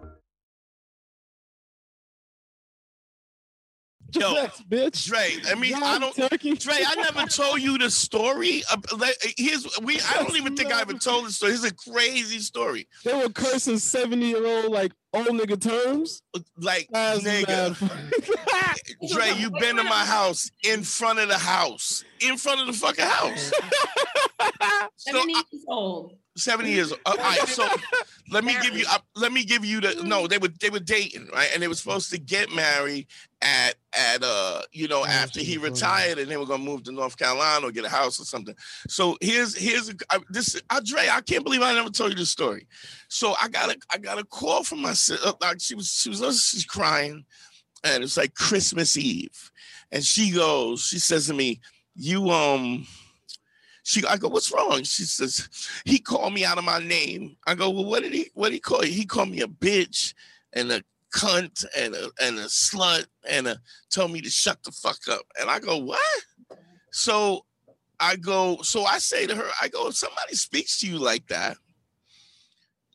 Yo, 4.19 4.33
yes, 4.33 4.61
bitch. 4.67 5.05
Dre, 5.07 5.37
I 5.49 5.55
mean, 5.55 5.75
I 5.75 5.97
don't. 5.97 6.13
Turkey. 6.13 6.53
Dre, 6.55 6.75
I 6.85 6.95
never 6.95 7.27
told 7.27 7.61
you 7.61 7.77
the 7.77 7.89
story. 7.89 8.61
Of, 8.71 8.83
here's 9.37 9.67
we. 9.81 9.99
I 10.01 10.15
don't 10.15 10.35
even 10.35 10.55
think 10.55 10.73
I 10.73 10.81
ever 10.81 10.93
told 10.93 11.27
the 11.27 11.31
story. 11.31 11.53
It's 11.53 11.63
a 11.63 11.73
crazy 11.73 12.39
story. 12.39 12.87
They 13.05 13.13
were 13.13 13.29
cursing 13.29 13.77
seventy 13.77 14.29
year 14.29 14.45
old 14.45 14.71
like 14.71 14.91
old 15.13 15.27
nigga 15.27 15.61
terms. 15.61 16.23
Like 16.57 16.89
That's 16.91 17.23
nigga, 17.23 17.77
Dre, 19.13 19.33
you 19.37 19.49
been 19.51 19.77
to 19.77 19.83
my 19.83 20.05
house 20.05 20.51
in 20.63 20.83
front 20.83 21.19
of 21.19 21.29
the 21.29 21.37
house, 21.37 22.03
in 22.19 22.37
front 22.37 22.61
of 22.61 22.67
the 22.67 22.73
fucking 22.73 23.05
house. 23.05 23.51
Seventy 24.97 25.33
so, 25.33 25.43
years 25.51 25.65
old. 25.67 26.17
70 26.37 26.71
years 26.71 26.91
old. 26.91 27.01
Uh, 27.05 27.09
all 27.11 27.17
right, 27.17 27.47
so 27.47 27.67
let 28.31 28.43
me 28.43 28.55
give 28.61 28.77
you 28.77 28.85
uh, 28.89 28.99
let 29.15 29.31
me 29.33 29.43
give 29.43 29.65
you 29.65 29.81
the 29.81 30.01
no, 30.03 30.27
they 30.27 30.37
were 30.37 30.47
they 30.59 30.69
were 30.69 30.79
dating, 30.79 31.27
right? 31.33 31.49
And 31.53 31.61
they 31.61 31.67
were 31.67 31.75
supposed 31.75 32.09
to 32.11 32.19
get 32.19 32.51
married 32.51 33.07
at 33.41 33.75
at 33.93 34.23
uh, 34.23 34.61
you 34.71 34.87
know, 34.87 35.05
after 35.05 35.41
he 35.41 35.57
retired 35.57 36.17
and 36.19 36.29
they 36.29 36.37
were 36.37 36.45
gonna 36.45 36.63
move 36.63 36.83
to 36.83 36.91
North 36.91 37.17
Carolina 37.17 37.67
or 37.67 37.71
get 37.71 37.85
a 37.85 37.89
house 37.89 38.19
or 38.19 38.23
something. 38.23 38.55
So 38.87 39.17
here's 39.19 39.57
here's 39.57 39.89
a, 39.89 39.93
I, 40.09 40.19
this 40.29 40.59
Andre, 40.69 41.07
I 41.11 41.21
can't 41.21 41.43
believe 41.43 41.61
I 41.61 41.73
never 41.73 41.89
told 41.89 42.11
you 42.11 42.17
this 42.17 42.29
story. 42.29 42.67
So 43.09 43.35
I 43.41 43.49
got 43.49 43.69
a 43.69 43.77
I 43.91 43.97
got 43.97 44.19
a 44.19 44.23
call 44.23 44.63
from 44.63 44.81
my 44.81 44.93
sister. 44.93 45.33
Like 45.41 45.59
she 45.59 45.75
was 45.75 45.89
she 45.91 46.09
was 46.09 46.19
she's 46.19 46.65
crying, 46.65 47.25
and 47.83 48.03
it's 48.03 48.17
like 48.17 48.35
Christmas 48.35 48.95
Eve, 48.95 49.51
and 49.91 50.03
she 50.03 50.31
goes, 50.31 50.81
she 50.81 50.99
says 50.99 51.27
to 51.27 51.33
me, 51.33 51.59
"You 51.95 52.29
um." 52.29 52.87
She, 53.83 54.05
I 54.05 54.17
go, 54.17 54.27
what's 54.27 54.53
wrong? 54.53 54.83
She 54.83 55.03
says, 55.03 55.49
he 55.85 55.99
called 55.99 56.33
me 56.33 56.45
out 56.45 56.57
of 56.57 56.63
my 56.63 56.79
name. 56.79 57.35
I 57.47 57.55
go, 57.55 57.69
well, 57.69 57.85
what 57.85 58.03
did 58.03 58.13
he, 58.13 58.29
what 58.33 58.49
did 58.49 58.55
he 58.55 58.59
call 58.59 58.85
you? 58.85 58.91
He 58.91 59.05
called 59.05 59.29
me 59.29 59.41
a 59.41 59.47
bitch 59.47 60.13
and 60.53 60.71
a 60.71 60.83
cunt 61.13 61.65
and 61.77 61.93
a 61.93 62.09
and 62.21 62.39
a 62.39 62.45
slut 62.45 63.05
and 63.27 63.47
a 63.47 63.59
told 63.89 64.11
me 64.11 64.21
to 64.21 64.29
shut 64.29 64.63
the 64.63 64.71
fuck 64.71 64.99
up. 65.09 65.23
And 65.39 65.49
I 65.49 65.59
go, 65.59 65.77
what? 65.77 65.99
So 66.91 67.45
I 67.99 68.15
go, 68.15 68.61
so 68.61 68.83
I 68.83 68.97
say 68.97 69.27
to 69.27 69.35
her, 69.35 69.49
I 69.61 69.67
go, 69.67 69.87
if 69.87 69.95
somebody 69.95 70.35
speaks 70.35 70.79
to 70.79 70.87
you 70.87 70.97
like 70.97 71.27
that, 71.27 71.57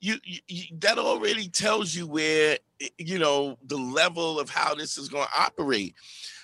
you, 0.01 0.17
you, 0.25 0.41
you 0.49 0.65
that 0.81 0.99
already 0.99 1.49
tells 1.49 1.95
you 1.95 2.07
where 2.07 2.59
you 2.99 3.19
know 3.19 3.57
the 3.67 3.77
level 3.77 4.39
of 4.39 4.51
how 4.51 4.75
this 4.75 4.99
is 4.99 5.09
going 5.09 5.27
to 5.27 5.41
operate. 5.41 5.95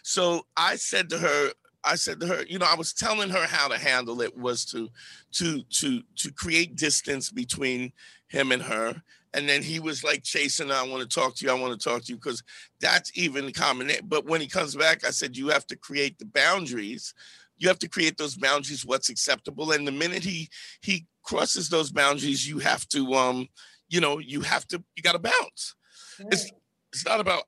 So 0.03 0.47
I 0.57 0.77
said 0.77 1.11
to 1.11 1.19
her, 1.19 1.51
I 1.85 1.97
said 1.97 2.21
to 2.21 2.27
her, 2.27 2.45
you 2.49 2.59
know, 2.59 2.67
I 2.69 2.77
was 2.77 2.93
telling 2.93 3.31
her 3.31 3.47
how 3.47 3.69
to 3.69 3.79
handle 3.79 4.21
it 4.21 4.37
was 4.37 4.65
to 4.67 4.89
to 5.33 5.63
to 5.63 6.03
to 6.17 6.33
create 6.33 6.77
distance 6.77 7.31
between 7.31 7.93
him 8.29 8.53
and 8.53 8.63
her. 8.63 9.03
And 9.35 9.49
then 9.49 9.63
he 9.63 9.81
was 9.81 10.05
like 10.05 10.23
chasing 10.23 10.71
I 10.71 10.83
want 10.87 11.09
to 11.09 11.09
talk 11.09 11.35
to 11.37 11.45
you, 11.45 11.51
I 11.51 11.55
want 11.55 11.79
to 11.79 11.89
talk 11.89 12.05
to 12.05 12.13
you, 12.13 12.17
because 12.17 12.43
that's 12.81 13.11
even 13.17 13.53
common. 13.53 13.91
But 14.05 14.27
when 14.27 14.41
he 14.41 14.47
comes 14.47 14.77
back, 14.77 15.05
I 15.05 15.11
said, 15.11 15.37
you 15.37 15.49
have 15.49 15.67
to 15.69 15.77
create 15.77 16.19
the 16.19 16.27
boundaries. 16.27 17.15
You 17.57 17.69
have 17.69 17.79
to 17.79 17.89
create 17.89 18.19
those 18.19 18.37
boundaries, 18.37 18.85
what's 18.85 19.09
acceptable. 19.09 19.73
And 19.73 19.87
the 19.87 19.93
minute 19.93 20.23
he 20.23 20.51
he 20.81 21.07
crosses 21.23 21.69
those 21.69 21.91
boundaries, 21.91 22.49
you 22.49 22.59
have 22.59 22.87
to 22.89 23.15
um, 23.15 23.49
you 23.89 24.01
know, 24.01 24.19
you 24.19 24.43
have 24.43 24.67
to 24.69 24.83
you 24.97 25.03
gotta 25.03 25.19
bounce. 25.19 25.75
Right. 26.19 26.29
It's 26.33 26.51
it's 26.93 27.07
not 27.07 27.21
about 27.21 27.45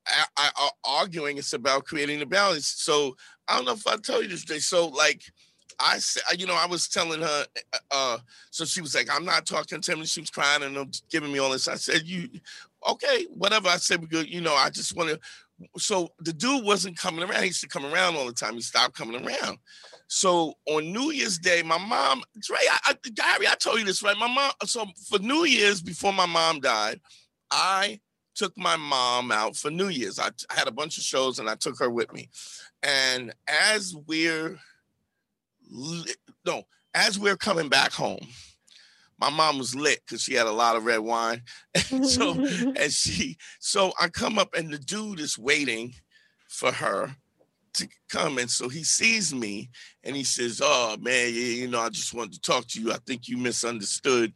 arguing, 0.84 1.38
it's 1.38 1.52
about 1.52 1.84
creating 1.84 2.22
a 2.22 2.26
balance. 2.26 2.66
So 2.66 3.16
I 3.46 3.56
don't 3.56 3.66
know 3.66 3.72
if 3.72 3.86
I 3.86 3.96
tell 3.96 4.22
you 4.22 4.28
this 4.28 4.44
day. 4.44 4.58
So 4.58 4.88
like 4.88 5.22
I 5.78 5.98
said, 5.98 6.22
you 6.40 6.46
know, 6.46 6.54
I 6.54 6.66
was 6.66 6.88
telling 6.88 7.20
her, 7.20 7.46
uh, 7.72 7.78
uh, 7.90 8.18
so 8.50 8.64
she 8.64 8.80
was 8.80 8.94
like, 8.94 9.08
I'm 9.10 9.24
not 9.24 9.46
talking 9.46 9.80
to 9.80 9.92
him. 9.92 10.04
She 10.04 10.20
was 10.20 10.30
crying 10.30 10.62
and 10.62 11.02
giving 11.10 11.32
me 11.32 11.40
all 11.40 11.50
this. 11.50 11.68
I 11.68 11.74
said, 11.74 12.02
you, 12.04 12.28
okay, 12.88 13.26
whatever. 13.34 13.68
I 13.68 13.76
said, 13.76 14.00
because, 14.00 14.28
you 14.28 14.40
know, 14.40 14.54
I 14.54 14.70
just 14.70 14.96
want 14.96 15.10
to, 15.10 15.20
so 15.78 16.08
the 16.20 16.32
dude 16.32 16.64
wasn't 16.64 16.96
coming 16.96 17.28
around. 17.28 17.42
He 17.42 17.48
used 17.48 17.60
to 17.62 17.68
come 17.68 17.86
around 17.86 18.16
all 18.16 18.26
the 18.26 18.32
time. 18.32 18.54
He 18.54 18.60
stopped 18.60 18.96
coming 18.96 19.24
around. 19.26 19.58
So 20.06 20.54
on 20.66 20.92
New 20.92 21.10
Year's 21.10 21.38
Day, 21.38 21.62
my 21.62 21.78
mom, 21.78 22.22
Dre, 22.40 22.58
I, 22.70 22.92
I, 22.92 23.08
Gary, 23.10 23.48
I 23.48 23.54
told 23.54 23.78
you 23.78 23.84
this, 23.84 24.02
right? 24.02 24.16
My 24.16 24.32
mom, 24.32 24.52
so 24.64 24.86
for 25.08 25.18
New 25.18 25.44
Year's, 25.44 25.82
before 25.82 26.12
my 26.12 26.26
mom 26.26 26.60
died, 26.60 27.00
I 27.50 28.00
took 28.34 28.56
my 28.56 28.76
mom 28.76 29.30
out 29.30 29.56
for 29.56 29.70
New 29.70 29.88
Year's. 29.88 30.18
I, 30.18 30.28
I 30.50 30.54
had 30.54 30.68
a 30.68 30.72
bunch 30.72 30.98
of 30.98 31.04
shows 31.04 31.38
and 31.38 31.48
I 31.48 31.54
took 31.54 31.78
her 31.78 31.90
with 31.90 32.12
me. 32.12 32.28
And 32.82 33.32
as 33.48 33.94
we're 34.06 34.58
no, 36.44 36.62
as 36.94 37.18
we're 37.18 37.36
coming 37.36 37.68
back 37.68 37.92
home, 37.92 38.26
my 39.18 39.30
mom 39.30 39.58
was 39.58 39.74
lit 39.74 40.00
because 40.06 40.22
she 40.22 40.34
had 40.34 40.46
a 40.46 40.52
lot 40.52 40.76
of 40.76 40.84
red 40.84 40.98
wine. 40.98 41.42
And 41.90 42.06
so 42.06 42.32
and 42.76 42.92
she 42.92 43.36
so 43.60 43.92
I 44.00 44.08
come 44.08 44.38
up 44.38 44.54
and 44.54 44.72
the 44.72 44.78
dude 44.78 45.20
is 45.20 45.38
waiting 45.38 45.94
for 46.48 46.72
her 46.72 47.16
to 47.74 47.88
come. 48.08 48.38
And 48.38 48.50
so 48.50 48.68
he 48.68 48.84
sees 48.84 49.34
me 49.34 49.70
and 50.04 50.14
he 50.14 50.24
says, 50.24 50.60
Oh 50.62 50.96
man, 51.00 51.32
you 51.34 51.68
know, 51.68 51.80
I 51.80 51.88
just 51.88 52.14
wanted 52.14 52.34
to 52.34 52.40
talk 52.40 52.66
to 52.68 52.80
you. 52.80 52.92
I 52.92 52.98
think 53.06 53.28
you 53.28 53.36
misunderstood 53.36 54.32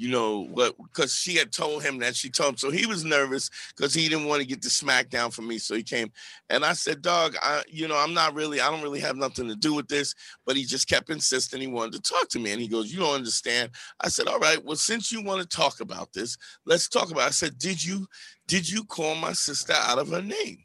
you 0.00 0.08
know 0.08 0.46
what 0.46 0.74
because 0.82 1.12
she 1.12 1.34
had 1.36 1.52
told 1.52 1.82
him 1.82 1.98
that 1.98 2.16
she 2.16 2.30
told 2.30 2.52
him 2.52 2.56
so 2.56 2.70
he 2.70 2.86
was 2.86 3.04
nervous 3.04 3.50
because 3.76 3.92
he 3.92 4.08
didn't 4.08 4.24
want 4.24 4.40
to 4.40 4.48
get 4.48 4.62
the 4.62 4.68
smackdown 4.68 5.30
from 5.30 5.46
me 5.46 5.58
so 5.58 5.74
he 5.74 5.82
came 5.82 6.10
and 6.48 6.64
i 6.64 6.72
said 6.72 7.02
dog 7.02 7.36
i 7.42 7.62
you 7.68 7.86
know 7.86 7.98
i'm 7.98 8.14
not 8.14 8.32
really 8.32 8.62
i 8.62 8.70
don't 8.70 8.82
really 8.82 8.98
have 8.98 9.16
nothing 9.16 9.46
to 9.46 9.54
do 9.54 9.74
with 9.74 9.86
this 9.88 10.14
but 10.46 10.56
he 10.56 10.64
just 10.64 10.88
kept 10.88 11.10
insisting 11.10 11.60
he 11.60 11.66
wanted 11.66 11.92
to 11.92 12.00
talk 12.00 12.30
to 12.30 12.38
me 12.38 12.50
and 12.50 12.62
he 12.62 12.66
goes 12.66 12.90
you 12.90 12.98
don't 12.98 13.14
understand 13.14 13.70
i 14.00 14.08
said 14.08 14.26
all 14.26 14.38
right 14.38 14.64
well 14.64 14.74
since 14.74 15.12
you 15.12 15.22
want 15.22 15.38
to 15.38 15.56
talk 15.56 15.80
about 15.80 16.10
this 16.14 16.38
let's 16.64 16.88
talk 16.88 17.10
about 17.10 17.24
it. 17.24 17.26
i 17.26 17.30
said 17.30 17.58
did 17.58 17.84
you 17.84 18.06
did 18.48 18.68
you 18.68 18.82
call 18.84 19.14
my 19.14 19.34
sister 19.34 19.74
out 19.74 19.98
of 19.98 20.08
her 20.08 20.22
name 20.22 20.64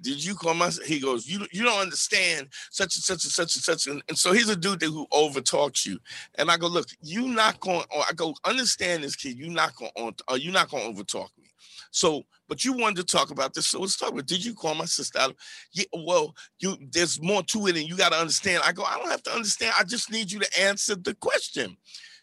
did 0.00 0.22
you 0.22 0.34
call 0.34 0.54
my? 0.54 0.70
He 0.84 1.00
goes, 1.00 1.26
you 1.26 1.46
you 1.52 1.62
don't 1.62 1.80
understand 1.80 2.48
such 2.70 2.96
and 2.96 3.04
such 3.04 3.24
and 3.24 3.32
such 3.32 3.56
and 3.56 3.64
such. 3.64 3.86
And, 3.86 4.02
and 4.08 4.18
so 4.18 4.32
he's 4.32 4.48
a 4.48 4.56
dude 4.56 4.80
that 4.80 4.86
who 4.86 5.06
over 5.10 5.40
talks 5.40 5.86
you. 5.86 5.98
And 6.36 6.50
I 6.50 6.56
go, 6.56 6.66
look, 6.66 6.88
you 7.00 7.28
not 7.28 7.60
going. 7.60 7.84
I 7.92 8.12
go, 8.14 8.34
understand 8.44 9.04
this 9.04 9.16
kid. 9.16 9.38
You 9.38 9.48
not 9.48 9.74
going 9.76 9.92
on. 9.96 10.14
Are 10.28 10.36
you 10.38 10.52
not 10.52 10.70
going 10.70 10.82
to 10.82 10.88
over 10.88 11.02
talk 11.02 11.30
me? 11.38 11.48
So, 11.90 12.24
but 12.48 12.64
you 12.64 12.74
wanted 12.74 12.96
to 12.96 13.16
talk 13.16 13.30
about 13.30 13.54
this. 13.54 13.68
So 13.68 13.80
let's 13.80 13.96
talk 13.96 14.12
about. 14.12 14.26
Did 14.26 14.44
you 14.44 14.54
call 14.54 14.74
my 14.74 14.84
sister 14.84 15.18
out? 15.18 15.36
Yeah. 15.72 15.84
Well, 15.94 16.34
you 16.58 16.76
there's 16.92 17.22
more 17.22 17.42
to 17.44 17.66
it, 17.66 17.76
and 17.76 17.88
you 17.88 17.96
got 17.96 18.12
to 18.12 18.18
understand. 18.18 18.62
I 18.64 18.72
go, 18.72 18.82
I 18.82 18.98
don't 18.98 19.10
have 19.10 19.22
to 19.24 19.32
understand. 19.32 19.74
I 19.78 19.84
just 19.84 20.10
need 20.10 20.30
you 20.30 20.40
to 20.40 20.60
answer 20.60 20.94
the 20.94 21.14
question. 21.14 21.76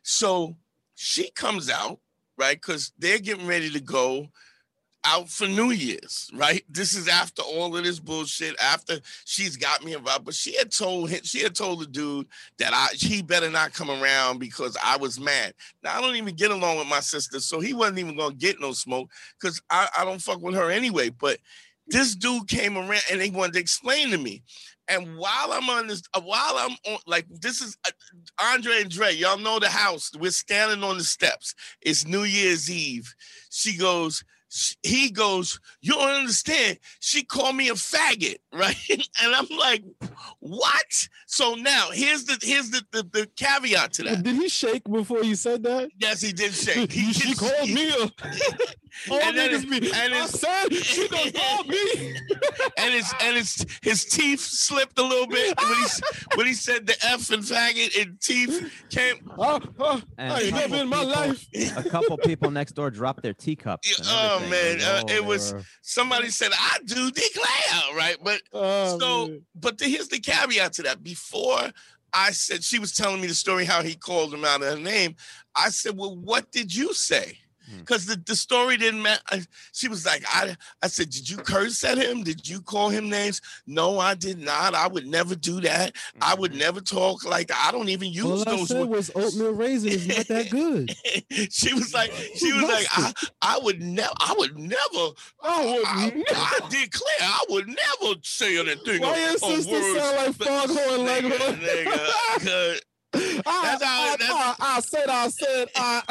So 0.03 0.55
she 0.95 1.32
comes 1.32 1.69
out 1.69 1.99
right 2.38 2.59
because 2.59 2.91
they're 2.97 3.19
getting 3.19 3.47
ready 3.47 3.69
to 3.71 3.80
go 3.80 4.28
out 5.06 5.30
for 5.30 5.47
New 5.47 5.72
Year's, 5.72 6.30
right? 6.34 6.64
This 6.70 6.95
is 6.95 7.08
after 7.08 7.41
all 7.41 7.76
of 7.76 7.84
this 7.84 7.99
bullshit, 7.99 8.56
after 8.62 8.99
she's 9.26 9.58
got 9.58 9.84
me 9.84 9.93
involved. 9.93 10.26
But 10.26 10.34
she 10.34 10.56
had 10.56 10.72
told 10.72 11.10
him, 11.10 11.22
she 11.24 11.39
had 11.39 11.56
told 11.56 11.82
the 11.82 11.88
dude 11.88 12.28
that 12.58 12.74
I 12.74 12.88
he 12.95 13.22
better 13.22 13.49
not 13.49 13.74
come 13.74 13.89
around 13.89 14.39
because 14.39 14.78
I 14.84 14.97
was 14.97 15.20
mad. 15.20 15.54
Now 15.84 15.97
I 15.97 16.01
don't 16.01 16.16
even 16.16 16.36
get 16.36 16.51
along 16.51 16.78
with 16.78 16.88
my 16.88 16.99
sister, 16.99 17.39
so 17.39 17.60
he 17.60 17.74
wasn't 17.74 17.99
even 17.99 18.18
gonna 18.18 18.36
get 18.36 18.60
no 18.60 18.72
smoke 18.72 19.10
because 19.39 19.62
I, 19.70 19.88
I 19.97 20.06
don't 20.06 20.22
fuck 20.22 20.41
with 20.41 20.56
her 20.56 20.72
anyway. 20.72 21.10
But 21.10 21.39
this 21.88 22.16
dude 22.16 22.47
came 22.47 22.78
around 22.78 23.04
and 23.12 23.22
he 23.22 23.30
wanted 23.30 23.54
to 23.54 23.60
explain 23.60 24.12
to 24.12 24.18
me. 24.18 24.43
And 24.88 25.18
while 25.18 25.51
I'm 25.51 25.70
on 25.70 25.88
this, 25.88 26.04
uh, 26.14 26.22
while 26.22 26.58
I'm 26.58 26.76
on, 26.86 26.99
like, 27.08 27.26
this 27.30 27.62
is 27.62 27.78
uh, 27.88 27.91
Andre 28.41 28.82
and 28.82 28.89
Dre, 28.89 29.14
y'all 29.14 29.38
know 29.38 29.60
the 29.60 29.70
house. 29.70 30.12
We're 30.20 30.32
standing 30.32 30.84
on 30.84 30.97
the 30.97 31.04
steps. 31.04 31.56
It's 31.82 32.06
New 32.06 32.24
Year's 32.24 32.70
Eve. 32.70 33.14
She 33.49 33.78
goes, 33.78 34.24
he 34.84 35.10
goes, 35.10 35.60
You 35.82 35.93
don't 35.93 36.10
understand. 36.10 36.80
She 36.99 37.24
called 37.24 37.56
me 37.56 37.70
a 37.70 37.74
faggot, 37.74 38.38
right? 38.54 38.76
And 38.89 39.36
I'm 39.36 39.47
like, 39.58 39.84
What? 40.39 41.08
So 41.28 41.56
now 41.56 41.89
here's 41.91 42.26
the 42.26 42.38
here's 42.41 42.70
the, 42.70 42.84
the, 42.91 43.04
the 43.04 43.30
caveat 43.36 43.93
to 43.93 44.04
that. 44.04 44.24
Did 44.24 44.36
he 44.36 44.49
shake 44.49 44.84
before 44.84 45.24
you 45.24 45.36
said 45.36 45.64
that? 45.64 45.89
Yes, 45.97 46.22
he 46.22 46.34
did 46.34 46.54
shake. 46.54 46.91
He, 47.04 47.12
she 47.12 47.34
called 47.34 47.70
me 47.70 47.89
a 47.89 48.12
All 49.10 49.20
and 49.22 49.36
niggas 49.38 49.70
be, 49.70 49.91
and 49.94 50.14
I 50.14 50.26
said 50.28 50.74
she 50.74 51.08
gonna 51.10 51.32
call 51.32 51.64
me. 51.66 52.16
and 52.78 52.94
his 52.94 53.14
and 53.22 53.38
his 53.38 53.66
his 53.82 54.06
teeth 54.06 54.39
slipped 54.39 54.98
a 55.00 55.04
little 55.04 55.28
bit 55.28 55.60
when 55.62 55.76
he 55.78 55.86
when 56.36 56.46
he 56.48 56.54
said 56.54 56.86
the 56.88 56.96
F 57.06 57.30
and 57.32 57.44
faggot 57.44 58.02
and 58.02 58.20
teeth 58.22 58.72
came. 58.89 59.16
Uh, 59.38 59.60
uh, 59.80 60.02
And 60.18 60.34
I 60.34 60.39
a 60.39 60.44
ain't 60.44 60.54
never 60.56 60.76
in 60.78 60.88
my 60.89 60.98
people- 61.00 61.12
life. 61.12 61.48
A 61.78 61.89
couple 61.89 62.18
people 62.18 62.52
next 62.52 62.74
door 62.74 62.89
dropped 62.91 63.24
their 63.24 63.34
teacups. 63.34 64.02
Oh 64.06 64.39
man, 64.50 64.82
uh, 64.82 65.02
it 65.02 65.08
they 65.08 65.20
was 65.20 65.54
somebody 65.82 66.30
said 66.30 66.52
I 66.54 66.78
do 66.86 67.12
declare 67.12 67.96
right, 67.96 68.18
but 68.24 68.41
Oh, 68.54 69.00
so 69.00 69.28
man. 69.28 69.41
but 69.56 69.78
the, 69.78 69.86
here's 69.86 70.08
the 70.08 70.20
caveat 70.20 70.74
to 70.74 70.84
that. 70.84 71.04
Before 71.04 71.60
I 72.14 72.32
said 72.32 72.64
she 72.64 72.78
was 72.80 72.94
telling 72.94 73.22
me 73.22 73.28
the 73.28 73.34
story 73.34 73.66
how 73.66 73.82
he 73.82 73.96
called 73.96 74.34
him 74.34 74.46
out 74.46 74.62
of 74.62 74.70
her 74.74 74.80
name, 74.80 75.16
I 75.56 75.70
said, 75.70 75.98
well, 75.98 76.16
what 76.16 76.52
did 76.52 76.74
you 76.74 76.94
say? 76.94 77.39
Because 77.80 78.05
the, 78.05 78.16
the 78.26 78.36
story 78.36 78.78
didn't 78.78 79.01
matter. 79.01 79.39
She 79.72 79.88
was 79.88 80.05
like, 80.05 80.24
I, 80.28 80.55
I 80.82 80.88
said, 80.88 81.09
Did 81.09 81.30
you 81.30 81.38
curse 81.38 81.84
at 81.84 81.97
him? 81.97 82.24
Did 82.24 82.47
you 82.47 82.61
call 82.61 82.89
him 82.89 83.09
names? 83.09 83.41
No, 83.66 83.99
I 83.99 84.16
did 84.16 84.38
not. 84.39 84.74
I 84.76 84.88
would 84.88 85.07
never 85.07 85.36
do 85.36 85.61
that. 85.61 85.95
I 86.22 86.36
would 86.36 86.51
Mhm. 86.53 86.57
never 86.59 86.82
talk 86.82 87.24
like 87.26 87.47
that. 87.47 87.64
I 87.68 87.72
don't 87.72 87.89
even 87.89 88.09
use 88.11 88.26
All 88.26 88.41
I 88.41 88.57
those 88.57 88.68
said 88.68 88.86
words. 88.88 89.11
was 89.14 89.34
oatmeal 89.34 89.53
raisin 89.53 89.89
is 89.93 90.07
not 90.07 90.28
that 90.28 90.49
good. 90.49 90.95
she 91.53 91.74
was 91.74 91.93
like, 91.93 92.11
she 92.36 92.51
was 92.53 92.64
like, 92.64 92.86
I, 92.91 93.14
I 93.41 93.59
would 93.64 93.82
never, 93.82 94.11
I 94.20 94.36
would 94.38 94.57
never, 94.57 95.09
I 95.41 95.66
would 95.66 95.86
I, 95.88 96.09
never. 96.09 96.24
I 96.30 96.59
declare, 96.70 97.22
I 97.22 97.43
would 97.49 97.68
never 97.68 98.16
say 98.24 98.59
anything. 98.59 99.01
Why 99.01 99.18
your 99.20 99.38
sister 99.38 99.72
words, 99.72 99.99
sound 99.99 100.18
like 100.18 100.36
Foghorn 100.36 101.05
Leghorn? 101.05 101.59
nigga, 101.59 102.80
I, 103.14 103.39
That's 103.43 103.84
how- 103.84 103.89
I, 104.03 104.16
that's- 104.18 104.30
I, 104.32 104.55
I 104.59 104.80
said, 104.80 105.07
I 105.09 105.28
said, 105.30 105.68
I. 105.76 106.01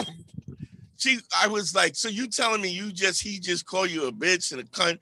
she, 1.03 1.19
I 1.41 1.49
was 1.49 1.75
like, 1.75 1.97
so 1.97 2.09
you 2.09 2.27
telling 2.29 2.61
me 2.63 2.69
you 2.69 2.93
just, 2.93 3.23
he 3.23 3.39
just 3.41 3.67
called 3.67 3.91
you 3.91 4.07
a 4.07 4.13
bitch 4.13 4.53
and 4.53 4.61
a 4.61 4.65
cunt 4.65 4.99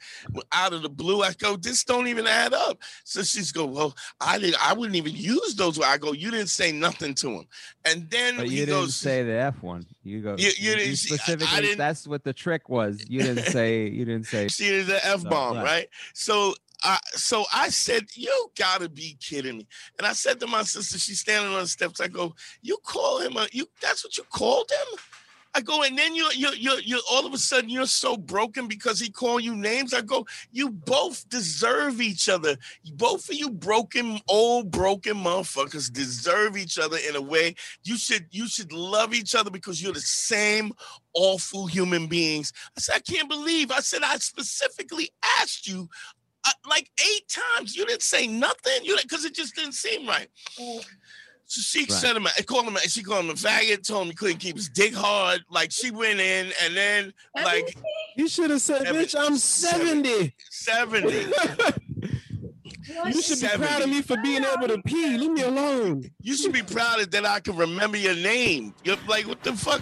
out 0.52 0.72
of 0.72 0.82
the 0.82 0.88
blue? 0.88 1.22
I 1.22 1.32
go, 1.34 1.56
this 1.56 1.84
don't 1.84 2.08
even 2.08 2.26
add 2.26 2.54
up. 2.54 2.78
So 3.04 3.22
she's 3.22 3.52
go, 3.52 3.66
well, 3.66 3.94
I 4.20 4.38
did, 4.38 4.54
I 4.60 4.72
wouldn't 4.72 4.96
even 4.96 5.14
use 5.14 5.54
those. 5.54 5.78
words. 5.78 5.88
I 5.90 5.98
go, 5.98 6.12
you 6.12 6.30
didn't 6.30 6.48
say 6.48 6.72
nothing 6.72 7.14
to 7.16 7.30
him, 7.30 7.46
and 7.84 8.08
then 8.10 8.36
But 8.36 8.48
he 8.48 8.60
you 8.60 8.66
goes, 8.66 8.86
didn't 8.86 8.92
say 8.92 9.22
the 9.24 9.32
F 9.32 9.62
one. 9.62 9.84
You 10.02 10.20
go. 10.22 10.36
You- 10.38 10.52
you 10.58 10.74
didn't- 10.76 10.96
see, 10.96 11.12
I- 11.12 11.14
I 11.14 11.36
specifically. 11.36 11.74
that's 11.74 12.06
what 12.08 12.24
the 12.24 12.32
trick 12.32 12.68
was. 12.68 13.04
You 13.08 13.20
didn't 13.22 13.44
say. 13.52 13.86
You 13.88 14.04
didn't 14.04 14.26
say. 14.26 14.48
she 14.48 14.66
is 14.68 14.88
an 14.88 15.00
F 15.02 15.22
bomb, 15.24 15.56
right. 15.56 15.64
right? 15.64 15.88
So 16.14 16.54
I 16.82 16.98
so 17.12 17.44
I 17.52 17.68
said, 17.68 18.06
You 18.14 18.50
gotta 18.58 18.88
be 18.88 19.16
kidding 19.20 19.58
me. 19.58 19.66
And 19.98 20.06
I 20.06 20.14
said 20.14 20.40
to 20.40 20.46
my 20.46 20.62
sister, 20.62 20.98
she's 20.98 21.20
standing 21.20 21.52
on 21.52 21.60
the 21.60 21.66
steps. 21.66 22.00
I 22.00 22.08
go, 22.08 22.34
You 22.62 22.78
call 22.82 23.20
him 23.20 23.36
a 23.36 23.46
you 23.52 23.66
that's 23.82 24.02
what 24.04 24.16
you 24.16 24.24
called 24.32 24.70
him? 24.70 24.98
I 25.54 25.60
go, 25.60 25.82
and 25.82 25.98
then 25.98 26.14
you 26.14 26.28
you 26.34 26.50
you 26.52 26.78
you 26.84 27.02
all 27.10 27.26
of 27.26 27.34
a 27.34 27.38
sudden 27.38 27.70
you're 27.70 27.86
so 27.86 28.16
broken 28.16 28.68
because 28.68 29.00
he 29.00 29.10
called 29.10 29.42
you 29.42 29.56
names. 29.56 29.92
I 29.92 30.00
go, 30.00 30.26
you 30.52 30.70
both 30.70 31.28
deserve 31.28 32.00
each 32.00 32.28
other. 32.28 32.56
Both 32.94 33.28
of 33.28 33.34
you 33.34 33.50
broken, 33.50 34.20
old 34.28 34.70
broken 34.70 35.14
motherfuckers 35.16 35.92
deserve 35.92 36.56
each 36.56 36.78
other 36.78 36.98
in 37.08 37.16
a 37.16 37.20
way. 37.20 37.56
You 37.82 37.96
should 37.96 38.26
you 38.30 38.46
should 38.46 38.72
love 38.72 39.12
each 39.12 39.34
other 39.34 39.50
because 39.50 39.82
you're 39.82 39.92
the 39.92 40.00
same 40.00 40.72
awful 41.14 41.66
human 41.66 42.06
beings. 42.06 42.52
I 42.76 42.80
said, 42.80 42.96
I 42.96 43.00
can't 43.00 43.28
believe. 43.28 43.72
I 43.72 43.80
said 43.80 44.02
I 44.04 44.16
specifically 44.18 45.10
asked 45.40 45.66
you 45.66 45.88
uh, 46.44 46.50
like 46.68 46.90
eight 47.04 47.28
times. 47.28 47.76
You 47.76 47.86
didn't 47.86 48.02
say 48.02 48.26
nothing. 48.26 48.84
You 48.84 48.96
because 49.02 49.24
it 49.24 49.34
just 49.34 49.54
didn't 49.56 49.74
seem 49.74 50.06
right. 50.06 50.28
So 50.52 50.80
she 51.50 51.80
Right. 51.80 51.92
said 51.92 52.16
him, 52.16 52.26
I 52.26 52.42
called 52.42 52.66
him, 52.66 52.76
she 52.88 53.02
called 53.02 53.24
him 53.24 53.30
a 53.30 53.34
faggot, 53.34 53.86
told 53.86 54.02
him 54.02 54.08
he 54.10 54.14
couldn't 54.14 54.38
keep 54.38 54.56
his 54.56 54.68
dick 54.68 54.94
hard. 54.94 55.42
Like 55.50 55.72
she 55.72 55.90
went 55.90 56.20
in 56.20 56.52
and 56.62 56.76
then 56.76 57.12
like 57.34 57.76
You 58.16 58.28
should 58.28 58.50
have 58.50 58.60
said, 58.62 58.82
bitch, 58.86 59.14
I'm 59.18 59.36
70. 59.36 60.34
70. 60.50 61.32
You 63.06 63.22
should 63.22 63.40
be 63.40 63.46
proud 63.56 63.82
of 63.82 63.88
me 63.88 64.02
for 64.02 64.16
being 64.16 64.42
able 64.44 64.66
to 64.66 64.82
pee. 64.82 65.16
Leave 65.16 65.30
me 65.30 65.42
alone. 65.42 66.10
You 66.22 66.34
should 66.36 66.52
be 66.52 66.62
proud 66.62 66.98
that 67.12 67.24
I 67.24 67.38
can 67.38 67.56
remember 67.56 67.96
your 67.96 68.16
name. 68.16 68.74
You're 68.82 68.96
like, 69.06 69.28
what 69.28 69.42
the 69.44 69.52
fuck? 69.52 69.80